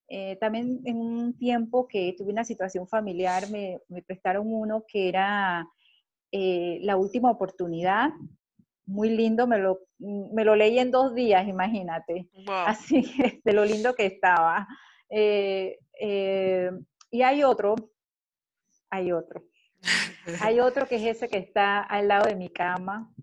Eh, 0.07 0.37
también 0.39 0.79
en 0.85 0.97
un 0.97 1.35
tiempo 1.37 1.87
que 1.87 2.13
tuve 2.17 2.31
una 2.31 2.43
situación 2.43 2.87
familiar, 2.87 3.49
me, 3.49 3.79
prestaron 4.05 4.53
uno 4.53 4.83
que 4.87 5.09
era 5.09 5.67
La 6.31 6.97
última 6.97 7.31
oportunidad. 7.31 8.11
Muy 8.85 9.09
lindo, 9.09 9.47
me 9.47 9.57
lo, 9.57 9.79
me 9.97 10.45
lo 10.45 10.55
leí 10.55 10.77
en 10.77 10.91
dos 10.91 11.15
días, 11.15 11.47
imagínate. 11.47 12.29
Así 12.47 13.11
de 13.43 13.53
lo 13.53 13.65
lindo 13.65 13.95
que 13.95 14.05
estaba. 14.05 14.67
y 15.09 15.77
hay 17.21 17.43
otro, 17.43 17.75
hay 18.89 19.11
otro, 19.11 19.43
hay 20.39 20.59
otro 20.59 20.87
que 20.87 20.95
es 20.95 21.17
ese 21.17 21.27
que 21.27 21.37
está 21.37 21.81
al 21.81 22.07
lado 22.07 22.27
de 22.27 22.35
mi 22.35 22.49
cama, 22.49 23.13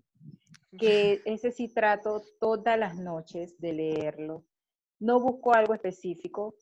que 0.77 1.21
ese 1.25 1.51
sí 1.51 1.69
trato 1.69 2.21
todas 2.39 2.77
las 2.77 2.97
noches 2.97 3.59
de 3.59 3.73
leerlo. 3.73 4.45
No 4.99 5.19
busco 5.19 5.53
algo 5.53 5.73
específico, 5.73 6.55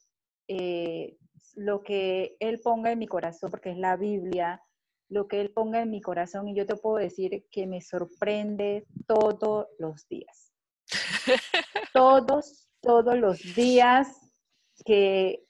eh, 0.48 1.18
lo 1.56 1.82
que 1.82 2.36
Él 2.40 2.60
ponga 2.60 2.92
en 2.92 3.00
mi 3.00 3.08
corazón, 3.08 3.50
porque 3.50 3.72
es 3.72 3.78
la 3.78 3.96
Biblia, 3.96 4.62
lo 5.10 5.28
que 5.28 5.42
Él 5.42 5.52
ponga 5.52 5.82
en 5.82 5.90
mi 5.90 6.02
corazón 6.02 6.48
y 6.48 6.56
yo 6.56 6.66
te 6.66 6.76
puedo 6.76 6.98
decir 6.98 7.46
que 7.52 7.66
me 7.66 7.82
sorprende 7.82 8.86
todos 9.08 9.68
los 9.80 10.08
días. 10.08 10.54
todos, 11.94 12.70
todos 12.82 13.18
los 13.18 13.40
días 13.56 14.08
que 14.86 15.44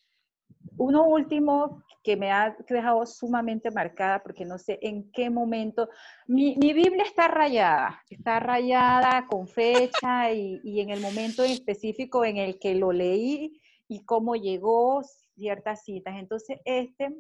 uno 0.77 1.05
último 1.07 1.83
que 2.07 2.15
me 2.15 2.31
ha 2.31 2.55
dejado 2.69 3.05
sumamente 3.05 3.69
marcada 3.69 4.23
porque 4.23 4.45
no 4.45 4.57
sé 4.57 4.79
en 4.81 5.11
qué 5.11 5.29
momento. 5.29 5.89
Mi, 6.25 6.55
Biblia 6.55 7.03
está 7.03 7.27
rayada, 7.27 8.01
está 8.09 8.39
rayada 8.39 9.27
con 9.27 9.45
fecha 9.45 10.31
y, 10.31 10.79
en 10.79 10.89
el 10.89 11.01
momento 11.01 11.43
específico 11.43 12.23
en 12.23 12.37
el 12.37 12.59
que 12.59 12.75
lo 12.75 12.93
leí 12.93 13.59
y 13.89 14.05
cómo 14.05 14.37
llegó 14.37 15.01
ciertas 15.35 15.83
citas. 15.83 16.15
Entonces, 16.17 16.61
este 16.63 17.13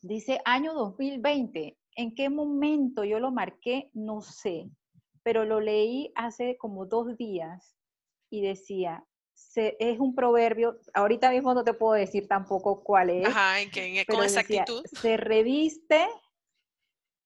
dice 0.00 0.40
año 0.44 0.74
2020. 0.74 1.78
¿En 1.94 2.16
qué 2.16 2.30
momento 2.30 3.04
yo 3.04 3.20
lo 3.20 3.30
marqué? 3.30 3.90
No 3.92 4.22
sé, 4.22 4.68
pero 5.22 5.44
lo 5.44 5.60
leí 5.60 6.10
hace 6.16 6.56
como 6.58 6.84
dos 6.84 7.16
días 7.16 7.76
y 8.28 8.40
decía, 8.40 9.04
es 9.54 10.00
un 10.00 10.14
proverbio, 10.14 10.78
ahorita 10.94 11.30
mismo 11.30 11.54
no 11.54 11.64
te 11.64 11.74
puedo 11.74 11.94
decir 11.94 12.26
tampoco 12.28 12.82
cuál 12.82 13.10
es. 13.10 13.26
Ajá, 13.26 13.60
¿en 13.60 13.70
qué, 13.70 14.04
con 14.06 14.22
exactitud. 14.22 14.84
se 15.00 15.16
reviste, 15.16 16.06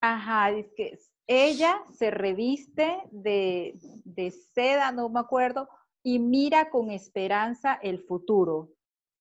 ajá, 0.00 0.50
es 0.50 0.66
que 0.76 0.98
ella 1.26 1.82
se 1.96 2.10
reviste 2.10 3.02
de, 3.10 3.74
de 4.04 4.30
seda, 4.30 4.92
no 4.92 5.08
me 5.08 5.20
acuerdo, 5.20 5.68
y 6.02 6.18
mira 6.18 6.70
con 6.70 6.90
esperanza 6.90 7.78
el 7.82 8.00
futuro. 8.00 8.70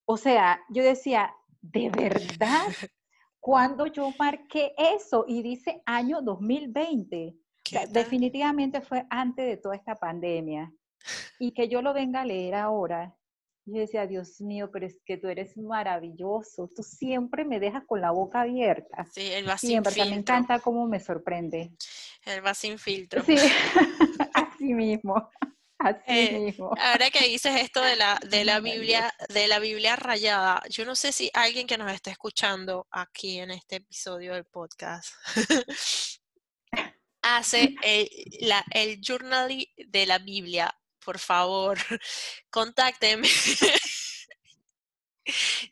O 0.06 0.18
sea, 0.18 0.62
yo 0.70 0.84
decía, 0.84 1.34
¿de 1.62 1.90
verdad? 1.90 2.68
cuando 3.40 3.86
yo 3.86 4.12
marqué 4.18 4.74
eso? 4.76 5.26
Y 5.28 5.44
dice 5.44 5.84
año 5.86 6.22
2020. 6.22 7.36
definitivamente 7.90 8.82
fue 8.82 9.06
antes 9.10 9.46
de 9.46 9.58
toda 9.58 9.76
esta 9.76 9.96
pandemia 9.96 10.72
y 11.40 11.54
que 11.54 11.68
yo 11.70 11.82
lo 11.82 11.94
venga 11.94 12.22
a 12.22 12.26
leer 12.26 12.56
ahora 12.56 13.16
Yo 13.66 13.80
decía, 13.82 14.08
Dios 14.08 14.42
mío, 14.42 14.70
pero 14.72 14.86
es 14.88 15.02
que 15.06 15.18
tú 15.18 15.28
eres 15.30 15.58
maravilloso, 15.58 16.70
tú 16.76 16.84
siempre 16.84 17.46
me 17.46 17.60
dejas 17.60 17.84
con 17.88 18.02
la 18.02 18.12
boca 18.12 18.42
abierta. 18.42 19.06
Sí, 19.06 19.32
él 19.32 19.48
va 19.50 19.58
sin 19.58 19.84
Siempre, 19.84 19.90
o 19.90 19.92
sea, 19.92 20.06
me 20.06 20.18
filtro. 20.18 20.36
encanta 20.36 20.60
cómo 20.60 20.88
me 20.88 21.00
sorprende. 21.00 21.74
Él 22.26 22.46
va 22.46 22.54
sin 22.54 22.78
filtro. 22.80 23.24
Sí, 23.24 23.36
así 24.34 24.74
mismo, 24.74 25.16
así 25.80 26.02
Eh, 26.08 26.32
mismo. 26.32 26.72
Ahora 26.78 27.10
que 27.12 27.28
dices 27.28 27.56
esto 27.62 27.82
de 27.82 27.96
la, 27.96 28.20
de 28.30 28.46
la. 28.46 28.60
Biblia, 28.60 29.14
de 29.30 29.48
la 29.48 29.60
Biblia 29.60 29.96
rayada, 29.96 30.62
yo 30.70 30.86
no 30.86 30.96
sé 30.96 31.12
si 31.12 31.30
alguien 31.34 31.68
que 31.68 31.78
nos 31.78 31.92
esté 31.92 32.12
escuchando 32.12 32.88
aquí 32.92 33.40
en 33.40 33.52
este 33.52 33.78
episodio 33.78 34.34
del 34.34 34.46
podcast 34.46 35.10
hace 37.22 37.76
el, 37.82 38.10
la, 38.42 38.64
el 38.72 39.00
journal 39.02 39.50
de 39.78 40.06
la 40.06 40.20
Biblia, 40.20 40.74
por 41.06 41.20
favor, 41.20 41.78
contáctenme. 42.50 43.30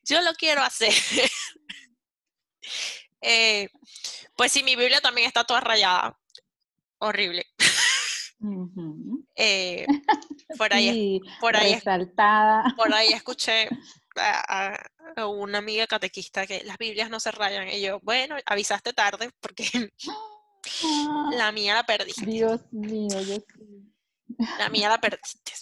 Yo 0.04 0.22
lo 0.22 0.34
quiero 0.34 0.62
hacer. 0.62 0.94
Eh, 3.26 3.70
pues 4.36 4.52
sí, 4.52 4.64
mi 4.64 4.76
Biblia 4.76 5.00
también 5.00 5.28
está 5.28 5.46
toda 5.46 5.62
rayada. 5.62 6.18
Horrible. 7.00 7.46
Eh, 9.36 9.86
por 10.58 10.74
ahí 10.74 10.90
Sí, 10.92 11.22
por 11.40 11.56
ahí- 11.56 11.76
resaltada. 11.76 12.74
por 12.76 12.94
ahí 12.94 13.08
escuché 13.14 13.70
a, 14.18 14.76
a- 15.16 15.26
una 15.28 15.60
amiga 15.60 15.88
catequista 15.88 16.46
que 16.46 16.62
las 16.66 16.78
Biblias 16.78 17.10
no 17.10 17.22
se 17.22 17.32
rayan. 17.32 17.70
Y 17.70 17.80
yo, 17.80 18.02
bueno, 18.02 18.36
avisaste 18.46 18.92
tarde 18.92 19.30
porque 19.40 19.66
Ah, 20.84 21.30
la 21.36 21.52
mía 21.54 21.76
la 21.76 21.86
perdiste. 21.86 22.26
Dios 22.26 22.60
mío, 22.72 23.08
Dios 23.24 23.44
mío. 23.58 23.93
La 24.60 24.70
mía 24.70 24.90
la 24.90 25.00
perdiste. 25.02 25.54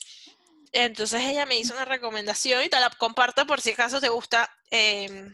Entonces 0.74 1.22
ella 1.24 1.46
me 1.46 1.58
hizo 1.58 1.74
una 1.74 1.86
recomendación 1.86 2.64
y 2.64 2.70
te 2.70 2.80
la 2.80 2.90
comparto 2.92 3.46
por 3.46 3.62
si 3.62 3.72
acaso 3.72 4.00
te 4.00 4.10
gusta. 4.10 4.50
Em, 4.70 5.34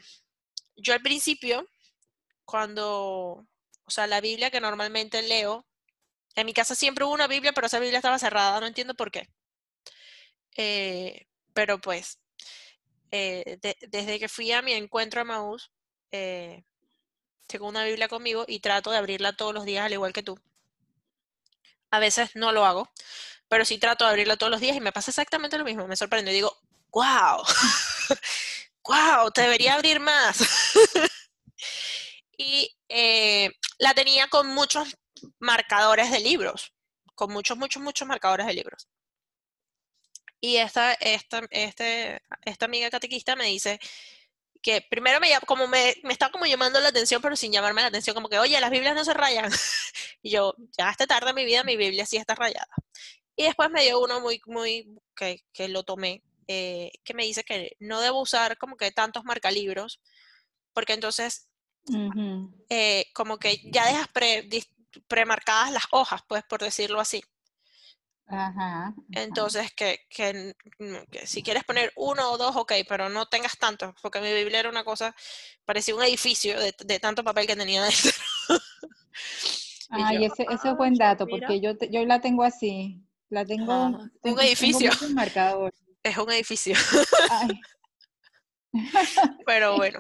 yo 0.78 0.94
al 0.94 1.02
principio, 1.02 1.68
cuando, 2.46 3.46
o 3.86 3.92
sea, 3.92 4.08
la 4.08 4.22
Biblia 4.22 4.52
que 4.52 4.62
normalmente 4.62 5.22
leo, 5.24 5.66
en 6.36 6.46
mi 6.46 6.54
casa 6.54 6.76
siempre 6.76 7.06
hubo 7.06 7.14
una 7.14 7.28
Biblia, 7.28 7.54
pero 7.54 7.68
esa 7.68 7.80
Biblia 7.80 8.00
estaba 8.00 8.20
cerrada, 8.20 8.60
no 8.60 8.68
entiendo 8.68 8.96
por 8.96 9.12
qué. 9.12 9.30
Eh, 10.58 11.28
pero 11.54 11.80
pues, 11.80 12.20
eh, 13.12 13.58
de- 13.62 13.78
desde 13.90 14.20
que 14.20 14.30
fui 14.30 14.52
a 14.52 14.62
mi 14.62 14.74
encuentro 14.74 15.22
a 15.22 15.26
Maús, 15.26 15.72
eh, 16.12 16.64
tengo 17.48 17.68
una 17.68 17.86
Biblia 17.86 18.08
conmigo 18.10 18.46
y 18.48 18.60
trato 18.62 18.92
de 18.92 18.98
abrirla 18.98 19.36
todos 19.36 19.54
los 19.54 19.66
días, 19.66 19.86
al 19.86 19.94
igual 19.94 20.14
que 20.14 20.24
tú. 20.24 20.40
A 21.92 22.00
veces 22.00 22.32
no 22.36 22.52
lo 22.52 22.66
hago, 22.66 22.90
pero 23.48 23.66
sí 23.66 23.78
trato 23.78 24.06
de 24.06 24.12
abrirla 24.12 24.38
todos 24.38 24.52
los 24.52 24.62
días 24.62 24.76
y 24.76 24.82
me 24.82 24.92
pasa 24.92 25.12
exactamente 25.12 25.58
lo 25.58 25.64
mismo. 25.64 25.88
Me 25.88 25.96
sorprende. 25.96 26.32
Digo, 26.32 26.58
wow, 26.92 27.44
wow, 28.84 29.32
te 29.34 29.42
debería 29.42 29.76
abrir 29.76 30.00
más. 30.00 30.40
y 32.38 32.76
eh, 32.90 33.52
la 33.80 33.94
tenía 33.94 34.28
con 34.28 34.48
muchos 34.48 34.98
marcadores 35.40 36.12
de 36.12 36.20
libros, 36.20 36.74
con 37.16 37.32
muchos, 37.32 37.58
muchos, 37.58 37.82
muchos 37.82 38.08
marcadores 38.08 38.46
de 38.48 38.54
libros. 38.54 38.88
Y 40.40 40.58
esta, 40.58 40.94
esta, 40.94 41.42
este, 41.50 42.22
esta 42.44 42.66
amiga 42.66 42.90
catequista 42.90 43.36
me 43.36 43.46
dice 43.46 43.80
que 44.62 44.86
primero 44.90 45.20
me, 45.20 45.30
como 45.46 45.68
me, 45.68 45.96
me 46.04 46.14
está 46.14 46.30
como 46.30 46.46
llamando 46.46 46.80
la 46.80 46.90
atención, 46.90 47.22
pero 47.22 47.36
sin 47.36 47.52
llamarme 47.52 47.82
la 47.82 47.88
atención, 47.88 48.14
como 48.14 48.30
que, 48.30 48.40
oye, 48.40 48.60
las 48.60 48.72
Biblias 48.72 48.96
no 48.96 49.06
se 49.06 49.14
rayan. 49.14 49.50
y 50.22 50.32
yo, 50.32 50.54
ya 50.78 50.90
esta 50.90 51.08
tarde 51.08 51.30
en 51.30 51.36
mi 51.36 51.46
vida, 51.46 51.64
mi 51.64 51.78
Biblia 51.78 52.06
sí 52.06 52.18
está 52.18 52.36
rayada. 52.36 52.68
Y 53.36 53.44
después 53.44 53.70
me 53.70 53.84
dio 53.84 54.00
uno 54.00 54.20
muy, 54.20 54.42
muy, 54.46 54.88
que, 55.16 55.44
que 55.54 55.68
lo 55.68 55.84
tomé, 55.84 56.24
eh, 56.48 56.92
que 57.04 57.14
me 57.14 57.24
dice 57.24 57.44
que 57.44 57.76
no 57.80 58.02
debo 58.02 58.22
usar 58.22 58.58
como 58.58 58.78
que 58.78 58.92
tantos 58.92 59.24
marcalibros, 59.24 60.02
porque 60.74 60.94
entonces 60.94 61.50
eh, 62.70 63.06
como 63.14 63.38
que 63.38 63.62
ya 63.72 63.86
dejas 63.86 64.08
pre, 64.10 64.48
premarcadas 65.08 65.72
las 65.72 65.86
hojas, 65.92 66.22
pues 66.28 66.44
por 66.44 66.62
decirlo 66.62 67.00
así. 67.00 67.24
Ajá. 68.28 68.88
ajá. 68.88 68.94
Entonces, 69.12 69.72
que, 69.74 70.00
que, 70.10 70.54
si 71.26 71.42
quieres 71.42 71.64
poner 71.64 71.94
uno 71.96 72.32
o 72.32 72.38
dos, 72.38 72.56
ok, 72.56 72.74
pero 72.88 73.10
no 73.10 73.26
tengas 73.28 73.58
tantos, 73.58 73.96
porque 74.02 74.20
mi 74.20 74.34
Biblia 74.34 74.60
era 74.60 74.70
una 74.70 74.84
cosa, 74.84 75.16
parecía 75.66 75.96
un 75.96 76.04
edificio 76.04 76.60
de, 76.60 76.76
de 76.86 77.00
tanto 77.00 77.24
papel 77.24 77.48
que 77.48 77.56
tenía 77.56 77.84
dentro. 77.84 78.12
Y 79.90 80.16
yo, 80.16 80.20
ese, 80.26 80.44
ese 80.44 80.68
"Ah, 80.68 80.72
es 80.72 80.78
buen 80.78 80.96
dato, 80.96 81.26
mira". 81.26 81.48
porque 81.48 81.62
yo, 81.62 81.72
yo 81.90 82.06
la 82.06 82.20
tengo 82.20 82.44
así. 82.44 83.02
La 83.30 83.46
tengo, 83.46 83.72
Ajá, 83.72 83.88
un 83.88 84.12
tengo, 84.22 84.38
tengo 84.38 84.42
edificio. 84.42 84.92
muchos 84.92 85.12
marcadores. 85.12 85.80
Es 86.04 86.18
un 86.18 86.32
edificio, 86.32 86.76
pero 89.46 89.76
bueno. 89.76 90.00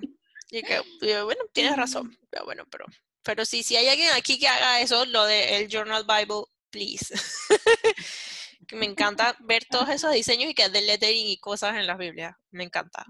Y 0.49 0.61
que, 0.61 0.81
y 1.01 1.07
yo, 1.09 1.25
bueno, 1.25 1.41
tienes 1.53 1.75
razón, 1.75 2.17
pero 2.29 2.45
bueno, 2.45 2.65
pero, 2.69 2.85
pero 3.23 3.43
sí, 3.43 3.63
si 3.63 3.75
hay 3.75 3.87
alguien 3.89 4.09
aquí 4.15 4.39
que 4.39 4.47
haga 4.47 4.79
eso, 4.81 5.05
lo 5.05 5.25
de 5.25 5.57
el 5.57 5.67
Journal 5.67 6.05
Bible, 6.05 6.43
please. 6.69 7.13
Que 8.67 8.75
me 8.75 8.85
encanta 8.85 9.37
ver 9.39 9.63
todos 9.63 9.87
esos 9.87 10.11
diseños 10.11 10.49
y 10.49 10.53
que 10.53 10.67
de 10.67 10.81
lettering 10.81 11.27
y 11.27 11.37
cosas 11.37 11.77
en 11.77 11.87
las 11.87 11.97
Biblias. 11.97 12.35
Me 12.51 12.65
encanta. 12.65 13.05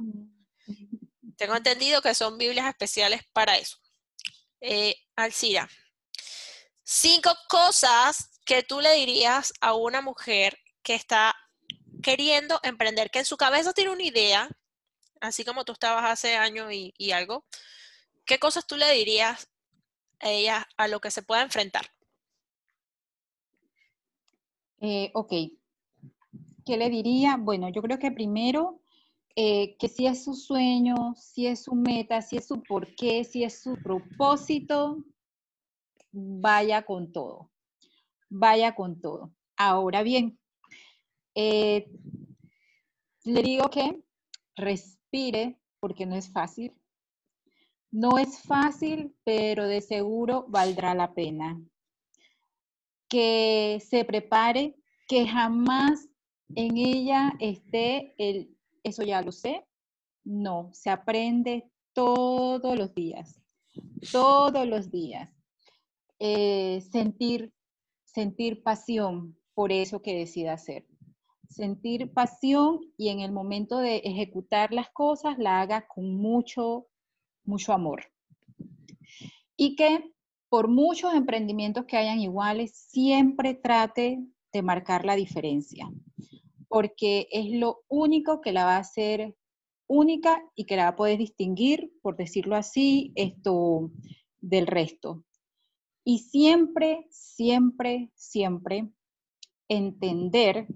Tengo 1.35 1.55
entendido 1.55 2.01
que 2.03 2.13
son 2.13 2.37
Biblias 2.37 2.67
especiales 2.67 3.23
para 3.33 3.57
eso. 3.57 3.77
Eh, 4.61 4.95
Alcira, 5.15 5.67
cinco 6.83 7.35
cosas 7.49 8.39
que 8.45 8.61
tú 8.61 8.81
le 8.81 8.93
dirías 8.93 9.51
a 9.59 9.73
una 9.73 10.01
mujer 10.01 10.59
que 10.83 10.93
está 10.93 11.35
queriendo 12.03 12.59
emprender, 12.63 13.09
que 13.09 13.19
en 13.19 13.25
su 13.25 13.35
cabeza 13.35 13.73
tiene 13.73 13.91
una 13.91 14.03
idea, 14.03 14.49
así 15.21 15.43
como 15.43 15.65
tú 15.65 15.73
estabas 15.73 16.05
hace 16.05 16.37
años 16.37 16.71
y, 16.71 16.93
y 16.97 17.11
algo. 17.11 17.45
¿Qué 18.25 18.37
cosas 18.37 18.67
tú 18.67 18.77
le 18.77 18.91
dirías 18.93 19.47
a 20.19 20.29
ella 20.29 20.67
a 20.77 20.87
lo 20.87 21.01
que 21.01 21.11
se 21.11 21.23
pueda 21.23 21.41
enfrentar? 21.41 21.96
Eh, 24.79 25.11
ok. 25.13 25.33
¿Qué 26.65 26.77
le 26.77 26.89
diría? 26.89 27.37
Bueno, 27.37 27.69
yo 27.69 27.81
creo 27.81 27.97
que 27.97 28.11
primero, 28.11 28.81
eh, 29.35 29.75
que 29.77 29.87
si 29.87 30.05
es 30.07 30.23
su 30.23 30.33
sueño, 30.33 31.15
si 31.15 31.47
es 31.47 31.63
su 31.63 31.75
meta, 31.75 32.21
si 32.21 32.37
es 32.37 32.47
su 32.47 32.61
porqué, 32.61 33.23
si 33.23 33.43
es 33.43 33.61
su 33.61 33.75
propósito, 33.77 35.03
vaya 36.11 36.83
con 36.83 37.11
todo. 37.11 37.49
Vaya 38.29 38.75
con 38.75 38.99
todo. 38.99 39.31
Ahora 39.55 40.03
bien, 40.03 40.37
eh, 41.35 41.89
le 43.23 43.43
digo 43.43 43.69
que 43.69 44.03
respire 44.55 45.57
porque 45.79 46.05
no 46.05 46.15
es 46.15 46.31
fácil. 46.31 46.73
No 47.91 48.17
es 48.17 48.41
fácil, 48.41 49.15
pero 49.23 49.65
de 49.65 49.81
seguro 49.81 50.45
valdrá 50.49 50.93
la 50.93 51.13
pena. 51.13 51.59
Que 53.09 53.81
se 53.87 54.03
prepare, 54.05 54.75
que 55.07 55.27
jamás 55.27 56.07
en 56.55 56.77
ella 56.77 57.33
esté 57.39 58.13
el, 58.17 58.55
eso 58.83 59.03
ya 59.03 59.21
lo 59.21 59.31
sé. 59.31 59.65
No, 60.23 60.69
se 60.73 60.89
aprende 60.89 61.71
todos 61.93 62.77
los 62.77 62.93
días, 62.93 63.41
todos 64.11 64.67
los 64.67 64.91
días. 64.91 65.31
Eh, 66.19 66.81
sentir, 66.91 67.53
sentir 68.05 68.63
pasión 68.63 69.37
por 69.53 69.71
eso 69.71 70.01
que 70.01 70.15
decida 70.15 70.53
hacer. 70.53 70.85
Sentir 71.49 72.13
pasión 72.13 72.81
y 72.97 73.09
en 73.09 73.21
el 73.21 73.31
momento 73.31 73.79
de 73.79 73.97
ejecutar 73.97 74.73
las 74.73 74.89
cosas 74.89 75.37
la 75.37 75.61
haga 75.61 75.87
con 75.87 76.15
mucho, 76.15 76.87
mucho 77.43 77.73
amor. 77.73 78.03
Y 79.55 79.75
que 79.75 80.13
por 80.49 80.67
muchos 80.67 81.13
emprendimientos 81.13 81.85
que 81.85 81.97
hayan 81.97 82.19
iguales, 82.19 82.75
siempre 82.75 83.53
trate 83.53 84.19
de 84.53 84.61
marcar 84.61 85.05
la 85.05 85.15
diferencia, 85.15 85.91
porque 86.69 87.27
es 87.31 87.51
lo 87.51 87.83
único 87.87 88.41
que 88.41 88.53
la 88.53 88.65
va 88.65 88.75
a 88.77 88.79
hacer 88.79 89.35
única 89.87 90.41
y 90.55 90.65
que 90.65 90.75
la 90.75 90.83
va 90.83 90.89
a 90.89 90.95
poder 90.95 91.17
distinguir, 91.17 91.91
por 92.01 92.15
decirlo 92.17 92.55
así, 92.55 93.11
esto 93.15 93.91
del 94.39 94.67
resto. 94.67 95.23
Y 96.03 96.19
siempre, 96.19 97.07
siempre, 97.09 98.11
siempre 98.15 98.89
entender 99.67 100.67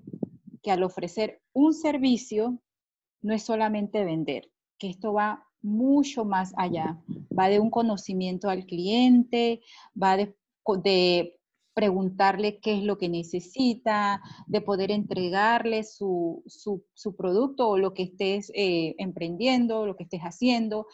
que 0.62 0.72
al 0.72 0.84
ofrecer 0.84 1.42
un 1.54 1.74
servicio 1.74 2.62
no 3.22 3.34
es 3.34 3.44
solamente 3.44 4.04
vender, 4.04 4.52
que 4.78 4.90
esto 4.90 5.14
va 5.14 5.48
mucho 5.62 6.26
más 6.26 6.54
allá, 6.58 7.00
va 7.38 7.48
de 7.50 7.60
un 7.60 7.70
conocimiento 7.70 8.50
al 8.50 8.66
cliente, 8.66 9.62
va 10.02 10.18
de, 10.18 10.36
de 10.84 11.40
preguntarle 11.74 12.60
qué 12.60 12.78
es 12.78 12.84
lo 12.84 12.98
que 12.98 13.10
necesita, 13.10 14.22
de 14.48 14.62
poder 14.62 14.92
entregarle 14.92 15.84
su, 15.84 16.44
su, 16.46 16.84
su 16.94 17.16
producto 17.16 17.70
o 17.70 17.78
lo 17.78 17.94
que 17.94 18.04
estés 18.04 18.52
eh, 18.56 18.96
emprendiendo, 18.98 19.86
lo 19.86 19.96
que 19.96 20.04
estés 20.04 20.22
haciendo, 20.22 20.88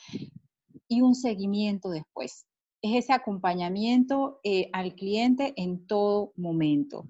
y 0.88 1.02
un 1.02 1.16
seguimiento 1.16 1.90
después. 1.90 2.46
Es 2.82 3.06
ese 3.06 3.14
acompañamiento 3.14 4.40
eh, 4.44 4.70
al 4.72 4.94
cliente 4.94 5.54
en 5.58 5.88
todo 5.88 6.32
momento. 6.36 7.08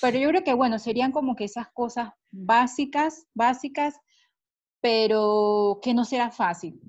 Pero 0.00 0.18
yo 0.18 0.28
creo 0.28 0.44
que, 0.44 0.54
bueno, 0.54 0.78
serían 0.78 1.10
como 1.10 1.34
que 1.34 1.44
esas 1.44 1.68
cosas 1.72 2.10
básicas, 2.30 3.26
básicas, 3.34 3.96
pero 4.80 5.78
que 5.82 5.94
no 5.94 6.04
será 6.04 6.30
fácil, 6.30 6.80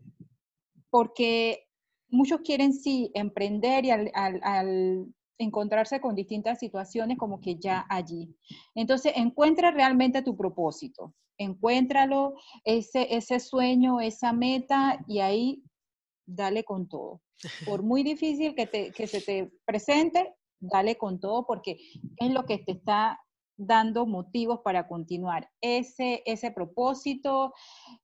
porque 0.90 1.68
muchos 2.10 2.42
quieren 2.42 2.74
sí 2.74 3.12
emprender 3.14 3.86
y 3.86 3.92
al, 3.92 5.08
encontrarse 5.38 6.00
con 6.00 6.14
distintas 6.14 6.60
situaciones 6.60 7.18
como 7.18 7.42
que 7.42 7.56
ya 7.56 7.88
allí. 7.90 8.36
Entonces, 8.76 9.14
encuentra 9.16 9.72
realmente 9.72 10.22
tu 10.22 10.38
propósito, 10.38 11.16
encuéntralo, 11.38 12.36
ese, 12.64 13.08
ese 13.16 13.40
sueño, 13.40 14.02
esa 14.02 14.34
meta 14.34 15.04
y 15.08 15.20
ahí 15.20 15.64
dale 16.28 16.64
con 16.64 16.88
todo. 16.88 17.22
Por 17.66 17.82
muy 17.82 18.04
difícil 18.04 18.54
que, 18.54 18.68
te, 18.68 18.92
que 18.92 19.08
se 19.08 19.20
te 19.22 19.52
presente, 19.66 20.36
dale 20.60 20.96
con 20.96 21.20
todo 21.20 21.48
porque 21.48 21.80
es 22.18 22.32
lo 22.32 22.46
que 22.46 22.60
te 22.60 22.74
está 22.74 23.20
dando 23.58 24.06
motivos 24.06 24.62
para 24.64 24.88
continuar. 24.88 25.50
Ese, 25.62 26.24
ese 26.26 26.52
propósito, 26.52 27.54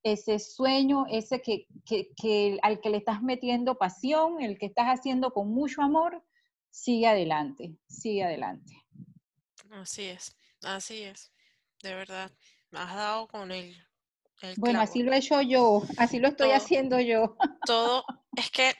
ese 0.03 0.39
sueño, 0.39 1.05
ese 1.09 1.41
que, 1.41 1.67
que, 1.85 2.59
al 2.61 2.79
que 2.79 2.89
le 2.89 2.97
estás 2.97 3.21
metiendo 3.21 3.77
pasión, 3.77 4.41
el 4.41 4.57
que 4.57 4.67
estás 4.67 4.87
haciendo 4.87 5.31
con 5.31 5.49
mucho 5.49 5.81
amor, 5.81 6.23
sigue 6.69 7.07
adelante, 7.07 7.75
sigue 7.87 8.23
adelante. 8.23 8.85
Así 9.71 10.03
es, 10.03 10.35
así 10.63 11.03
es, 11.03 11.31
de 11.81 11.95
verdad. 11.95 12.31
Has 12.71 12.95
dado 12.95 13.27
con 13.27 13.51
el... 13.51 13.75
bueno, 14.57 14.81
así 14.81 15.03
lo 15.03 15.13
he 15.13 15.17
hecho 15.17 15.41
yo, 15.41 15.81
así 15.97 16.19
lo 16.19 16.27
estoy 16.27 16.51
haciendo 16.51 16.99
yo. 16.99 17.35
Todo, 17.65 18.03
es 18.35 18.51
que 18.51 18.75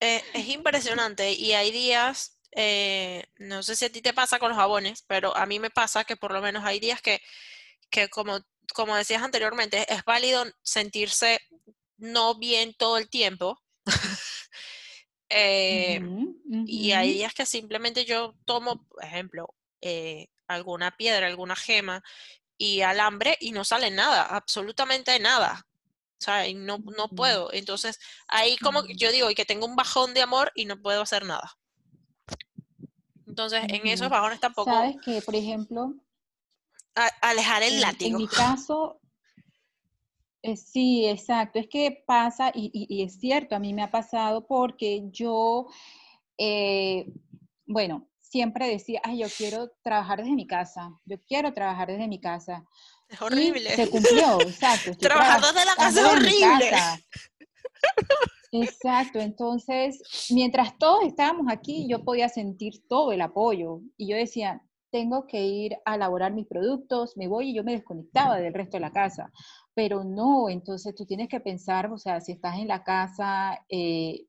eh, 0.00 0.22
es 0.34 0.48
impresionante 0.48 1.32
y 1.32 1.52
hay 1.52 1.70
días 1.70 2.37
eh, 2.52 3.24
no 3.36 3.62
sé 3.62 3.76
si 3.76 3.84
a 3.84 3.92
ti 3.92 4.00
te 4.02 4.12
pasa 4.12 4.38
con 4.38 4.50
los 4.50 4.58
jabones, 4.58 5.02
pero 5.06 5.36
a 5.36 5.46
mí 5.46 5.58
me 5.58 5.70
pasa 5.70 6.04
que 6.04 6.16
por 6.16 6.32
lo 6.32 6.40
menos 6.40 6.64
hay 6.64 6.80
días 6.80 7.02
que, 7.02 7.20
que 7.90 8.08
como, 8.08 8.40
como 8.74 8.96
decías 8.96 9.22
anteriormente, 9.22 9.86
es 9.92 10.04
válido 10.04 10.44
sentirse 10.62 11.40
no 11.96 12.36
bien 12.36 12.74
todo 12.74 12.98
el 12.98 13.08
tiempo. 13.08 13.60
Eh, 15.30 16.00
y 16.64 16.92
hay 16.92 17.12
días 17.12 17.34
que 17.34 17.44
simplemente 17.44 18.06
yo 18.06 18.34
tomo, 18.46 18.86
por 18.88 19.04
ejemplo, 19.04 19.54
eh, 19.82 20.28
alguna 20.46 20.96
piedra, 20.96 21.26
alguna 21.26 21.54
gema 21.54 22.02
y 22.56 22.80
alambre 22.80 23.36
y 23.38 23.52
no 23.52 23.62
sale 23.62 23.90
nada, 23.90 24.22
absolutamente 24.22 25.18
nada. 25.20 25.66
O 26.20 26.24
sea, 26.24 26.48
y 26.48 26.54
no, 26.54 26.78
no 26.78 27.08
puedo. 27.08 27.52
Entonces, 27.52 28.00
ahí 28.26 28.56
como 28.56 28.86
yo 28.86 29.12
digo, 29.12 29.30
y 29.30 29.34
que 29.34 29.44
tengo 29.44 29.66
un 29.66 29.76
bajón 29.76 30.14
de 30.14 30.22
amor 30.22 30.50
y 30.54 30.64
no 30.64 30.80
puedo 30.80 31.02
hacer 31.02 31.26
nada. 31.26 31.58
Entonces, 33.38 33.62
en 33.68 33.86
esos 33.86 34.08
bajones 34.08 34.40
tampoco. 34.40 34.68
Sabes 34.68 34.96
que, 35.04 35.22
por 35.22 35.36
ejemplo. 35.36 35.94
alejar 37.20 37.62
el 37.62 37.80
látigo. 37.80 38.18
En 38.18 38.24
mi 38.24 38.26
caso, 38.28 39.00
eh, 40.42 40.56
sí, 40.56 41.06
exacto. 41.06 41.60
Es 41.60 41.68
que 41.68 42.02
pasa, 42.04 42.50
y, 42.52 43.04
es 43.04 43.20
cierto, 43.20 43.54
a 43.54 43.60
mí 43.60 43.72
me 43.72 43.82
ha 43.82 43.92
pasado 43.92 44.44
porque 44.44 45.04
yo, 45.12 45.68
eh, 46.36 47.12
bueno, 47.64 48.08
siempre 48.20 48.66
decía, 48.66 49.00
ay, 49.04 49.20
yo 49.20 49.28
quiero 49.28 49.70
trabajar 49.84 50.18
desde 50.18 50.34
mi 50.34 50.48
casa, 50.48 50.90
yo 51.04 51.22
quiero 51.22 51.54
trabajar 51.54 51.86
desde 51.86 52.08
mi 52.08 52.20
casa. 52.20 52.64
Es 53.08 53.22
horrible. 53.22 53.70
se 53.76 53.88
cumplió, 53.88 54.40
exacto. 54.40 54.94
Trabajar 54.98 55.40
desde 55.40 55.64
la 55.64 55.76
casa 55.76 56.00
es 56.00 56.06
horrible. 56.12 56.72
Exacto, 58.52 59.18
entonces, 59.20 60.00
mientras 60.30 60.78
todos 60.78 61.04
estábamos 61.04 61.46
aquí, 61.50 61.86
yo 61.88 62.04
podía 62.04 62.28
sentir 62.28 62.86
todo 62.88 63.12
el 63.12 63.20
apoyo 63.20 63.80
y 63.96 64.08
yo 64.08 64.16
decía, 64.16 64.62
tengo 64.90 65.26
que 65.26 65.42
ir 65.42 65.76
a 65.84 65.96
elaborar 65.96 66.32
mis 66.32 66.46
productos, 66.46 67.16
me 67.16 67.28
voy 67.28 67.50
y 67.50 67.54
yo 67.54 67.64
me 67.64 67.72
desconectaba 67.72 68.38
del 68.38 68.54
resto 68.54 68.78
de 68.78 68.80
la 68.80 68.92
casa, 68.92 69.30
pero 69.74 70.02
no, 70.02 70.48
entonces 70.48 70.94
tú 70.94 71.04
tienes 71.04 71.28
que 71.28 71.40
pensar, 71.40 71.92
o 71.92 71.98
sea, 71.98 72.20
si 72.20 72.32
estás 72.32 72.56
en 72.56 72.68
la 72.68 72.82
casa, 72.82 73.64
eh, 73.68 74.24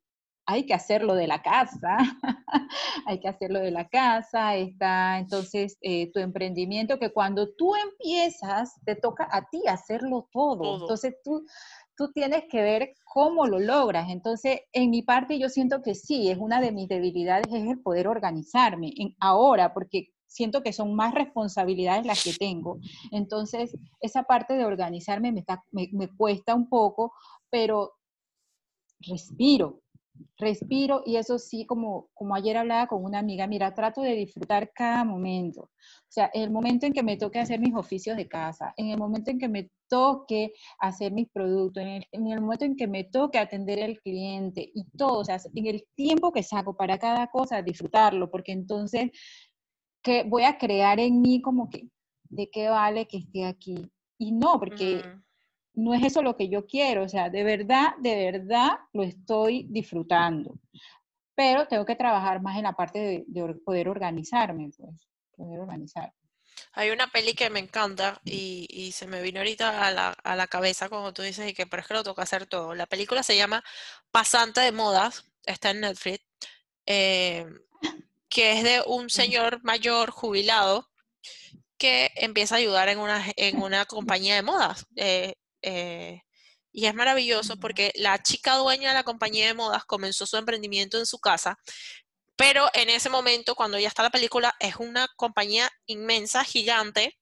hay 0.46 0.66
que 0.66 0.74
hacerlo 0.74 1.14
de 1.14 1.28
la 1.28 1.44
casa, 1.44 1.98
hay 3.06 3.20
que 3.20 3.28
hacerlo 3.28 3.60
de 3.60 3.70
la 3.70 3.88
casa, 3.88 4.56
está 4.56 5.20
entonces 5.20 5.78
eh, 5.82 6.12
tu 6.12 6.20
emprendimiento 6.20 6.98
que 6.98 7.12
cuando 7.14 7.54
tú 7.54 7.76
empiezas, 7.76 8.74
te 8.84 8.96
toca 8.96 9.30
a 9.32 9.48
ti 9.48 9.62
hacerlo 9.68 10.28
todo. 10.34 10.64
todo. 10.64 10.82
Entonces 10.82 11.16
tú 11.24 11.46
tú 12.00 12.14
tienes 12.14 12.46
que 12.50 12.62
ver 12.62 12.96
cómo 13.04 13.46
lo 13.46 13.60
logras. 13.60 14.10
Entonces, 14.10 14.62
en 14.72 14.90
mi 14.90 15.02
parte 15.02 15.38
yo 15.38 15.50
siento 15.50 15.82
que 15.82 15.96
sí, 15.96 16.30
es 16.30 16.38
una 16.38 16.62
de 16.62 16.72
mis 16.72 16.88
debilidades, 16.88 17.54
es 17.54 17.68
el 17.68 17.82
poder 17.82 18.08
organizarme 18.08 18.94
ahora, 19.20 19.74
porque 19.74 20.14
siento 20.26 20.64
que 20.64 20.72
son 20.72 20.96
más 20.96 21.14
responsabilidades 21.14 22.06
las 22.06 22.24
que 22.24 22.32
tengo. 22.32 22.80
Entonces, 23.12 23.76
esa 24.00 24.24
parte 24.24 24.54
de 24.54 24.64
organizarme 24.64 25.34
me, 25.34 25.44
me, 25.72 25.90
me 25.92 26.08
cuesta 26.08 26.56
un 26.56 26.70
poco, 26.70 27.12
pero 27.50 27.92
respiro, 29.02 29.82
respiro 30.38 31.02
y 31.06 31.18
eso 31.18 31.38
sí, 31.38 31.66
como, 31.66 32.10
como 32.14 32.36
ayer 32.36 32.58
hablaba 32.58 32.88
con 32.88 33.04
una 33.04 33.20
amiga, 33.20 33.48
mira, 33.48 33.74
trato 33.74 34.02
de 34.02 34.16
disfrutar 34.16 34.72
cada 34.74 35.04
momento. 35.04 35.62
O 35.62 36.12
sea, 36.12 36.30
el 36.34 36.52
momento 36.52 36.86
en 36.86 36.94
que 36.94 37.04
me 37.04 37.18
toque 37.18 37.40
hacer 37.40 37.60
mis 37.60 37.76
oficios 37.76 38.18
de 38.18 38.28
casa, 38.28 38.74
en 38.78 38.90
el 38.90 38.98
momento 38.98 39.32
en 39.32 39.40
que 39.40 39.48
me 39.48 39.70
toque 39.88 40.54
hacer 40.80 41.12
mis 41.12 41.30
productos, 41.30 41.84
en 41.84 42.28
el, 42.28 42.42
momento 42.42 42.66
en 42.66 42.76
que 42.76 42.88
me 42.88 43.04
toque 43.04 43.38
atender 43.38 43.84
al 43.84 44.00
cliente 44.00 44.70
y 44.74 44.86
todo, 44.98 45.20
o 45.20 45.26
sea, 45.26 45.38
en 45.54 45.66
el 45.68 45.86
tiempo 45.96 46.32
que 46.32 46.44
saco 46.44 46.76
para 46.76 46.98
cada 46.98 47.28
cosa, 47.28 47.62
disfrutarlo, 47.62 48.30
porque 48.30 48.52
entonces 48.52 49.12
que 50.02 50.24
voy 50.24 50.44
a 50.44 50.58
crear 50.58 51.00
en 51.00 51.22
mí 51.22 51.42
como 51.42 51.70
que, 51.70 51.90
¿de 52.30 52.50
qué 52.50 52.70
vale 52.70 53.08
que 53.08 53.18
esté 53.18 53.46
aquí? 53.46 53.76
Y 54.18 54.32
no, 54.32 54.60
porque 54.60 55.02
no 55.74 55.94
es 55.94 56.04
eso 56.04 56.22
lo 56.22 56.36
que 56.36 56.50
yo 56.50 56.66
quiero, 56.66 57.04
o 57.04 57.10
sea, 57.10 57.30
de 57.30 57.44
verdad, 57.44 57.96
de 58.00 58.32
verdad 58.32 58.72
lo 58.94 59.04
estoy 59.04 59.68
disfrutando. 59.70 60.60
Pero 61.36 61.68
tengo 61.68 61.86
que 61.86 61.96
trabajar 61.96 62.42
más 62.42 62.58
en 62.58 62.64
la 62.64 62.74
parte 62.74 63.26
de, 63.28 63.54
poder 63.64 63.88
organizarme, 63.88 64.70
pues, 64.78 65.08
poder 65.36 65.60
organizar. 65.60 66.14
Hay 66.74 66.90
una 66.90 67.08
peli 67.08 67.34
que 67.34 67.50
me 67.50 67.60
encanta 67.60 68.20
y, 68.26 68.92
se 68.94 69.08
me 69.08 69.22
vino 69.22 69.40
ahorita 69.40 69.88
a 69.88 69.92
la, 69.92 70.10
a 70.12 70.36
la, 70.36 70.48
cabeza 70.48 70.90
como 70.90 71.14
tú 71.14 71.22
dices 71.22 71.50
y 71.50 71.54
que 71.54 71.66
pero 71.66 71.82
es 71.82 71.88
que 71.88 71.94
lo 71.94 72.04
toca 72.04 72.24
hacer 72.24 72.46
todo. 72.46 72.76
La 72.76 72.86
película 72.86 73.24
se 73.24 73.38
llama 73.38 73.64
Pasante 74.12 74.60
de 74.60 74.74
Modas, 74.74 75.26
está 75.46 75.72
en 75.72 75.82
Netflix, 75.82 76.26
eh, 76.86 77.46
que 78.30 78.54
es 78.54 78.64
de 78.64 78.84
un 78.86 79.10
señor 79.10 79.64
mayor 79.64 80.12
jubilado 80.12 80.90
que 81.78 82.12
empieza 82.16 82.56
a 82.56 82.58
ayudar 82.60 82.90
en 82.90 83.00
una, 83.00 83.26
en 83.38 83.62
una 83.62 83.86
compañía 83.86 84.36
de 84.36 84.44
modas. 84.44 84.86
Eh, 84.96 85.36
eh, 85.62 86.22
y 86.72 86.86
es 86.86 86.94
maravilloso 86.94 87.58
porque 87.58 87.92
la 87.96 88.22
chica 88.22 88.56
dueña 88.56 88.90
de 88.90 88.96
la 88.96 89.04
compañía 89.04 89.48
de 89.48 89.54
modas 89.54 89.86
comenzó 89.86 90.26
su 90.26 90.38
emprendimiento 90.38 90.98
en 90.98 91.06
su 91.06 91.20
casa, 91.20 91.58
pero 92.36 92.70
en 92.74 92.90
ese 92.90 93.10
momento, 93.10 93.56
cuando 93.56 93.78
ya 93.80 93.90
está 93.90 94.04
la 94.04 94.12
película, 94.12 94.56
es 94.60 94.78
una 94.78 95.10
compañía 95.18 95.70
inmensa, 95.88 96.44
gigante. 96.46 97.20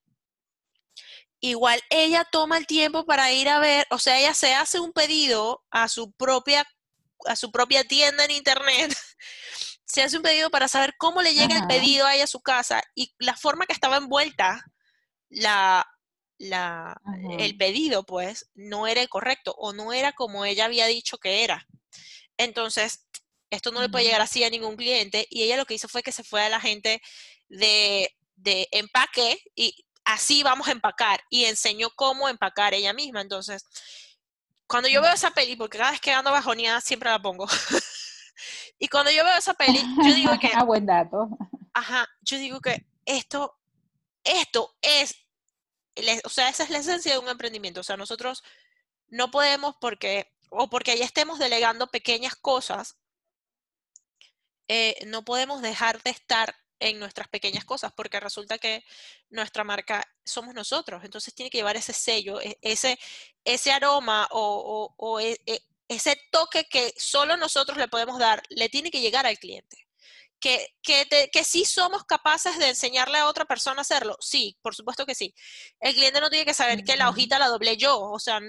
Igual 1.40 1.82
ella 1.90 2.24
toma 2.32 2.58
el 2.58 2.68
tiempo 2.68 3.06
para 3.06 3.32
ir 3.32 3.50
a 3.50 3.60
ver, 3.60 3.88
o 3.90 4.00
sea, 4.00 4.20
ella 4.20 4.34
se 4.34 4.54
hace 4.54 4.80
un 4.80 4.94
pedido 4.94 5.64
a 5.72 5.88
su 5.88 6.12
propia, 6.12 6.68
a 7.26 7.36
su 7.36 7.52
propia 7.52 7.84
tienda 7.84 8.26
en 8.26 8.32
internet, 8.32 8.96
se 9.86 10.04
hace 10.04 10.18
un 10.18 10.24
pedido 10.24 10.50
para 10.50 10.68
saber 10.68 10.94
cómo 10.98 11.22
le 11.22 11.34
llega 11.34 11.58
el 11.58 11.68
pedido 11.68 12.06
a 12.06 12.16
ella 12.16 12.26
a 12.26 12.28
su 12.28 12.42
casa 12.42 12.84
y 12.94 13.14
la 13.18 13.36
forma 13.36 13.66
que 13.66 13.74
estaba 13.74 13.98
envuelta 13.98 14.64
la, 15.30 15.88
la, 16.38 17.02
el 17.40 17.58
pedido, 17.58 18.06
pues, 18.06 18.50
no 18.56 18.88
era 18.88 19.02
el 19.02 19.10
correcto 19.10 19.56
o 19.58 19.74
no 19.74 19.94
era 19.94 20.14
como 20.14 20.46
ella 20.46 20.66
había 20.66 20.86
dicho 20.86 21.18
que 21.18 21.44
era. 21.44 21.68
Entonces, 22.38 23.08
esto 23.50 23.72
no 23.72 23.82
le 23.82 23.90
puede 23.90 24.06
llegar 24.06 24.22
así 24.22 24.44
a 24.44 24.50
ningún 24.50 24.76
cliente 24.76 25.26
y 25.30 25.44
ella 25.44 25.58
lo 25.58 25.66
que 25.66 25.74
hizo 25.74 25.88
fue 25.88 26.04
que 26.04 26.12
se 26.12 26.24
fue 26.24 26.44
a 26.44 26.50
la 26.50 26.60
gente 26.60 27.02
de, 27.48 28.16
de 28.36 28.68
empaque 28.72 29.40
y 29.56 29.86
así 30.06 30.44
vamos 30.44 30.68
a 30.68 30.72
empacar 30.72 31.22
y 31.30 31.46
enseñó 31.46 31.90
cómo 31.96 32.30
empacar 32.30 32.74
ella 32.74 32.94
misma. 32.94 33.22
Entonces, 33.22 33.66
cuando 34.68 34.90
yo 34.90 35.02
veo 35.02 35.14
esa 35.14 35.32
peli, 35.32 35.56
porque 35.56 35.78
cada 35.78 35.92
vez 35.92 36.02
que 36.02 36.12
ando 36.12 36.32
bajoneada 36.32 36.82
siempre 36.82 37.10
la 37.10 37.22
pongo. 37.22 37.48
y 38.80 38.88
cuando 38.90 39.12
yo 39.12 39.24
veo 39.24 39.38
esa 39.38 39.54
peli, 39.54 39.82
yo 40.04 40.14
digo 40.14 40.32
que... 40.40 40.52
ah, 40.54 40.64
buen 40.64 40.86
dato. 40.86 41.30
Ajá, 41.74 42.08
yo 42.22 42.38
digo 42.38 42.60
que 42.60 42.86
esto, 43.06 43.58
esto 44.24 44.76
es 44.82 45.27
o 46.24 46.30
sea, 46.30 46.50
esa 46.50 46.64
es 46.64 46.70
la 46.70 46.80
esencia 46.80 47.14
de 47.14 47.20
un 47.20 47.30
emprendimiento. 47.30 47.82
O 47.82 47.84
sea, 47.84 47.98
nosotros 47.98 48.44
no 49.08 49.32
podemos 49.32 49.76
porque, 49.80 50.32
o 50.50 50.70
porque 50.70 50.98
ya 50.98 51.06
estemos 51.06 51.40
delegando 51.40 51.88
pequeñas 51.88 52.36
cosas, 52.36 52.98
eh, 54.68 54.96
no 55.06 55.24
podemos 55.24 55.62
dejar 55.62 56.04
de 56.04 56.12
estar 56.12 56.56
en 56.80 57.00
nuestras 57.00 57.28
pequeñas 57.28 57.66
cosas, 57.66 57.92
porque 57.94 58.20
resulta 58.20 58.58
que 58.58 58.84
nuestra 59.30 59.64
marca 59.64 60.04
somos 60.24 60.54
nosotros, 60.54 61.04
entonces 61.04 61.34
tiene 61.34 61.50
que 61.50 61.58
llevar 61.58 61.76
ese 61.76 61.94
sello, 61.94 62.40
e, 62.42 62.58
ese, 62.62 63.72
aroma 63.72 64.28
o, 64.32 65.20
e, 65.20 65.40
e, 65.46 65.62
ese 65.88 66.20
toque 66.32 66.66
que 66.66 66.94
solo 66.98 67.38
nosotros 67.38 67.78
le 67.78 67.88
podemos 67.88 68.20
dar, 68.20 68.44
le 68.50 68.70
tiene 68.70 68.92
que 68.92 69.02
llegar 69.02 69.26
al 69.26 69.40
cliente. 69.40 69.87
Que, 70.40 70.76
que, 70.82 71.06
te- 71.06 71.30
que 71.32 71.44
sí 71.44 71.66
somos 71.66 72.04
capaces 72.04 72.58
de 72.60 72.70
enseñarle 72.70 73.18
a 73.18 73.28
otra 73.28 73.46
persona 73.46 73.80
a 73.80 73.82
hacerlo. 73.82 74.18
Sí, 74.20 74.58
por 74.62 74.76
supuesto 74.76 75.06
que 75.06 75.16
sí. 75.16 75.34
El 75.80 75.94
cliente 75.96 76.22
no 76.22 76.30
tiene 76.30 76.46
que 76.46 76.54
saber 76.54 76.84
que 76.84 76.96
la 76.96 77.10
hojita 77.10 77.40
la 77.40 77.48
doblé 77.48 77.78
yo, 77.78 78.00
o 78.00 78.20
sea, 78.20 78.40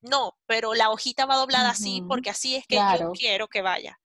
no, 0.00 0.36
pero 0.46 0.74
la 0.74 0.90
hojita 0.90 1.24
va 1.26 1.36
doblada 1.36 1.70
así 1.70 2.02
porque 2.08 2.30
así 2.30 2.56
es 2.56 2.66
que 2.66 2.76
yo 2.76 3.12
quiero 3.12 3.48
que 3.48 3.62
vaya. 3.62 3.98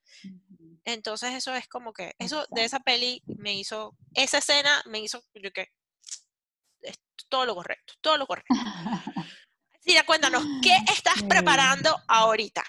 Entonces 0.85 1.33
eso 1.33 1.53
es 1.53 1.67
como 1.67 1.93
que, 1.93 2.13
eso 2.17 2.45
de 2.51 2.63
esa 2.63 2.79
peli 2.79 3.21
me 3.25 3.53
hizo, 3.53 3.95
esa 4.13 4.39
escena 4.39 4.81
me 4.85 4.99
hizo, 4.99 5.23
yo 5.35 5.51
que, 5.51 5.67
es 6.81 6.99
todo 7.29 7.45
lo 7.45 7.55
correcto, 7.55 7.93
todo 8.01 8.17
lo 8.17 8.25
correcto. 8.25 8.53
Sira, 9.79 10.03
cuéntanos, 10.05 10.43
¿qué 10.61 10.75
estás 10.91 11.23
preparando 11.27 11.95
ahorita? 12.07 12.63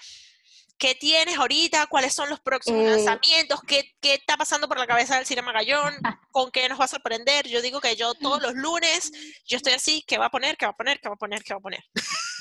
¿Qué 0.83 0.95
tienes 0.95 1.37
ahorita? 1.37 1.87
¿Cuáles 1.87 2.13
son 2.13 2.29
los 2.29 2.41
próximos 2.41 2.81
Eh, 2.81 2.89
lanzamientos? 2.89 3.61
¿Qué, 3.65 3.85
qué 4.01 4.15
está 4.15 4.35
pasando 4.35 4.67
por 4.67 4.77
la 4.77 4.85
cabeza 4.85 5.15
del 5.15 5.25
Cine 5.25 5.41
Magallón? 5.41 5.93
¿Con 6.29 6.51
qué 6.51 6.67
nos 6.67 6.77
va 6.77 6.83
a 6.83 6.87
sorprender? 6.89 7.47
Yo 7.47 7.61
digo 7.61 7.79
que 7.79 7.95
yo 7.95 8.13
todos 8.15 8.41
los 8.41 8.53
lunes, 8.53 9.13
yo 9.47 9.55
estoy 9.55 9.71
así, 9.71 10.03
¿qué 10.05 10.17
va 10.17 10.25
a 10.25 10.29
poner? 10.29 10.57
¿Qué 10.57 10.65
va 10.65 10.73
a 10.73 10.75
poner? 10.75 10.99
¿Qué 10.99 11.07
va 11.07 11.15
a 11.15 11.17
poner? 11.17 11.41
¿Qué 11.41 11.53
va 11.53 11.59
a 11.59 11.61
poner? 11.61 11.83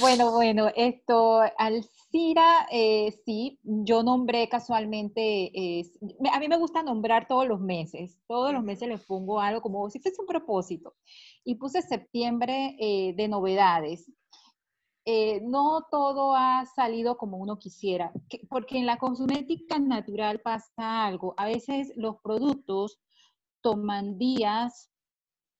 Bueno, 0.00 0.32
bueno, 0.32 0.70
esto, 0.76 1.40
Alcira, 1.56 2.66
eh, 2.70 3.14
sí, 3.24 3.58
yo 3.62 4.02
nombré 4.02 4.48
casualmente, 4.48 5.50
eh, 5.54 5.84
a 6.32 6.38
mí 6.38 6.48
me 6.48 6.58
gusta 6.58 6.82
nombrar 6.82 7.26
todos 7.26 7.48
los 7.48 7.60
meses, 7.60 8.18
todos 8.28 8.52
los 8.52 8.62
meses 8.62 8.88
les 8.88 9.00
pongo 9.00 9.40
algo 9.40 9.62
como 9.62 9.88
si 9.90 10.00
fuese 10.00 10.20
un 10.20 10.26
propósito. 10.26 10.94
Y 11.44 11.56
puse 11.56 11.82
septiembre 11.82 12.76
eh, 12.78 13.14
de 13.16 13.28
novedades. 13.28 14.10
Eh, 15.06 15.40
no 15.42 15.86
todo 15.90 16.34
ha 16.34 16.64
salido 16.64 17.18
como 17.18 17.36
uno 17.36 17.58
quisiera, 17.58 18.10
que- 18.28 18.46
porque 18.48 18.78
en 18.78 18.86
la 18.86 18.96
cosmética 18.96 19.78
natural 19.78 20.40
pasa 20.40 21.04
algo. 21.06 21.34
A 21.36 21.44
veces 21.44 21.92
los 21.96 22.16
productos 22.22 22.98
toman 23.60 24.16
días, 24.16 24.90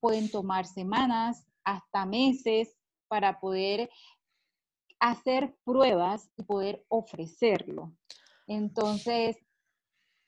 pueden 0.00 0.30
tomar 0.30 0.66
semanas, 0.66 1.46
hasta 1.62 2.06
meses 2.06 2.76
para 3.08 3.38
poder 3.38 3.90
hacer 4.98 5.56
pruebas 5.64 6.30
y 6.36 6.42
poder 6.44 6.84
ofrecerlo. 6.88 7.92
Entonces, 8.46 9.36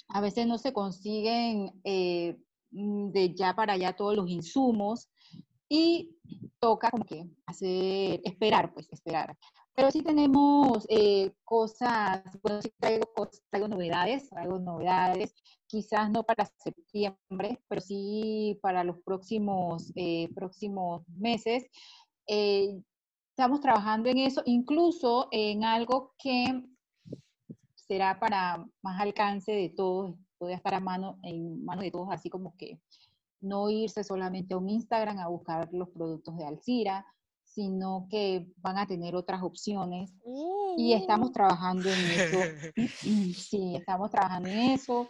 a 0.09 0.21
veces 0.21 0.47
no 0.47 0.59
se 0.59 0.73
consiguen 0.73 1.81
eh, 1.85 2.39
mm, 2.71 3.11
de 3.11 3.35
ya 3.35 3.55
para 3.55 3.75
allá 3.75 3.97
todos 3.97 4.15
los 4.17 4.29
insumos 4.31 5.09
y 5.69 6.17
toca 6.59 6.91
como 6.91 7.05
que 7.05 7.29
hacer, 7.47 8.21
esperar, 8.25 8.73
pues 8.73 8.89
esperar. 8.93 9.37
Pero 9.75 9.91
sí 9.91 10.03
tenemos 10.03 10.87
eh, 10.89 11.33
cosas, 11.45 12.23
bueno, 12.43 12.63
sí 12.63 12.73
traigo, 12.79 13.69
novedades, 13.69 14.31
traigo 14.31 14.59
novedades, 14.59 15.35
quizás 15.67 16.11
no 16.11 16.23
para 16.23 16.47
septiembre, 16.47 17.61
pero 17.69 17.81
sí 17.83 18.59
para 18.63 18.85
los 18.85 18.99
próximos, 19.03 19.93
eh, 19.95 20.31
próximos 20.35 21.07
meses. 21.09 21.67
Eh, 22.27 22.81
estamos 23.31 23.61
trabajando 23.61 24.09
en 24.09 24.19
eso, 24.19 24.43
incluso 24.47 25.29
en 25.31 25.63
algo 25.63 26.15
que 26.19 26.63
será 27.75 28.19
para 28.19 28.67
más 28.83 29.01
alcance 29.01 29.53
de 29.53 29.69
todos, 29.69 30.15
puede 30.39 30.55
estar 30.55 30.75
a 30.75 30.81
mano, 30.81 31.19
en 31.23 31.63
manos 31.65 31.85
de 31.85 31.91
todos, 31.91 32.09
así 32.11 32.31
como 32.31 32.57
que 32.57 32.81
no 33.47 33.71
irse 33.71 34.03
solamente 34.05 34.55
a 34.55 34.59
un 34.59 34.69
Instagram 34.69 35.19
a 35.19 35.29
buscar 35.29 35.69
los 35.73 35.89
productos 35.91 36.37
de 36.37 36.45
Alcira, 36.45 37.07
sino 37.45 38.07
que 38.11 38.47
van 38.59 38.77
a 38.79 38.87
tener 38.87 39.15
otras 39.17 39.43
opciones 39.43 40.13
y 40.77 40.93
estamos 40.93 41.33
trabajando 41.33 41.89
en 41.89 42.11
eso. 42.11 42.43
Sí, 43.35 43.75
estamos 43.77 44.11
trabajando 44.11 44.49
en 44.51 44.59
eso. 44.59 45.09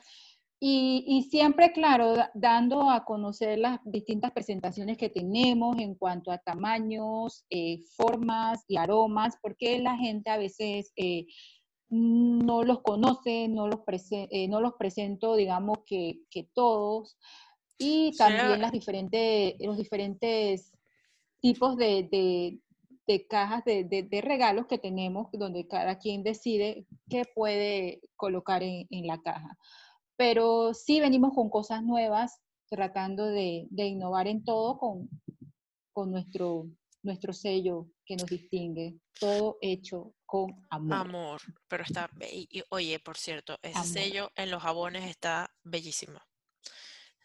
Y, 0.61 1.05
y 1.07 1.23
siempre, 1.25 1.73
claro, 1.73 2.15
da- 2.15 2.31
dando 2.35 2.89
a 2.91 3.05
conocer 3.05 3.59
las 3.59 3.79
distintas 3.85 4.31
presentaciones 4.33 4.97
que 4.97 5.11
tenemos 5.11 5.77
en 5.79 5.95
cuanto 5.95 6.31
a 6.31 6.39
tamaños, 6.39 7.45
eh, 7.51 7.81
formas 7.97 8.65
y 8.69 8.77
aromas, 8.77 9.37
porque 9.43 9.79
la 9.81 9.97
gente 9.97 10.31
a 10.31 10.39
veces 10.39 10.93
eh, 10.97 11.27
no 11.89 12.63
los 12.65 12.81
conoce, 12.83 13.49
no 13.49 13.69
los, 13.69 13.81
prese- 13.81 14.29
eh, 14.31 14.49
no 14.49 14.61
los 14.61 14.75
presento, 14.75 15.37
digamos, 15.37 15.79
que, 15.87 16.21
que 16.31 16.45
todos. 16.55 17.19
Y 17.79 18.17
también 18.17 18.61
las 18.61 18.73
diferentes, 18.73 19.55
los 19.61 19.77
diferentes 19.77 20.73
tipos 21.41 21.77
de, 21.77 22.09
de- 22.11 22.59
de 23.07 23.27
cajas 23.29 23.65
de, 23.65 23.85
de- 23.85 24.21
regalos 24.21 24.67
que 24.67 24.79
tenemos, 24.79 25.29
donde 25.33 25.69
cada 25.69 25.97
quien 25.99 26.25
decide 26.25 26.87
qué 27.09 27.23
puede 27.35 28.01
colocar 28.17 28.63
en, 28.65 28.87
en 28.91 29.07
la 29.07 29.21
caja. 29.23 29.57
Pero 30.17 30.75
sí 30.75 30.99
venimos 31.01 31.33
con 31.35 31.49
cosas 31.51 31.85
nuevas, 31.85 32.41
tratando 32.69 33.27
de, 33.27 33.67
de 33.71 33.87
innovar 33.87 34.27
en 34.27 34.43
todo 34.43 34.77
con, 34.79 35.09
con 35.93 36.11
nuestro, 36.11 36.67
nuestro 37.03 37.33
sello 37.33 37.87
que 38.05 38.17
nos 38.17 38.29
distingue. 38.29 38.97
Todo 39.21 39.57
hecho 39.61 40.15
con 40.25 40.67
amor. 40.71 40.97
Amor, 41.07 41.41
pero 41.69 41.85
está, 41.85 42.11
be- 42.13 42.35
y, 42.35 42.49
y, 42.51 42.63
oye, 42.71 42.99
por 42.99 43.17
cierto, 43.19 43.57
ese 43.63 43.79
Amor. 43.79 43.87
sello 43.87 44.31
en 44.35 44.51
los 44.51 44.63
jabones 44.63 45.05
está 45.09 45.49
bellísimo. 45.63 46.19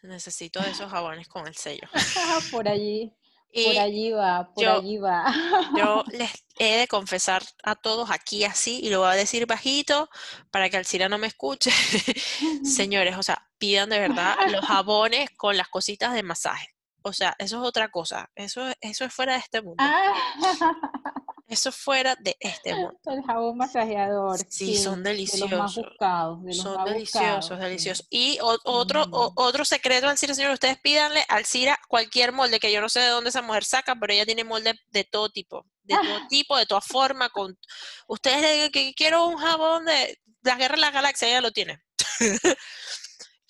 Necesito 0.02 0.60
de 0.60 0.70
esos 0.70 0.90
jabones 0.90 1.28
con 1.28 1.46
el 1.46 1.54
sello. 1.56 1.88
por 2.50 2.68
allí, 2.68 3.12
por 3.52 3.78
allí 3.78 4.10
va, 4.10 4.52
por 4.52 4.64
yo- 4.64 4.78
allí 4.78 4.98
va. 4.98 5.32
yo 5.76 6.04
les 6.12 6.32
he 6.58 6.76
de 6.78 6.88
confesar 6.88 7.42
a 7.62 7.74
todos 7.76 8.10
aquí 8.10 8.44
así, 8.44 8.80
y 8.82 8.90
lo 8.90 9.00
voy 9.00 9.08
a 9.10 9.12
decir 9.14 9.46
bajito 9.46 10.08
para 10.50 10.68
que 10.70 10.76
Alcira 10.76 11.08
no 11.08 11.18
me 11.18 11.28
escuche. 11.28 11.70
Señores, 12.64 13.16
o 13.16 13.22
sea, 13.22 13.48
pidan 13.58 13.90
de 13.90 14.00
verdad 14.00 14.36
los 14.50 14.64
jabones 14.64 15.30
con 15.36 15.56
las 15.56 15.68
cositas 15.68 16.14
de 16.14 16.22
masaje. 16.22 16.68
O 17.04 17.12
sea, 17.12 17.34
eso 17.38 17.60
es 17.60 17.68
otra 17.68 17.90
cosa. 17.90 18.30
Eso, 18.36 18.62
eso 18.80 19.04
es 19.04 19.12
fuera 19.12 19.32
de 19.34 19.40
este 19.40 19.60
mundo. 19.60 19.82
Eso 21.52 21.68
es 21.68 21.76
fuera 21.76 22.16
de 22.18 22.36
este 22.40 22.74
mundo. 22.74 22.98
el 23.04 23.22
jabón 23.24 23.56
masajeador. 23.58 24.38
Sí, 24.48 24.76
son 24.76 25.02
De 25.02 25.10
los 25.14 25.18
más 25.20 25.40
deliciosos. 25.40 25.76
buscados. 25.76 26.42
De 26.42 26.48
los 26.48 26.56
Son 26.56 26.76
más 26.76 26.84
deliciosos, 26.86 27.36
buscados, 27.36 27.60
deliciosos. 27.62 28.06
Y 28.10 28.38
o- 28.40 28.58
otro, 28.64 29.02
o- 29.10 29.26
Ujú. 29.28 29.32
otro 29.42 29.64
secreto 29.64 30.08
al 30.08 30.16
Cira, 30.16 30.34
señor, 30.34 30.52
ustedes 30.52 30.78
pídanle 30.80 31.24
al 31.28 31.44
Cira 31.44 31.78
cualquier 31.88 32.32
molde, 32.32 32.58
que 32.58 32.72
yo 32.72 32.80
no 32.80 32.88
sé 32.88 33.00
de 33.00 33.08
dónde 33.08 33.30
esa 33.30 33.42
mujer 33.42 33.64
saca, 33.64 33.94
pero 34.00 34.12
ella 34.14 34.24
tiene 34.24 34.44
molde 34.44 34.74
de 34.90 35.04
todo 35.04 35.28
tipo, 35.28 35.66
de 35.82 35.94
todo 35.96 36.02
tipo, 36.30 36.56
de 36.56 36.66
toda 36.66 36.80
forma. 36.80 37.28
Con... 37.28 37.58
Ustedes 38.06 38.40
le 38.40 38.52
digan 38.54 38.70
que 38.70 38.94
quiero 38.94 39.26
un 39.26 39.36
jabón 39.36 39.84
de 39.84 40.18
las 40.42 40.56
guerras 40.58 40.76
de 40.78 40.80
las 40.80 40.92
galaxias, 40.94 41.30
ella 41.30 41.40
lo 41.42 41.52
tiene. 41.52 41.82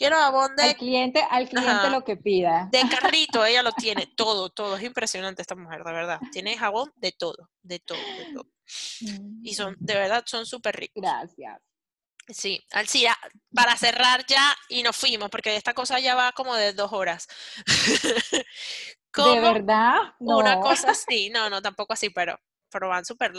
quiero 0.02 0.16
jabón 0.16 0.50
Al 0.58 0.68
de, 0.68 0.74
cliente, 0.76 1.24
al 1.30 1.48
cliente 1.48 1.70
Ajá. 1.72 1.90
lo 1.90 2.04
que 2.04 2.16
pida. 2.16 2.68
de 2.70 2.80
carrito, 2.90 3.44
ella 3.44 3.62
lo 3.62 3.72
tiene, 3.72 4.06
todo, 4.06 4.50
todo. 4.50 4.76
Es 4.76 4.82
impresionante 4.82 5.42
esta 5.42 5.54
mujer, 5.54 5.82
de 5.84 5.92
verdad. 5.92 6.20
Tiene 6.32 6.56
jabón 6.58 6.92
de 6.96 7.12
todo, 7.12 7.50
de 7.62 7.78
todo, 7.78 7.98
de 8.16 8.26
todo. 8.32 8.46
Y 9.42 9.54
son, 9.54 9.76
de 9.78 9.94
verdad, 9.94 10.22
son 10.26 10.46
súper 10.46 10.76
ricos. 10.76 11.02
Gracias. 11.02 11.60
Sí, 12.28 12.60
Alcira, 12.70 13.16
para 13.52 13.76
cerrar 13.76 14.24
ya 14.26 14.56
y 14.68 14.82
nos 14.84 14.96
fuimos, 14.96 15.28
porque 15.28 15.56
esta 15.56 15.74
cosa 15.74 15.98
ya 15.98 16.14
va 16.14 16.32
como 16.32 16.54
de 16.54 16.72
dos 16.72 16.92
horas. 16.92 17.26
¿De 18.36 18.44
¿Cómo 19.10 19.40
verdad? 19.42 19.96
una 20.20 20.54
No. 20.54 20.60
cosa 20.60 20.90
así? 20.92 21.30
No, 21.30 21.50
no, 21.50 21.60
tampoco 21.60 21.92
así, 21.92 22.10
pero, 22.10 22.38
pero 22.70 22.88
van 22.88 23.04
súper 23.04 23.34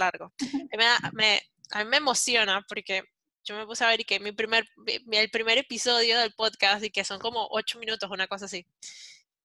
me, 0.77 0.83
da- 0.85 1.11
me- 1.13 1.41
a 1.71 1.83
mí 1.83 1.89
me 1.89 1.97
emociona 1.97 2.63
porque 2.67 3.03
yo 3.43 3.55
me 3.55 3.65
puse 3.65 3.83
a 3.83 3.89
ver 3.89 4.01
y 4.01 4.05
que 4.05 4.19
mi 4.19 4.31
primer, 4.31 4.65
el 5.11 5.29
primer 5.29 5.57
episodio 5.57 6.19
del 6.19 6.33
podcast 6.33 6.83
y 6.83 6.89
que 6.89 7.03
son 7.03 7.19
como 7.19 7.47
ocho 7.51 7.79
minutos, 7.79 8.09
una 8.09 8.27
cosa 8.27 8.45
así. 8.45 8.65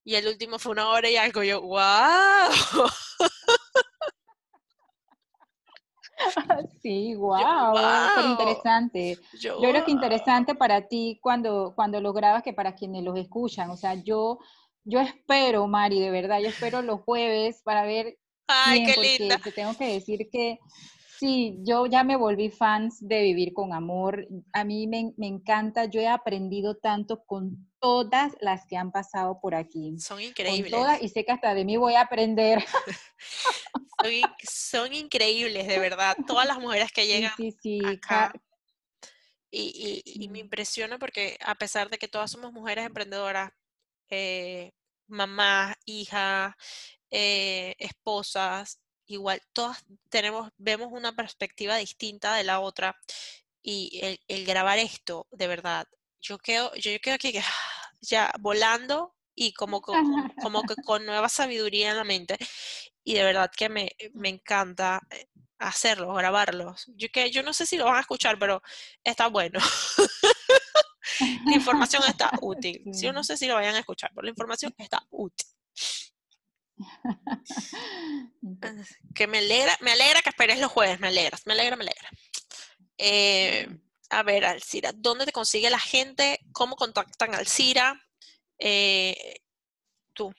Y 0.04 0.14
el 0.14 0.26
último 0.26 0.58
fue 0.58 0.72
una 0.72 0.88
hora 0.88 1.10
y 1.10 1.16
algo. 1.16 1.42
Yo, 1.42 1.60
wow. 1.60 1.78
Sí, 6.82 7.14
wow, 7.18 7.72
"Guau". 7.72 8.30
interesante. 8.32 9.18
Yo, 9.40 9.60
Yo 9.62 9.70
creo 9.70 9.84
que 9.84 9.90
interesante 9.90 10.54
para 10.54 10.88
ti 10.88 11.18
cuando, 11.22 11.72
cuando 11.74 12.00
lo 12.00 12.12
grabas 12.12 12.42
que 12.42 12.52
para 12.52 12.74
quienes 12.74 13.04
los 13.04 13.18
escuchan. 13.18 13.70
O 13.70 13.76
sea, 13.76 13.94
yo, 13.94 14.38
yo 14.84 15.00
espero, 15.00 15.66
Mari, 15.66 16.00
de 16.00 16.10
verdad, 16.10 16.40
yo 16.40 16.48
espero 16.48 16.82
los 16.82 17.00
jueves 17.02 17.62
para 17.62 17.84
ver 17.84 18.18
Ay, 18.46 18.80
bien, 18.84 18.94
qué 18.94 19.00
linda. 19.18 19.38
te 19.38 19.52
tengo 19.52 19.76
que 19.76 19.92
decir 19.92 20.28
que 20.32 20.58
sí, 21.18 21.58
yo 21.62 21.86
ya 21.86 22.04
me 22.04 22.16
volví 22.16 22.50
fans 22.50 22.98
de 23.00 23.22
Vivir 23.22 23.52
con 23.52 23.72
Amor. 23.72 24.26
A 24.52 24.64
mí 24.64 24.86
me, 24.86 25.12
me 25.16 25.26
encanta, 25.26 25.84
yo 25.86 26.00
he 26.00 26.08
aprendido 26.08 26.76
tanto 26.76 27.24
con 27.24 27.70
todas 27.80 28.32
las 28.40 28.66
que 28.66 28.76
han 28.76 28.92
pasado 28.92 29.40
por 29.40 29.54
aquí. 29.54 29.98
Son 29.98 30.18
Con 30.18 30.26
increíbles. 30.26 30.70
todas, 30.72 31.02
y 31.02 31.08
sé 31.08 31.24
que 31.24 31.32
hasta 31.32 31.54
de 31.54 31.64
mí 31.64 31.76
voy 31.76 31.94
a 31.94 32.02
aprender. 32.02 32.64
Son, 34.00 34.12
in- 34.12 34.30
son 34.44 34.92
increíbles, 34.94 35.66
de 35.66 35.78
verdad. 35.80 36.16
Todas 36.26 36.46
las 36.46 36.60
mujeres 36.60 36.92
que 36.92 37.02
Sí, 37.02 37.08
llegan 37.08 37.32
sí, 37.36 37.50
sí. 37.60 37.80
acá. 37.84 38.30
ca- 38.32 38.40
Y, 39.50 40.02
y- 40.04 40.24
y 40.24 40.28
me 40.28 40.38
Sí. 40.38 40.44
impresiona 40.44 40.98
porque 40.98 41.36
a 41.44 41.54
pesar 41.56 41.90
de 41.90 41.98
que 41.98 42.06
todas 42.06 42.30
somos 42.30 42.52
mujeres 42.52 42.86
emprendedoras, 42.86 43.50
eh, 44.10 44.70
mamás, 45.08 45.74
hijas, 45.84 46.54
eh, 47.10 47.74
esposas, 47.78 48.78
igual 49.08 49.42
todas 49.52 49.84
tenemos, 50.08 50.50
vemos 50.58 50.88
una 50.92 51.12
perspectiva 51.12 51.76
distinta 51.76 52.34
de 52.34 52.44
la 52.44 52.60
otra 52.60 52.96
y 53.62 54.18
el, 54.28 54.46
grabar 54.46 54.78
esto, 54.78 55.26
de 55.30 55.46
verdad, 55.46 55.86
yo 56.20 56.38
quedo, 56.38 56.72
yo, 56.74 56.92
quedo 57.02 57.16
aquí 57.16 57.32
ya 58.00 58.32
volando 58.40 59.14
y 59.34 59.52
como, 59.52 59.80
como, 59.80 60.32
como 60.40 60.62
que 60.62 60.74
con 60.76 61.04
nueva 61.04 61.28
sabiduría 61.28 61.90
en 61.90 61.96
la 61.96 62.04
mente. 62.04 62.36
Y 63.04 63.14
de 63.14 63.24
verdad 63.24 63.50
que 63.56 63.68
me, 63.68 63.90
me 64.14 64.28
encanta 64.28 65.00
eh, 65.10 65.28
hacerlos, 65.58 66.16
grabarlos. 66.16 66.86
Yo, 66.96 67.08
que, 67.12 67.30
yo 67.30 67.42
no 67.42 67.52
sé 67.52 67.66
si 67.66 67.76
lo 67.76 67.84
van 67.84 67.96
a 67.96 68.00
escuchar, 68.00 68.38
pero 68.38 68.62
está 69.04 69.28
bueno. 69.28 69.60
la 71.46 71.54
información 71.54 72.02
está 72.06 72.30
útil. 72.42 72.82
Yo 72.86 73.12
no 73.12 73.24
sé 73.24 73.36
si 73.36 73.46
lo 73.46 73.54
vayan 73.54 73.76
a 73.76 73.80
escuchar, 73.80 74.10
pero 74.14 74.24
la 74.24 74.30
información 74.30 74.74
está 74.78 75.04
útil. 75.10 75.48
que 79.14 79.26
me 79.26 79.38
alegra, 79.38 79.76
me 79.80 79.92
alegra 79.92 80.22
que 80.22 80.30
esperes 80.30 80.60
los 80.60 80.70
jueves, 80.70 81.00
me 81.00 81.08
alegra, 81.08 81.38
me 81.46 81.52
alegra, 81.52 81.76
me 81.76 81.84
alegra. 81.84 82.10
Eh, 82.96 83.68
a 84.10 84.22
ver, 84.22 84.44
Alcira, 84.44 84.92
¿dónde 84.94 85.26
te 85.26 85.32
consigue 85.32 85.70
la 85.70 85.78
gente? 85.78 86.40
¿Cómo 86.52 86.76
contactan 86.76 87.34
a 87.34 87.38
Alcira? 87.38 88.00
Eh, 88.58 89.40
tú. 90.14 90.32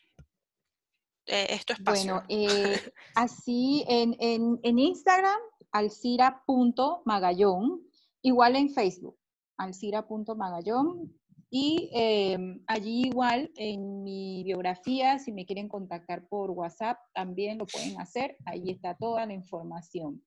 Eh, 1.26 1.48
esto 1.52 1.74
es 1.74 1.84
Bueno, 1.84 2.24
eh, 2.28 2.92
así 3.14 3.86
en, 3.88 4.16
en, 4.20 4.60
en 4.64 4.80
Instagram, 4.80 5.40
alcira.magallón, 5.72 7.84
igual 8.24 8.56
en 8.56 8.74
Facebook, 8.74 9.20
alcira.magallón, 9.58 11.19
y 11.52 11.90
em, 11.94 12.64
allí 12.68 13.08
igual 13.08 13.52
en 13.56 14.04
mi 14.04 14.44
biografía, 14.44 15.18
si 15.18 15.32
me 15.32 15.46
quieren 15.46 15.68
contactar 15.68 16.28
por 16.28 16.52
WhatsApp, 16.52 17.00
también 17.14 17.58
lo 17.58 17.66
pueden 17.66 18.00
hacer. 18.00 18.38
Ahí 18.46 18.70
está 18.70 18.96
toda 18.96 19.26
la 19.26 19.34
información. 19.34 20.24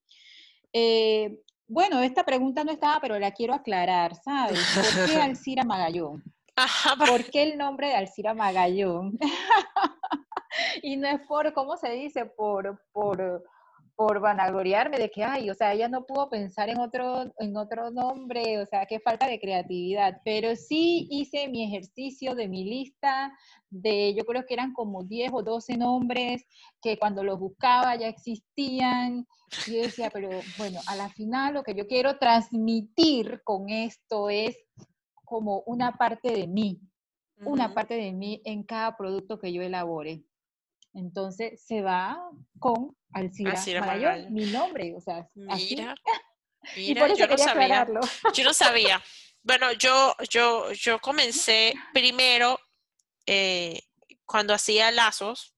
Eh, 0.73 1.39
bueno, 1.67 2.01
esta 2.01 2.23
pregunta 2.23 2.63
no 2.63 2.71
estaba, 2.71 2.99
pero 2.99 3.17
la 3.19 3.31
quiero 3.31 3.53
aclarar, 3.53 4.15
¿sabes? 4.15 4.59
¿Por 4.75 5.05
qué 5.05 5.15
Alcira 5.21 5.63
Magallón? 5.63 6.23
¿Por 7.07 7.23
qué 7.31 7.43
el 7.43 7.57
nombre 7.57 7.87
de 7.87 7.95
Alcira 7.95 8.33
Magallón? 8.33 9.17
y 10.83 10.97
no 10.97 11.07
es 11.07 11.21
por, 11.21 11.53
¿cómo 11.53 11.77
se 11.77 11.91
dice? 11.91 12.25
Por, 12.25 12.81
por, 12.91 13.43
por 13.95 14.19
vanagloriarme 14.19 14.97
de 14.97 15.11
que, 15.11 15.23
ay, 15.23 15.49
o 15.49 15.53
sea, 15.53 15.73
ella 15.73 15.87
no 15.87 16.05
pudo 16.05 16.29
pensar 16.29 16.69
en 16.69 16.79
otro, 16.79 17.31
en 17.37 17.55
otro 17.55 17.91
nombre, 17.91 18.59
o 18.59 18.65
sea, 18.65 18.85
qué 18.85 18.99
falta 18.99 19.27
de 19.27 19.39
creatividad, 19.39 20.21
pero 20.25 20.55
sí 20.55 21.07
hice 21.11 21.47
mi 21.47 21.63
ejercicio 21.63 22.33
de 22.33 22.47
mi 22.47 22.63
lista 22.63 23.31
de, 23.69 24.15
yo 24.15 24.25
creo 24.25 24.45
que 24.45 24.55
eran 24.55 24.73
como 24.73 25.03
10 25.03 25.31
o 25.33 25.43
12 25.43 25.77
nombres 25.77 26.45
que 26.81 26.97
cuando 26.97 27.23
los 27.23 27.39
buscaba 27.39 27.95
ya 27.95 28.07
existían, 28.07 29.27
y 29.67 29.75
yo 29.75 29.81
decía, 29.83 30.09
pero 30.11 30.29
bueno, 30.57 30.79
a 30.87 30.95
la 30.95 31.09
final 31.09 31.53
lo 31.53 31.63
que 31.63 31.75
yo 31.75 31.87
quiero 31.87 32.17
transmitir 32.17 33.41
con 33.43 33.69
esto 33.69 34.29
es 34.29 34.57
como 35.23 35.61
una 35.67 35.97
parte 35.97 36.31
de 36.31 36.47
mí, 36.47 36.81
una 37.45 37.73
parte 37.73 37.95
de 37.95 38.11
mí 38.11 38.41
en 38.45 38.63
cada 38.63 38.95
producto 38.97 39.37
que 39.37 39.53
yo 39.53 39.61
elabore. 39.61 40.23
Entonces 40.93 41.63
se 41.65 41.81
va 41.81 42.29
con 42.59 42.95
Alcira, 43.13 43.51
Alcira 43.51 44.29
mi 44.29 44.45
nombre, 44.45 44.93
o 44.95 45.01
sea, 45.01 45.27
mira, 45.35 45.95
mira, 46.75 47.13
yo 47.13 47.27
no 47.27 47.37
sabía. 47.37 47.87
Yo 48.33 48.43
no 48.43 48.53
sabía. 48.53 49.03
Bueno, 49.41 49.71
yo, 49.73 50.15
yo, 50.29 50.71
yo 50.71 50.99
comencé 50.99 51.73
primero 51.93 52.57
eh, 53.25 53.81
cuando 54.25 54.53
hacía 54.53 54.91
lazos, 54.91 55.53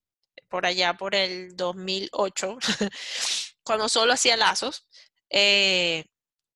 por 0.48 0.66
allá 0.66 0.94
por 0.94 1.14
el 1.14 1.56
2008, 1.56 2.58
cuando 3.62 3.88
solo 3.88 4.12
hacía 4.12 4.36
lazos, 4.36 4.86
eh, 5.30 6.04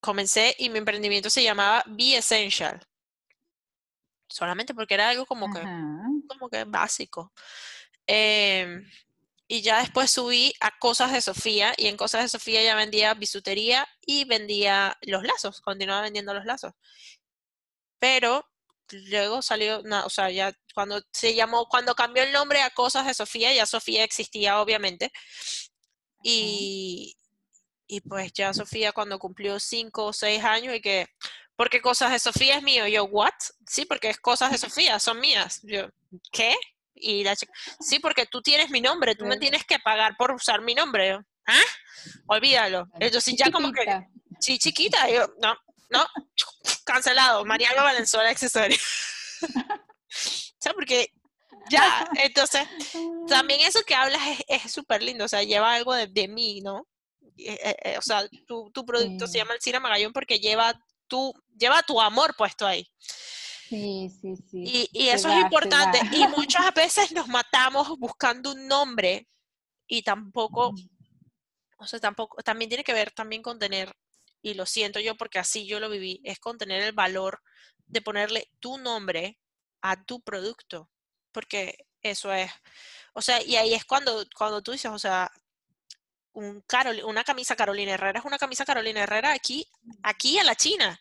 comencé 0.01 0.57
y 0.59 0.71
mi 0.71 0.79
emprendimiento 0.79 1.31
se 1.31 1.43
llamaba 1.43 1.85
Be 1.87 2.17
Essential. 2.17 2.81
Solamente 4.29 4.75
porque 4.75 4.95
era 4.95 5.09
algo 5.09 5.27
como 5.27 5.53
que, 5.53 5.61
como 5.61 6.49
que 6.49 6.65
básico. 6.65 7.33
Em, 8.07 8.85
y 9.53 9.63
ya 9.63 9.81
después 9.81 10.13
subí 10.13 10.55
a 10.61 10.79
Cosas 10.79 11.11
de 11.11 11.21
Sofía 11.21 11.75
y 11.77 11.89
en 11.89 11.97
Cosas 11.97 12.23
de 12.23 12.29
Sofía 12.29 12.63
ya 12.63 12.77
vendía 12.77 13.15
bisutería 13.15 13.85
y 14.07 14.25
vendía 14.25 14.97
los 15.01 15.25
lazos, 15.25 15.61
continuaba 15.61 16.03
vendiendo 16.03 16.33
los 16.33 16.45
lazos. 16.45 16.73
Pero 17.99 18.47
luego 19.09 19.43
salió, 19.43 19.83
no, 19.83 20.07
o 20.07 20.09
sea, 20.09 20.31
ya 20.31 20.57
cuando 20.73 21.03
se 21.13 21.35
llamó, 21.35 21.67
cuando 21.67 21.97
cambió 21.97 22.23
el 22.23 22.31
nombre 22.31 22.63
a 22.63 22.71
Cosas 22.71 23.07
de 23.07 23.13
Sofía, 23.13 23.53
ya 23.53 23.67
Sofía 23.67 24.05
existía 24.05 24.61
obviamente. 24.61 25.11
Y, 26.23 27.17
y 27.89 28.03
pues 28.03 28.33
ya 28.33 28.55
Sofía 28.55 28.93
cuando 28.93 29.19
cumplió 29.19 29.59
cinco 29.59 30.07
o 30.07 30.13
seis 30.13 30.45
años 30.45 30.77
y 30.77 30.81
que, 30.81 31.09
porque 31.57 31.83
Cosas 31.83 32.13
de 32.13 32.21
Sofía 32.21 32.59
es 32.59 32.63
mío, 32.63 32.87
yo, 32.87 33.03
¿what? 33.07 33.35
Sí, 33.67 33.85
porque 33.85 34.11
es 34.11 34.21
Cosas 34.21 34.53
de 34.53 34.59
Sofía, 34.59 35.01
son 35.01 35.19
mías. 35.19 35.59
Yo, 35.65 35.89
¿qué? 36.31 36.55
Y 36.95 37.25
la 37.25 37.37
chica, 37.37 37.53
sí, 37.81 37.99
porque 37.99 38.27
tú 38.27 38.43
tienes 38.43 38.71
mi 38.71 38.81
nombre, 38.81 39.15
tú 39.15 39.25
me 39.25 39.39
tienes 39.39 39.65
que 39.65 39.79
pagar 39.79 40.17
por 40.19 40.33
usar 40.33 40.61
mi 40.61 40.75
nombre. 40.75 41.19
¿Ah? 41.47 41.63
Olvídalo. 42.27 42.89
Entonces 42.99 43.35
ya 43.37 43.51
como 43.51 43.73
que, 43.73 43.85
sí, 44.39 44.59
chiquita, 44.59 45.09
yo, 45.09 45.33
no, 45.41 45.57
no, 45.89 46.07
cancelado, 46.85 47.45
Mariano 47.45 47.83
Valenzuela 47.83 48.31
accesorio. 48.31 48.77
o 49.43 50.59
sea, 50.59 50.73
porque 50.75 51.13
ya, 51.71 52.09
entonces, 52.17 52.67
también 53.29 53.61
eso 53.61 53.83
que 53.87 53.95
hablas 53.95 54.21
es 54.49 54.73
súper 54.73 55.03
lindo, 55.03 55.25
o 55.25 55.29
sea, 55.29 55.43
lleva 55.43 55.75
algo 55.75 55.95
de, 55.95 56.29
mí, 56.29 56.61
¿no? 56.61 56.87
Eh, 57.37 57.59
eh, 57.63 57.77
eh, 57.85 57.99
o 57.99 58.03
sea, 58.03 58.29
tu, 58.47 58.71
tu 58.73 58.85
producto 58.85 59.27
se 59.27 59.39
llama 59.39 59.55
el 59.55 59.61
Cira 59.61 59.81
Magallón 59.81 60.13
porque 60.13 60.39
lleva 60.39 60.75
tu, 61.07 61.33
lleva 61.57 61.83
tu 61.83 62.01
amor 62.01 62.35
puesto 62.37 62.67
ahí. 62.67 62.91
Sí, 63.71 64.11
sí, 64.21 64.35
sí. 64.51 64.89
Y, 64.93 65.09
eso 65.11 65.29
es 65.29 65.37
importante. 65.37 66.01
Y 66.11 66.27
muchas 66.37 66.75
veces 66.75 67.13
nos 67.13 67.29
matamos 67.29 67.97
buscando 68.01 68.51
un 68.51 68.67
nombre 68.67 69.29
y 69.87 70.03
tampoco, 70.03 70.75
o 71.79 71.87
sea, 71.87 72.01
tampoco, 72.01 72.43
también 72.43 72.69
tiene 72.69 72.83
que 72.83 72.93
ver 72.93 73.13
también 73.13 73.43
con 73.43 73.61
tener, 73.61 73.95
y 74.43 74.55
lo 74.55 74.67
siento 74.67 74.99
yo 74.99 75.17
porque 75.17 75.39
así 75.39 75.67
yo 75.69 75.79
lo 75.79 75.89
viví, 75.89 76.21
es 76.25 76.41
con 76.41 76.59
tener 76.59 76.83
el 76.83 76.93
valor 76.93 77.41
de 77.87 78.03
ponerle 78.03 78.51
tu 78.59 78.77
nombre 78.77 79.39
a 79.83 80.05
tu 80.05 80.21
producto, 80.21 80.91
porque 81.31 81.87
eso 82.03 82.33
es, 82.33 82.51
o 83.15 83.23
sea, 83.23 83.41
y 83.41 83.55
ahí 83.55 83.75
es 83.75 83.85
cuando, 83.85 84.27
cuando 84.37 84.63
tú 84.63 84.73
dices, 84.73 84.91
o 84.91 84.99
sea, 84.99 85.31
un 86.33 86.61
Carol, 86.63 87.03
una 87.05 87.23
camisa 87.23 87.55
Carolina 87.55 87.93
Herrera 87.93 88.19
es 88.19 88.25
una 88.25 88.39
camisa 88.39 88.65
Carolina 88.65 89.03
Herrera 89.03 89.33
aquí, 89.33 89.65
aquí 90.03 90.39
en 90.39 90.47
la 90.47 90.57
China 90.57 91.01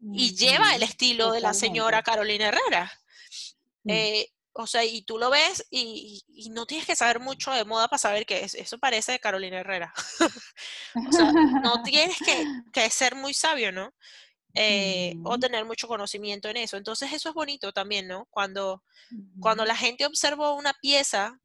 y 0.00 0.34
lleva 0.36 0.74
el 0.74 0.82
estilo 0.82 1.32
de 1.32 1.40
la 1.40 1.54
señora 1.54 2.02
Carolina 2.02 2.48
Herrera. 2.48 2.92
Mm. 3.84 3.90
Eh, 3.90 4.32
o 4.60 4.66
sea, 4.66 4.84
y 4.84 5.02
tú 5.02 5.18
lo 5.18 5.30
ves 5.30 5.64
y, 5.70 6.20
no 6.50 6.66
tienes 6.66 6.84
que 6.84 6.96
saber 6.96 7.20
mucho 7.20 7.52
de 7.52 7.64
moda 7.64 7.86
para 7.86 7.98
saber 7.98 8.26
que 8.26 8.44
eso 8.44 8.78
parece 8.78 9.12
de 9.12 9.20
Carolina 9.20 9.60
Herrera. 9.60 9.94
o 11.08 11.12
sea, 11.12 11.32
no 11.62 11.82
tienes 11.84 12.16
que, 12.72 12.90
ser 12.90 13.14
muy 13.14 13.34
sabio, 13.34 13.70
¿no? 13.70 13.94
Eh, 14.54 15.14
o 15.24 15.38
tener 15.38 15.64
mucho 15.64 15.86
conocimiento 15.86 16.48
en 16.48 16.56
eso. 16.56 16.76
Entonces 16.76 17.12
eso 17.12 17.28
es 17.28 17.34
bonito 17.36 17.72
también, 17.72 18.08
¿no? 18.08 18.26
Cuando, 18.30 18.82
cuando 19.38 19.64
la 19.64 19.76
gente 19.76 20.06
observa 20.06 20.52
una 20.52 20.72
pieza 20.74 21.38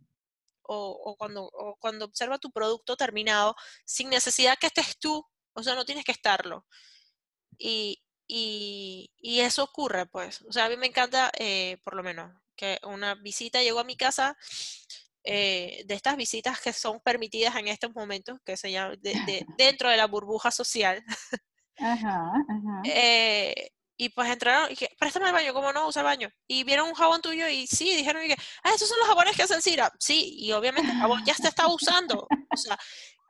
o, 0.64 1.16
cuando, 1.18 1.44
o 1.44 1.76
cuando 1.80 2.06
observa 2.06 2.40
tu 2.40 2.52
producto 2.52 2.98
terminado 2.98 3.56
sin 3.86 4.10
necesidad 4.10 4.58
que 4.58 4.68
estés 4.68 4.98
tú, 4.98 5.24
o 5.54 5.62
sea, 5.62 5.76
no 5.76 5.86
tienes 5.86 6.04
que 6.04 6.14
estarlo. 6.14 6.66
Y, 7.60 8.02
y, 8.28 9.10
eso 9.22 9.64
ocurre, 9.64 10.06
pues. 10.06 10.42
O 10.44 10.52
sea, 10.52 10.66
a 10.66 10.70
mí 10.70 10.78
me 10.78 10.88
encanta, 10.88 11.32
eh, 11.38 11.78
por 11.84 11.96
lo 11.96 12.04
menos, 12.04 12.32
que 12.56 12.80
una 12.84 13.16
visita 13.16 13.62
llegó 13.62 13.80
a 13.80 13.84
mi 13.84 13.98
casa, 13.98 14.38
eh, 15.24 15.84
de 15.86 15.94
estas 15.94 16.18
visitas 16.18 16.60
que 16.60 16.74
son 16.74 17.00
permitidas 17.00 17.56
en 17.56 17.68
estos 17.68 17.94
momentos, 17.94 18.40
que 18.46 18.58
se 18.58 18.72
llama 18.72 18.96
de, 18.98 19.14
dentro 19.58 19.90
de 19.90 19.98
la 19.98 20.08
burbuja 20.08 20.52
social. 20.52 21.04
Ajá, 21.78 22.32
ajá. 22.48 22.82
Eh, 22.86 23.72
y 23.96 24.10
pues 24.10 24.30
entraron 24.30 24.72
y 24.72 24.76
que, 24.76 24.90
préstame 25.00 25.28
el 25.28 25.34
baño, 25.34 25.54
¿cómo 25.54 25.72
no 25.72 25.88
usa 25.88 26.02
el 26.02 26.06
baño? 26.06 26.30
Y 26.48 26.64
vieron 26.64 26.90
un 26.90 26.96
jabón 26.96 27.22
tuyo 27.22 27.48
y 27.48 27.68
sí, 27.68 27.96
dijeron 27.96 28.24
que, 28.28 28.36
ah, 28.64 28.74
esos 28.74 28.90
son 28.90 29.00
los 29.00 29.08
jabones 29.08 29.36
que 29.36 29.44
hacen 29.44 29.62
Cira. 29.62 29.92
Sí, 30.00 30.36
y 30.38 30.52
obviamente 30.52 30.92
el 30.92 30.98
jabón 30.98 31.24
ya 31.26 31.34
se 31.36 31.48
está 31.48 31.68
usando. 31.68 32.28
O 32.50 32.58
sea, 32.58 32.78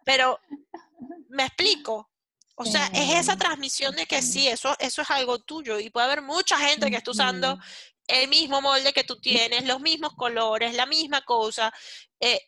pero 0.05 0.39
me 1.29 1.45
explico, 1.45 2.09
o 2.55 2.65
sea, 2.65 2.87
es 2.93 3.15
esa 3.15 3.35
transmisión 3.35 3.95
de 3.95 4.05
que 4.05 4.21
sí, 4.21 4.47
eso, 4.47 4.75
eso 4.79 5.01
es 5.01 5.09
algo 5.09 5.39
tuyo 5.39 5.79
y 5.79 5.89
puede 5.89 6.05
haber 6.05 6.21
mucha 6.21 6.57
gente 6.57 6.89
que 6.89 6.97
esté 6.97 7.09
usando 7.09 7.57
el 8.07 8.29
mismo 8.29 8.61
molde 8.61 8.93
que 8.93 9.03
tú 9.03 9.19
tienes, 9.19 9.65
los 9.65 9.79
mismos 9.79 10.13
colores, 10.15 10.75
la 10.75 10.85
misma 10.85 11.21
cosa, 11.21 11.73
eh, 12.19 12.39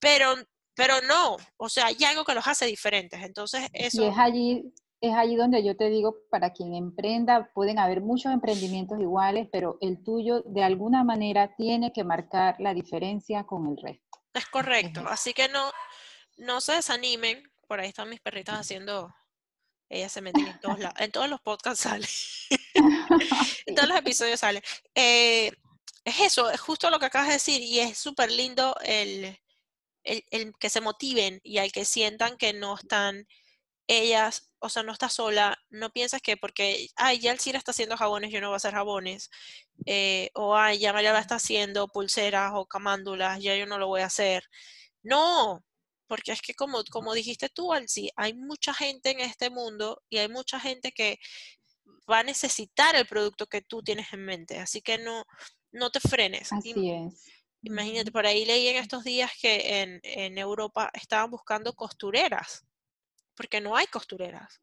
pero, 0.00 0.34
pero 0.74 0.94
no, 1.02 1.36
o 1.56 1.68
sea, 1.68 1.86
hay 1.86 2.04
algo 2.04 2.24
que 2.24 2.34
los 2.34 2.46
hace 2.46 2.66
diferentes. 2.66 3.22
Entonces, 3.22 3.68
eso... 3.72 4.02
Y 4.02 4.08
es 4.08 4.18
allí, 4.18 4.74
es 5.00 5.14
allí 5.14 5.36
donde 5.36 5.62
yo 5.62 5.76
te 5.76 5.88
digo, 5.88 6.16
para 6.30 6.52
quien 6.52 6.74
emprenda, 6.74 7.50
pueden 7.54 7.78
haber 7.78 8.00
muchos 8.00 8.32
emprendimientos 8.32 8.98
iguales, 8.98 9.48
pero 9.52 9.78
el 9.80 10.02
tuyo 10.02 10.42
de 10.46 10.64
alguna 10.64 11.04
manera 11.04 11.54
tiene 11.56 11.92
que 11.92 12.02
marcar 12.02 12.56
la 12.58 12.74
diferencia 12.74 13.44
con 13.44 13.68
el 13.68 13.76
resto. 13.76 14.18
Es 14.32 14.46
correcto, 14.46 15.04
así 15.08 15.32
que 15.32 15.48
no, 15.48 15.70
no 16.38 16.60
se 16.60 16.72
desanimen, 16.72 17.42
por 17.68 17.78
ahí 17.78 17.88
están 17.88 18.08
mis 18.08 18.20
perritas 18.20 18.58
haciendo 18.58 19.14
Ella 19.88 20.08
se 20.08 20.20
mete 20.20 20.40
en 20.40 20.60
todos, 20.60 20.78
en 20.98 21.12
todos 21.12 21.28
los 21.28 21.40
podcasts 21.40 21.80
sale. 21.82 22.06
en 23.66 23.74
todos 23.74 23.88
los 23.88 23.98
episodios 23.98 24.40
sale. 24.40 24.62
Eh, 24.94 25.52
es 26.04 26.20
eso, 26.20 26.50
es 26.50 26.60
justo 26.60 26.90
lo 26.90 26.98
que 26.98 27.06
acabas 27.06 27.28
de 27.28 27.34
decir 27.34 27.62
y 27.62 27.80
es 27.80 27.96
súper 27.96 28.30
lindo 28.30 28.76
el, 28.82 29.38
el, 30.04 30.52
que 30.58 30.70
se 30.70 30.80
motiven 30.80 31.40
y 31.42 31.58
al 31.58 31.72
que 31.72 31.84
sientan 31.84 32.36
que 32.36 32.52
no 32.52 32.74
están 32.74 33.26
ellas, 33.86 34.50
o 34.60 34.68
sea, 34.68 34.82
no 34.82 34.92
está 34.92 35.08
sola, 35.08 35.58
no 35.70 35.90
piensas 35.90 36.22
que 36.22 36.36
porque, 36.36 36.88
ay, 36.96 37.20
ya 37.20 37.32
el 37.32 37.40
Cira 37.40 37.58
está 37.58 37.72
haciendo 37.72 37.96
jabones, 37.96 38.30
yo 38.32 38.40
no 38.40 38.48
voy 38.48 38.54
a 38.54 38.56
hacer 38.56 38.74
jabones, 38.74 39.30
eh, 39.86 40.30
o 40.34 40.56
ay, 40.56 40.78
ya 40.78 40.92
María 40.92 41.18
está 41.18 41.36
haciendo 41.36 41.88
pulseras 41.88 42.52
o 42.54 42.66
camándulas, 42.66 43.42
ya 43.42 43.56
yo 43.56 43.66
no 43.66 43.78
lo 43.78 43.88
voy 43.88 44.02
a 44.02 44.06
hacer. 44.06 44.44
No, 45.02 45.64
porque 46.06 46.32
es 46.32 46.42
que 46.42 46.54
como, 46.54 46.82
como 46.90 47.14
dijiste 47.14 47.48
tú, 47.48 47.72
Alci, 47.72 48.10
hay 48.16 48.34
mucha 48.34 48.74
gente 48.74 49.10
en 49.10 49.20
este 49.20 49.50
mundo 49.50 50.02
y 50.08 50.18
hay 50.18 50.28
mucha 50.28 50.60
gente 50.60 50.92
que 50.92 51.18
va 52.10 52.20
a 52.20 52.24
necesitar 52.24 52.94
el 52.96 53.06
producto 53.06 53.46
que 53.46 53.62
tú 53.62 53.82
tienes 53.82 54.12
en 54.12 54.24
mente, 54.24 54.58
así 54.58 54.82
que 54.82 54.98
no, 54.98 55.24
no 55.72 55.90
te 55.90 56.00
frenes. 56.00 56.52
Así 56.52 56.90
es. 56.90 57.24
Imagínate, 57.62 58.12
por 58.12 58.26
ahí 58.26 58.44
leí 58.44 58.68
en 58.68 58.76
estos 58.76 59.04
días 59.04 59.30
que 59.40 59.80
en, 59.80 60.00
en 60.02 60.36
Europa 60.36 60.90
estaban 60.92 61.30
buscando 61.30 61.72
costureras, 61.72 62.64
porque 63.34 63.60
no 63.60 63.74
hay 63.74 63.86
costureras. 63.86 64.60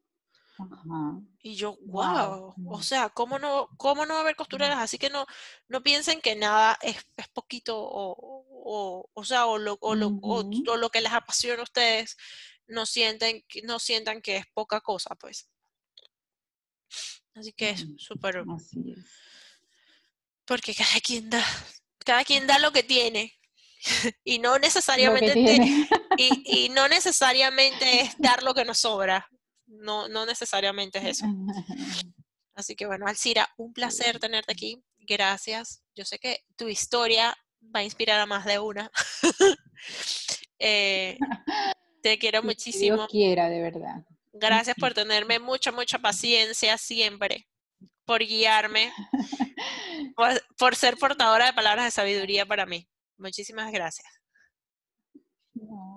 Y 1.40 1.54
yo, 1.56 1.76
wow, 1.86 2.54
o 2.68 2.82
sea, 2.82 3.08
¿cómo 3.08 3.38
no, 3.38 3.68
¿cómo 3.76 4.06
no 4.06 4.14
va 4.14 4.20
a 4.20 4.22
haber 4.22 4.36
costureras? 4.36 4.78
Así 4.78 4.98
que 4.98 5.10
no, 5.10 5.26
no 5.68 5.82
piensen 5.82 6.20
que 6.20 6.36
nada 6.36 6.78
es, 6.82 6.96
es 7.16 7.28
poquito 7.28 7.76
o, 7.78 9.08
o, 9.12 9.24
sea, 9.24 9.46
o 9.46 9.58
lo, 9.58 9.76
o, 9.80 9.94
lo, 9.94 10.08
o, 10.22 10.76
lo 10.76 10.90
que 10.90 11.00
les 11.00 11.12
apasiona 11.12 11.60
a 11.60 11.64
ustedes, 11.64 12.16
no 12.66 12.86
sienten, 12.86 13.44
no 13.64 13.78
sientan 13.78 14.22
que 14.22 14.36
es 14.36 14.46
poca 14.54 14.80
cosa, 14.80 15.14
pues. 15.16 15.48
Así 17.34 17.52
que 17.52 17.70
es 17.70 17.86
súper... 17.96 18.44
Porque 20.44 20.74
cada 20.74 21.00
quien 21.00 21.30
da, 21.30 21.44
cada 22.04 22.24
quien 22.24 22.46
da 22.46 22.58
lo 22.58 22.72
que 22.72 22.82
tiene. 22.82 23.38
y 24.24 24.38
no 24.38 24.58
necesariamente 24.58 25.34
y, 26.16 26.64
y, 26.64 26.68
no 26.68 26.88
necesariamente 26.88 28.02
es 28.02 28.14
dar 28.18 28.42
lo 28.42 28.54
que 28.54 28.64
nos 28.64 28.78
sobra. 28.78 29.28
No, 29.66 30.08
no 30.08 30.26
necesariamente 30.26 30.98
es 30.98 31.18
eso. 31.18 31.26
Así 32.54 32.76
que 32.76 32.86
bueno, 32.86 33.06
Alcira, 33.06 33.48
un 33.56 33.72
placer 33.72 34.18
tenerte 34.18 34.52
aquí. 34.52 34.82
Gracias. 34.98 35.82
Yo 35.94 36.04
sé 36.04 36.18
que 36.18 36.40
tu 36.56 36.68
historia 36.68 37.36
va 37.74 37.80
a 37.80 37.84
inspirar 37.84 38.20
a 38.20 38.26
más 38.26 38.44
de 38.44 38.58
una. 38.58 38.90
Eh, 40.64 41.18
te 42.02 42.18
quiero 42.18 42.40
muchísimo. 42.40 42.96
Dios 42.96 43.08
quiera, 43.08 43.48
de 43.48 43.60
verdad. 43.60 44.06
Gracias 44.32 44.76
por 44.78 44.94
tenerme 44.94 45.40
mucha, 45.40 45.72
mucha 45.72 45.98
paciencia 45.98 46.78
siempre, 46.78 47.48
por 48.04 48.20
guiarme, 48.20 48.92
por, 50.56 50.76
ser 50.76 50.96
portadora 50.98 51.46
de 51.46 51.52
palabras 51.52 51.86
de 51.86 51.90
sabiduría 51.90 52.46
para 52.46 52.64
mí. 52.64 52.88
Muchísimas 53.18 53.72
gracias. 53.72 54.06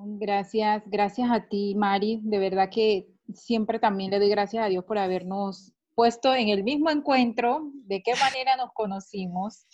gracias, 0.06 0.82
gracias 0.88 1.30
a 1.32 1.48
ti, 1.48 1.76
Mari. 1.76 2.20
De 2.24 2.40
verdad 2.40 2.72
que 2.74 3.08
siempre 3.34 3.80
también 3.80 4.12
le 4.12 4.20
doy 4.20 4.30
gracias 4.30 4.66
a 4.66 4.70
Dios 4.70 4.86
por 4.86 4.98
habernos 4.98 5.74
puesto 5.96 6.36
en 6.36 6.50
el 6.50 6.64
mismo 6.64 6.90
encuentro, 6.90 7.72
de 7.86 8.04
qué 8.04 8.14
manera 8.16 8.58
nos 8.58 8.72
conocimos 8.74 9.66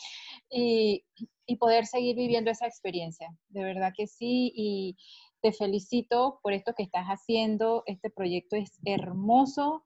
y, 0.50 1.04
y, 1.48 1.56
poder 1.56 1.88
seguir 1.88 2.16
viviendo 2.16 2.52
esa 2.52 2.68
experiencia. 2.68 3.36
De 3.50 3.64
verdad 3.64 3.92
que 3.96 4.06
sí, 4.06 4.52
y 4.56 4.98
te 5.42 5.52
felicito 5.52 6.40
por 6.44 6.54
esto 6.54 6.74
que 6.76 6.84
estás 6.84 7.08
haciendo. 7.08 7.82
Este 7.88 8.12
proyecto 8.12 8.56
es 8.56 8.80
hermoso 8.86 9.84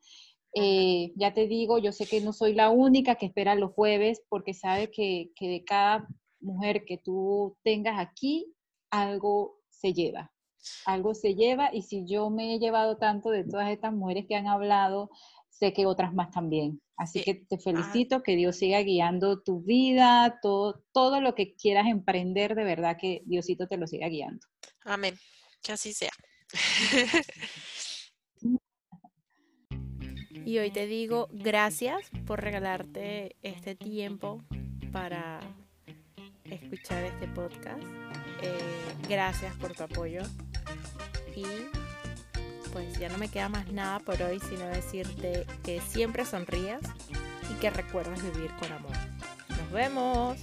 eh, 0.57 1.11
ya 1.17 1.33
te 1.33 1.47
digo, 1.47 1.79
yo 1.79 1.91
sé 1.91 2.05
que 2.07 2.21
no 2.21 2.31
soy 2.31 2.53
la 2.53 2.69
única 2.69 3.15
que 3.15 3.25
espera 3.25 3.55
los 3.55 3.73
jueves 3.73 4.23
porque 4.29 4.53
sabe 4.53 4.89
que, 4.89 5.31
que 5.35 5.49
de 5.49 5.65
cada 5.65 6.07
mujer 6.39 6.85
que 6.85 6.97
tú 6.97 7.57
tengas 7.61 7.99
aquí, 7.99 8.53
algo 8.89 9.59
se 9.69 9.93
lleva. 9.93 10.31
Algo 10.85 11.13
se 11.13 11.35
lleva 11.35 11.73
y 11.73 11.81
si 11.81 12.05
yo 12.05 12.29
me 12.29 12.55
he 12.55 12.59
llevado 12.59 12.97
tanto 12.97 13.29
de 13.29 13.43
todas 13.43 13.69
estas 13.69 13.93
mujeres 13.93 14.25
que 14.27 14.35
han 14.35 14.47
hablado, 14.47 15.09
sé 15.49 15.73
que 15.73 15.85
otras 15.85 16.13
más 16.13 16.31
también. 16.31 16.81
Así 16.97 17.21
que 17.23 17.35
te 17.35 17.57
felicito, 17.57 18.23
que 18.23 18.35
Dios 18.35 18.55
siga 18.55 18.81
guiando 18.81 19.41
tu 19.41 19.61
vida, 19.61 20.39
todo, 20.41 20.83
todo 20.93 21.19
lo 21.19 21.35
que 21.35 21.55
quieras 21.55 21.87
emprender, 21.87 22.55
de 22.55 22.63
verdad 22.63 22.97
que 22.99 23.21
Diosito 23.25 23.67
te 23.67 23.77
lo 23.77 23.85
siga 23.85 24.07
guiando. 24.07 24.45
Amén, 24.85 25.15
que 25.61 25.73
así 25.73 25.93
sea. 25.93 26.11
Y 30.45 30.59
hoy 30.59 30.69
te 30.69 30.85
digo 30.85 31.27
gracias 31.31 32.11
por 32.27 32.39
regalarte 32.39 33.35
este 33.41 33.73
tiempo 33.73 34.43
para 34.91 35.39
escuchar 36.43 37.03
este 37.03 37.27
podcast. 37.27 37.81
Eh, 38.43 38.59
gracias 39.09 39.55
por 39.55 39.73
tu 39.73 39.83
apoyo. 39.83 40.21
Y 41.35 41.45
pues 42.71 42.97
ya 42.99 43.09
no 43.09 43.17
me 43.17 43.29
queda 43.29 43.49
más 43.49 43.67
nada 43.71 43.99
por 43.99 44.21
hoy, 44.21 44.39
sino 44.49 44.65
decirte 44.65 45.45
que 45.63 45.81
siempre 45.81 46.25
sonrías 46.25 46.81
y 47.51 47.59
que 47.59 47.69
recuerdes 47.69 48.21
vivir 48.23 48.51
con 48.59 48.71
amor. 48.71 48.91
Nos 49.49 49.71
vemos. 49.71 50.37